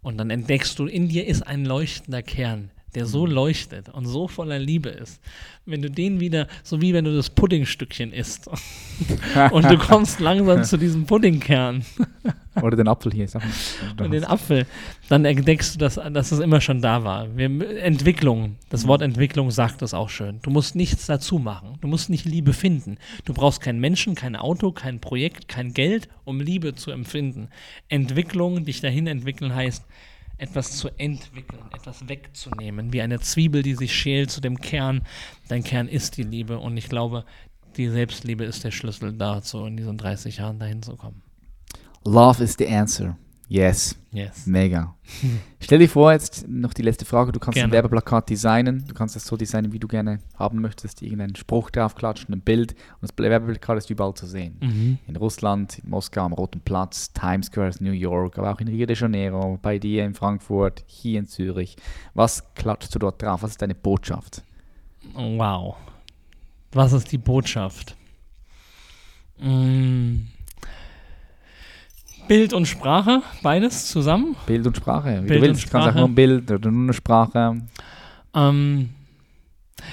Und 0.01 0.19
dann 0.19 0.31
entdeckst 0.31 0.79
du, 0.79 0.87
in 0.87 1.09
dir 1.09 1.27
ist 1.27 1.43
ein 1.43 1.65
leuchtender 1.65 2.23
Kern, 2.23 2.71
der 2.95 3.07
so 3.07 3.27
leuchtet 3.27 3.89
und 3.89 4.07
so 4.07 4.29
voller 4.29 4.59
Liebe 4.59 4.89
ist. 4.89 5.21
Wenn 5.67 5.83
du 5.83 5.91
den 5.91 6.21
wieder, 6.21 6.49
so 6.63 6.81
wie 6.81 6.95
wenn 6.95 7.05
du 7.05 7.15
das 7.15 7.31
Puddingstückchen 7.31 8.13
isst 8.13 8.49
und 9.51 9.65
du 9.71 9.79
kommst 9.79 10.21
langsam 10.21 10.65
zu 10.65 10.77
diesem 10.77 11.07
Puddingkern 11.07 11.85
Oder 12.63 12.77
den 12.77 12.89
Apfel 12.89 13.13
hier. 13.13 13.29
Sag 13.29 13.43
mal. 13.45 14.05
und 14.05 14.13
den 14.13 14.25
Apfel, 14.25 14.67
dann 15.09 15.25
entdeckst 15.25 15.75
du, 15.75 15.79
dass, 15.79 15.95
dass 15.95 16.33
es 16.33 16.39
immer 16.39 16.61
schon 16.61 16.81
da 16.81 17.05
war. 17.05 17.37
Wir, 17.37 17.47
Entwicklung, 17.83 18.57
das 18.69 18.87
Wort 18.87 19.03
Entwicklung 19.03 19.51
sagt 19.51 19.83
das 19.83 19.95
auch 19.95 20.09
schön. 20.09 20.41
Du 20.43 20.51
musst 20.51 20.75
nichts 20.75 21.07
dazu 21.07 21.39
machen. 21.39 21.79
Du 21.81 21.89
musst 21.89 22.11
nicht 22.11 22.25
Liebe 22.25 22.53
finden. 22.53 22.99
Du 23.25 23.33
brauchst 23.33 23.61
keinen 23.61 23.81
Menschen, 23.81 24.15
kein 24.15 24.37
Auto, 24.37 24.73
kein 24.73 25.01
Projekt, 25.01 25.49
kein 25.49 25.75
Geld, 25.75 26.09
um 26.25 26.41
Liebe 26.41 26.75
zu 26.75 26.91
empfinden. 26.91 27.49
Entwicklung, 27.89 28.65
dich 28.65 28.81
dahin 28.81 29.07
entwickeln 29.07 29.55
heißt, 29.55 29.85
etwas 30.39 30.77
zu 30.77 30.89
entwickeln, 30.99 31.65
etwas 31.75 32.09
wegzunehmen, 32.09 32.93
wie 32.93 33.03
eine 33.03 33.21
Zwiebel, 33.21 33.63
die 33.63 33.75
sich 33.75 33.95
schält 33.95 34.31
zu 34.31 34.41
dem 34.41 34.59
Kern. 34.59 35.03
Dein 35.49 35.65
Kern 35.65 35.89
ist 35.89 36.17
die 36.17 36.23
Liebe 36.23 36.59
und 36.59 36.77
ich 36.77 36.89
glaube, 36.89 37.25
die 37.77 37.89
Selbstliebe 37.89 38.45
ist 38.45 38.65
der 38.65 38.71
Schlüssel 38.71 39.13
dazu, 39.13 39.65
in 39.65 39.77
diesen 39.77 39.99
30 39.99 40.39
Jahren 40.39 40.59
dahin 40.59 40.83
zu 40.83 40.97
kommen. 40.97 41.23
Love 42.05 42.43
is 42.43 42.57
the 42.59 42.67
answer. 42.67 43.17
Yes. 43.49 43.97
Yes. 44.13 44.47
Mega. 44.47 44.95
Stell 45.61 45.79
dir 45.79 45.89
vor, 45.89 46.13
jetzt 46.13 46.47
noch 46.49 46.75
die 46.75 46.83
letzte 46.83 47.07
Frage. 47.07 47.33
Du 47.33 47.41
kannst 47.41 47.55
Gerne. 47.55 47.71
ein 47.71 47.73
Werbeplakat 47.73 48.29
designen. 48.29 48.85
Du 48.87 48.95
kannst 48.95 49.17
es 49.17 49.27
so 49.27 49.37
designen, 49.37 49.73
wie 49.73 49.79
du 49.79 49.89
gerne 49.89 50.19
haben 50.39 50.61
möchtest. 50.61 51.03
Irgendeinen 51.03 51.35
Spruch 51.35 51.71
draufklatschen, 51.71 52.35
ein 52.35 52.41
Bild. 52.43 52.73
Und 53.01 53.11
das 53.11 53.17
Werbeplakat 53.17 53.79
ist 53.79 53.91
überall 53.91 54.15
zu 54.15 54.27
sehen. 54.27 54.59
Mhm. 54.61 54.99
In 55.07 55.17
Russland, 55.17 55.79
in 55.79 55.91
Moskau 55.91 56.23
am 56.23 56.35
Roten 56.35 56.61
Platz, 56.61 57.13
Times 57.13 57.47
Square, 57.47 57.71
New 57.81 57.93
York, 57.93 58.39
aber 58.39 58.53
auch 58.53 58.61
in 58.61 58.69
Rio 58.69 58.87
de 58.87 58.97
Janeiro, 58.97 59.59
bei 59.63 59.79
dir 59.79 60.05
in 60.05 60.15
Frankfurt, 60.15 60.85
hier 60.87 61.19
in 61.19 61.27
Zürich. 61.27 61.77
Was 62.15 62.55
klatschst 62.55 62.95
du 62.95 62.99
dort 62.99 63.23
drauf? 63.23 63.43
Was 63.43 63.53
ist 63.53 63.63
deine 63.63 63.75
Botschaft? 63.75 64.43
Wow. 65.15 65.77
Was 66.73 66.93
ist 66.93 67.11
die 67.13 67.19
Botschaft? 67.19 67.97
Mm. 69.39 70.27
Bild 72.29 72.53
und 72.53 72.67
Sprache, 72.67 73.23
beides 73.43 73.89
zusammen. 73.89 74.37
Bild 74.47 74.67
und 74.67 74.77
Sprache. 74.77 75.23
Wie 75.23 75.29
Bild 75.29 75.43
du 75.43 75.47
willst. 75.47 75.65
Du 75.67 75.71
kannst 75.71 75.89
auch 75.89 75.95
nur 75.95 76.05
ein 76.05 76.15
Bild 76.15 76.51
oder 76.51 76.71
nur 76.71 76.85
eine 76.85 76.93
Sprache. 76.93 77.63
Ähm, 78.35 78.91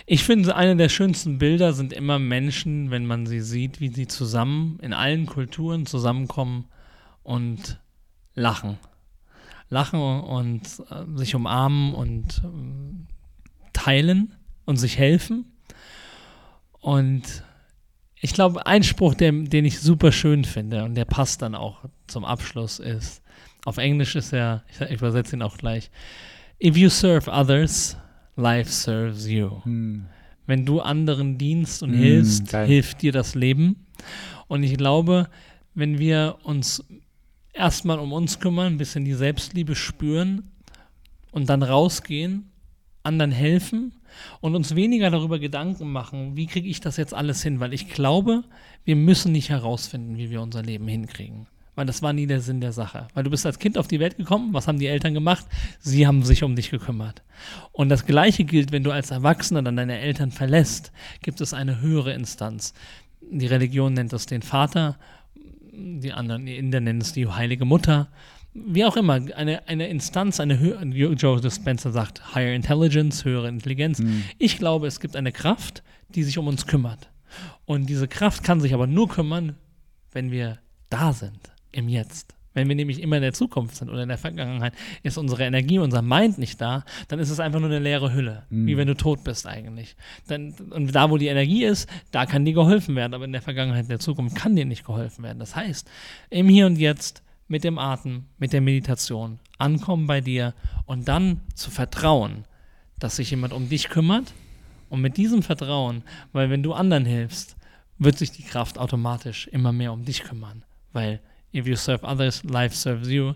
ich 0.05 0.23
finde, 0.23 0.55
eine 0.55 0.75
der 0.75 0.89
schönsten 0.89 1.37
Bilder 1.37 1.73
sind 1.73 1.93
immer 1.93 2.19
Menschen, 2.19 2.91
wenn 2.91 3.05
man 3.05 3.25
sie 3.25 3.41
sieht, 3.41 3.79
wie 3.79 3.89
sie 3.89 4.07
zusammen 4.07 4.79
in 4.81 4.93
allen 4.93 5.25
Kulturen 5.25 5.85
zusammenkommen 5.85 6.65
und 7.23 7.79
lachen. 8.33 8.77
Lachen 9.69 9.99
und 9.99 10.61
äh, 10.89 11.17
sich 11.17 11.33
umarmen 11.33 11.93
und 11.93 12.41
ähm, 12.43 13.07
teilen 13.73 14.33
und 14.65 14.77
sich 14.77 14.97
helfen. 14.97 15.45
Und 16.81 17.43
ich 18.25 18.33
glaube, 18.33 18.65
ein 18.65 18.81
Spruch, 18.81 19.13
der, 19.13 19.31
den 19.31 19.65
ich 19.65 19.79
super 19.79 20.11
schön 20.11 20.45
finde 20.45 20.83
und 20.83 20.95
der 20.95 21.05
passt 21.05 21.43
dann 21.43 21.53
auch 21.53 21.85
zum 22.07 22.25
Abschluss 22.25 22.79
ist, 22.79 23.21
auf 23.65 23.77
Englisch 23.77 24.15
ist 24.15 24.33
er, 24.33 24.63
ich, 24.67 24.81
ich 24.81 24.97
übersetze 24.97 25.35
ihn 25.35 25.43
auch 25.43 25.57
gleich, 25.57 25.91
If 26.59 26.75
you 26.75 26.89
serve 26.89 27.29
others, 27.29 27.95
life 28.35 28.71
serves 28.71 29.27
you. 29.29 29.63
Hm. 29.63 30.07
Wenn 30.47 30.65
du 30.65 30.81
anderen 30.81 31.37
dienst 31.37 31.83
und 31.83 31.91
Mm, 31.91 32.01
hilfst, 32.01 32.49
geil. 32.49 32.65
hilft 32.65 33.03
dir 33.03 33.11
das 33.11 33.35
Leben. 33.35 33.85
Und 34.47 34.63
ich 34.63 34.75
glaube, 34.75 35.29
wenn 35.75 35.99
wir 35.99 36.37
uns 36.41 36.83
erstmal 37.53 37.99
um 37.99 38.11
uns 38.11 38.39
kümmern, 38.39 38.73
ein 38.73 38.77
bisschen 38.79 39.05
die 39.05 39.13
Selbstliebe 39.13 39.75
spüren 39.75 40.49
und 41.31 41.47
dann 41.47 41.61
rausgehen, 41.61 42.49
anderen 43.03 43.31
helfen 43.31 43.93
und 44.41 44.55
uns 44.55 44.75
weniger 44.75 45.09
darüber 45.09 45.39
Gedanken 45.39 45.91
machen, 45.91 46.35
wie 46.35 46.47
kriege 46.47 46.69
ich 46.69 46.79
das 46.79 46.97
jetzt 46.97 47.13
alles 47.13 47.41
hin, 47.41 47.59
weil 47.59 47.73
ich 47.73 47.89
glaube, 47.89 48.43
wir 48.83 48.95
müssen 48.95 49.31
nicht 49.31 49.49
herausfinden, 49.49 50.17
wie 50.17 50.29
wir 50.29 50.41
unser 50.41 50.61
Leben 50.61 50.87
hinkriegen. 50.87 51.47
Weil 51.75 51.85
das 51.85 52.01
war 52.01 52.13
nie 52.13 52.25
der 52.25 52.39
Sinn 52.39 52.61
der 52.61 52.71
Sache. 52.71 53.07
Weil 53.13 53.25
du 53.25 53.29
bist 53.29 53.45
als 53.45 53.59
Kind 53.59 53.77
auf 53.77 53.87
die 53.87 53.99
Welt 53.99 54.15
gekommen, 54.15 54.53
was 54.53 54.67
haben 54.67 54.79
die 54.79 54.87
Eltern 54.87 55.13
gemacht? 55.13 55.45
Sie 55.79 56.07
haben 56.07 56.23
sich 56.23 56.43
um 56.43 56.55
dich 56.55 56.71
gekümmert. 56.71 57.21
Und 57.73 57.89
das 57.89 58.05
Gleiche 58.05 58.45
gilt, 58.45 58.71
wenn 58.71 58.83
du 58.83 58.91
als 58.91 59.11
Erwachsener 59.11 59.61
dann 59.61 59.75
deine 59.75 59.99
Eltern 59.99 60.31
verlässt, 60.31 60.93
gibt 61.21 61.41
es 61.41 61.53
eine 61.53 61.81
höhere 61.81 62.13
Instanz. 62.13 62.73
Die 63.21 63.47
Religion 63.47 63.93
nennt 63.93 64.13
das 64.13 64.25
den 64.25 64.41
Vater, 64.41 64.97
die 65.73 66.13
anderen, 66.13 66.45
die 66.45 66.55
Inder 66.55 66.79
nennen 66.79 67.01
es 67.01 67.11
die 67.11 67.27
Heilige 67.27 67.65
Mutter. 67.65 68.07
Wie 68.57 68.85
auch 68.85 68.95
immer, 68.95 69.19
eine, 69.35 69.67
eine 69.67 69.89
Instanz, 69.89 70.39
eine 70.39 70.57
höhere, 70.57 70.85
Joe 70.85 71.41
Dispenza 71.41 71.91
sagt, 71.91 72.33
Higher 72.33 72.55
Intelligence, 72.55 73.25
höhere 73.25 73.49
Intelligenz. 73.49 74.01
Ich 74.37 74.57
glaube, 74.57 74.87
es 74.87 75.01
gibt 75.01 75.17
eine 75.17 75.33
Kraft, 75.33 75.83
die 76.07 76.23
sich 76.23 76.37
um 76.37 76.47
uns 76.47 76.65
kümmert. 76.65 77.09
Und 77.65 77.89
diese 77.89 78.07
Kraft 78.07 78.43
kann 78.43 78.61
sich 78.61 78.73
aber 78.73 78.87
nur 78.87 79.09
kümmern, 79.09 79.57
wenn 80.13 80.31
wir 80.31 80.59
da 80.89 81.11
sind, 81.11 81.51
im 81.73 81.89
Jetzt. 81.89 82.33
Wenn 82.53 82.69
wir 82.69 82.75
nämlich 82.77 83.01
immer 83.01 83.17
in 83.17 83.23
der 83.23 83.33
Zukunft 83.33 83.75
sind 83.75 83.89
oder 83.89 84.03
in 84.03 84.07
der 84.07 84.17
Vergangenheit, 84.17 84.73
ist 85.03 85.17
unsere 85.17 85.43
Energie, 85.43 85.77
unser 85.77 86.01
Mind 86.01 86.37
nicht 86.37 86.61
da, 86.61 86.85
dann 87.09 87.19
ist 87.19 87.29
es 87.29 87.41
einfach 87.41 87.59
nur 87.59 87.69
eine 87.69 87.79
leere 87.79 88.13
Hülle, 88.13 88.43
wie 88.49 88.77
wenn 88.77 88.87
du 88.87 88.95
tot 88.95 89.25
bist 89.25 89.45
eigentlich. 89.45 89.97
Dann, 90.29 90.53
und 90.69 90.95
da, 90.95 91.11
wo 91.11 91.17
die 91.17 91.27
Energie 91.27 91.65
ist, 91.65 91.89
da 92.11 92.25
kann 92.25 92.45
dir 92.45 92.53
geholfen 92.53 92.95
werden, 92.95 93.13
aber 93.13 93.25
in 93.25 93.33
der 93.33 93.41
Vergangenheit, 93.41 93.83
in 93.83 93.89
der 93.89 93.99
Zukunft 93.99 94.37
kann 94.37 94.55
dir 94.55 94.63
nicht 94.63 94.85
geholfen 94.85 95.25
werden. 95.25 95.39
Das 95.39 95.53
heißt, 95.53 95.89
im 96.29 96.47
Hier 96.47 96.65
und 96.65 96.77
Jetzt, 96.77 97.23
mit 97.47 97.63
dem 97.63 97.77
Atem, 97.77 98.25
mit 98.37 98.53
der 98.53 98.61
Meditation, 98.61 99.39
ankommen 99.57 100.07
bei 100.07 100.21
dir 100.21 100.53
und 100.85 101.07
dann 101.07 101.41
zu 101.53 101.71
vertrauen, 101.71 102.45
dass 102.99 103.17
sich 103.17 103.31
jemand 103.31 103.53
um 103.53 103.69
dich 103.69 103.89
kümmert 103.89 104.33
und 104.89 105.01
mit 105.01 105.17
diesem 105.17 105.43
Vertrauen, 105.43 106.03
weil 106.31 106.49
wenn 106.49 106.63
du 106.63 106.73
anderen 106.73 107.05
hilfst, 107.05 107.55
wird 107.97 108.17
sich 108.17 108.31
die 108.31 108.43
Kraft 108.43 108.77
automatisch 108.77 109.47
immer 109.47 109.71
mehr 109.71 109.93
um 109.93 110.05
dich 110.05 110.23
kümmern, 110.23 110.63
weil 110.93 111.21
If 111.55 111.67
you 111.67 111.77
serve 111.77 112.05
others, 112.05 112.43
life 112.43 112.75
serves 112.75 113.07
you, 113.07 113.31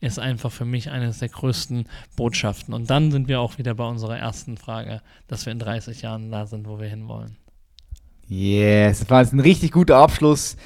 ist 0.00 0.20
einfach 0.20 0.52
für 0.52 0.64
mich 0.64 0.90
eines 0.90 1.18
der 1.18 1.28
größten 1.28 1.88
Botschaften. 2.14 2.72
Und 2.72 2.88
dann 2.88 3.10
sind 3.10 3.26
wir 3.26 3.40
auch 3.40 3.58
wieder 3.58 3.74
bei 3.74 3.84
unserer 3.84 4.16
ersten 4.16 4.56
Frage, 4.56 5.02
dass 5.26 5.44
wir 5.44 5.52
in 5.52 5.58
30 5.58 6.02
Jahren 6.02 6.30
da 6.30 6.46
sind, 6.46 6.68
wo 6.68 6.78
wir 6.78 6.86
hinwollen. 6.86 7.36
Yes, 8.28 9.00
das 9.00 9.10
war 9.10 9.22
jetzt 9.22 9.32
ein 9.32 9.40
richtig 9.40 9.72
guter 9.72 9.96
Abschluss. 9.96 10.56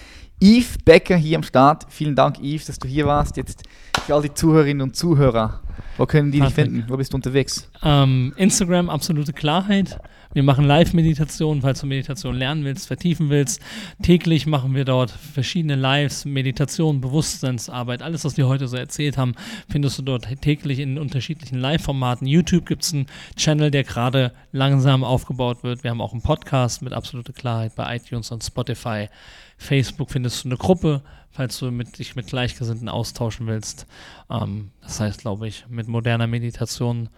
Yves 0.41 0.78
Becker 0.84 1.16
hier 1.16 1.36
am 1.36 1.43
Start. 1.43 1.86
Vielen 1.89 2.14
Dank, 2.14 2.39
Yves, 2.41 2.66
dass 2.66 2.78
du 2.78 2.86
hier 2.86 3.07
warst. 3.07 3.36
Jetzt 3.36 3.64
für 4.07 4.14
all 4.14 4.22
die 4.22 4.32
Zuhörerinnen 4.32 4.82
und 4.82 4.97
Zuhörer. 4.97 5.61
Wo 5.97 6.07
können 6.07 6.30
die 6.30 6.41
dich 6.41 6.55
finden? 6.55 6.84
Wo 6.89 6.97
bist 6.97 7.12
du 7.12 7.16
unterwegs? 7.16 7.68
Ähm, 7.82 8.32
Instagram, 8.36 8.89
absolute 8.89 9.32
Klarheit. 9.32 9.99
Wir 10.35 10.43
machen 10.43 10.66
Live-Meditationen, 10.66 11.62
falls 11.62 11.81
du 11.81 11.87
Meditation 11.87 12.35
lernen 12.35 12.62
willst, 12.62 12.87
vertiefen 12.87 13.31
willst. 13.31 13.62
Täglich 14.03 14.47
machen 14.47 14.74
wir 14.74 14.85
dort 14.85 15.11
verschiedene 15.11 15.74
Lives, 15.74 16.26
Meditation, 16.26 17.01
Bewusstseinsarbeit, 17.01 18.03
alles, 18.03 18.26
was 18.26 18.37
wir 18.37 18.47
heute 18.47 18.68
so 18.68 18.76
erzählt 18.76 19.16
haben, 19.16 19.33
findest 19.70 19.99
du 19.99 20.03
dort 20.03 20.29
täglich 20.43 20.81
in 20.81 20.99
unterschiedlichen 20.99 21.59
Live-Formaten. 21.59 22.26
YouTube 22.26 22.66
gibt 22.66 22.83
es 22.83 22.93
einen 22.93 23.07
Channel, 23.37 23.70
der 23.70 23.85
gerade 23.85 24.33
langsam 24.53 25.03
aufgebaut 25.03 25.62
wird. 25.62 25.83
Wir 25.83 25.91
haben 25.91 26.03
auch 26.03 26.12
einen 26.12 26.20
Podcast 26.22 26.83
mit 26.83 26.93
absoluter 26.93 27.33
Klarheit 27.33 27.74
bei 27.74 27.97
iTunes 27.97 28.31
und 28.31 28.45
Spotify. 28.45 29.09
Facebook 29.57 30.11
findest 30.11 30.45
du 30.45 30.49
eine 30.49 30.59
Gruppe, 30.59 31.03
falls 31.31 31.59
du 31.59 31.70
mit, 31.70 31.99
dich 31.99 32.16
mit 32.16 32.26
Gleichgesinnten 32.26 32.91
austauschen 32.91 33.47
willst. 33.47 33.87
Ähm, 34.31 34.72
das 34.83 35.01
heißt, 35.01 35.22
glaube 35.22 35.49
ich, 35.49 35.64
mit 35.70 35.89
moderner 35.89 36.26
Meditation 36.26 37.09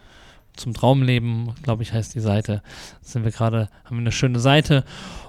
zum 0.57 0.75
Traumleben, 0.75 1.53
glaube 1.63 1.83
ich, 1.83 1.93
heißt 1.93 2.15
die 2.15 2.21
Seite. 2.21 2.63
Sind 3.01 3.25
wir 3.25 3.31
gerade, 3.31 3.69
haben 3.85 3.97
wir 3.97 4.01
eine 4.01 4.13
schöne 4.13 4.41
Seite. 4.41 4.85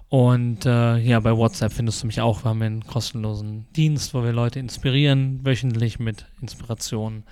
Und 0.09 0.65
äh, 0.65 0.97
ja, 0.97 1.19
bei 1.22 1.36
WhatsApp 1.36 1.72
findest 1.72 2.03
du 2.03 2.07
mich 2.07 2.19
auch. 2.19 2.43
Wir 2.43 2.49
haben 2.49 2.61
einen 2.61 2.86
kostenlosen 2.86 3.65
Dienst, 3.76 4.13
wo 4.13 4.24
wir 4.24 4.34
Leute 4.34 4.59
inspirieren, 4.59 5.39
wöchentlich 5.43 5.99
mit 5.99 6.26
Inspirationen. 6.41 7.24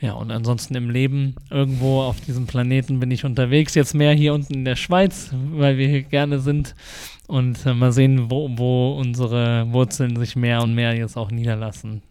Ja, 0.00 0.14
und 0.14 0.32
ansonsten 0.32 0.74
im 0.74 0.90
Leben, 0.90 1.36
irgendwo 1.48 2.00
auf 2.00 2.20
diesem 2.20 2.48
Planeten 2.48 2.98
bin 2.98 3.12
ich 3.12 3.24
unterwegs. 3.24 3.76
Jetzt 3.76 3.94
mehr 3.94 4.12
hier 4.14 4.34
unten 4.34 4.52
in 4.52 4.64
der 4.64 4.74
Schweiz, 4.74 5.30
weil 5.52 5.78
wir 5.78 5.86
hier 5.86 6.02
gerne 6.02 6.40
sind. 6.40 6.74
Und 7.28 7.64
äh, 7.64 7.72
mal 7.72 7.92
sehen, 7.92 8.28
wo, 8.28 8.50
wo 8.58 8.98
unsere 8.98 9.72
Wurzeln 9.72 10.16
sich 10.16 10.34
mehr 10.34 10.60
und 10.60 10.74
mehr 10.74 10.96
jetzt 10.96 11.16
auch 11.16 11.30
niederlassen. 11.30 12.02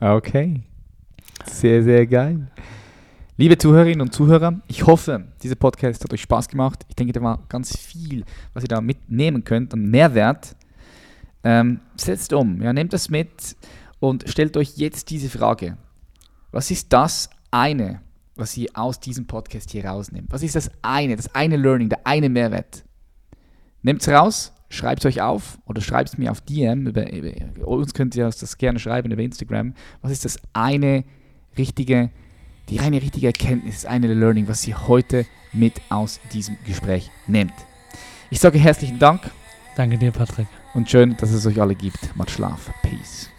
Okay. 0.00 0.60
Sehr, 1.46 1.84
sehr 1.84 2.04
geil. 2.04 2.48
Liebe 3.40 3.56
Zuhörerinnen 3.56 4.02
und 4.02 4.12
Zuhörer, 4.12 4.60
ich 4.68 4.84
hoffe, 4.84 5.24
dieser 5.42 5.54
Podcast 5.54 6.04
hat 6.04 6.12
euch 6.12 6.20
Spaß 6.20 6.46
gemacht. 6.46 6.84
Ich 6.90 6.94
denke, 6.94 7.14
da 7.14 7.22
war 7.22 7.42
ganz 7.48 7.74
viel, 7.74 8.22
was 8.52 8.64
ihr 8.64 8.68
da 8.68 8.82
mitnehmen 8.82 9.44
könnt 9.44 9.72
an 9.72 9.86
Mehrwert. 9.86 10.54
Ähm, 11.42 11.80
setzt 11.96 12.34
um, 12.34 12.60
ja, 12.60 12.74
nehmt 12.74 12.92
das 12.92 13.08
mit 13.08 13.56
und 13.98 14.28
stellt 14.28 14.58
euch 14.58 14.76
jetzt 14.76 15.08
diese 15.08 15.30
Frage. 15.30 15.78
Was 16.50 16.70
ist 16.70 16.92
das 16.92 17.30
eine, 17.50 18.02
was 18.36 18.54
ihr 18.58 18.68
aus 18.74 19.00
diesem 19.00 19.26
Podcast 19.26 19.70
hier 19.70 19.86
rausnehmt? 19.86 20.30
Was 20.30 20.42
ist 20.42 20.56
das 20.56 20.70
eine, 20.82 21.16
das 21.16 21.34
eine 21.34 21.56
Learning, 21.56 21.88
der 21.88 22.06
eine 22.06 22.28
Mehrwert? 22.28 22.84
Nehmt 23.80 24.02
es 24.02 24.08
raus, 24.10 24.52
schreibt 24.68 25.02
es 25.02 25.06
euch 25.06 25.22
auf 25.22 25.58
oder 25.64 25.80
schreibt 25.80 26.10
es 26.10 26.18
mir 26.18 26.30
auf 26.30 26.42
DM. 26.42 26.88
Über, 26.88 27.10
über, 27.10 27.66
uns 27.66 27.94
könnt 27.94 28.14
ihr 28.16 28.26
das 28.26 28.58
gerne 28.58 28.78
schreiben 28.78 29.10
über 29.10 29.22
Instagram. 29.22 29.72
Was 30.02 30.12
ist 30.12 30.26
das 30.26 30.36
eine 30.52 31.04
richtige 31.56 32.10
die 32.70 32.78
reine 32.78 33.02
richtige 33.02 33.26
Erkenntnis 33.26 33.78
ist 33.78 33.86
eine 33.86 34.12
Learning, 34.14 34.48
was 34.48 34.66
ihr 34.66 34.86
heute 34.86 35.26
mit 35.52 35.80
aus 35.88 36.20
diesem 36.32 36.56
Gespräch 36.64 37.10
nehmt. 37.26 37.54
Ich 38.30 38.38
sage 38.38 38.58
herzlichen 38.58 38.98
Dank. 38.98 39.30
Danke 39.76 39.98
dir, 39.98 40.12
Patrick. 40.12 40.46
Und 40.72 40.88
schön, 40.88 41.16
dass 41.16 41.32
es 41.32 41.46
euch 41.46 41.60
alle 41.60 41.74
gibt. 41.74 42.14
Macht 42.16 42.30
Schlaf. 42.30 42.70
Peace. 42.82 43.29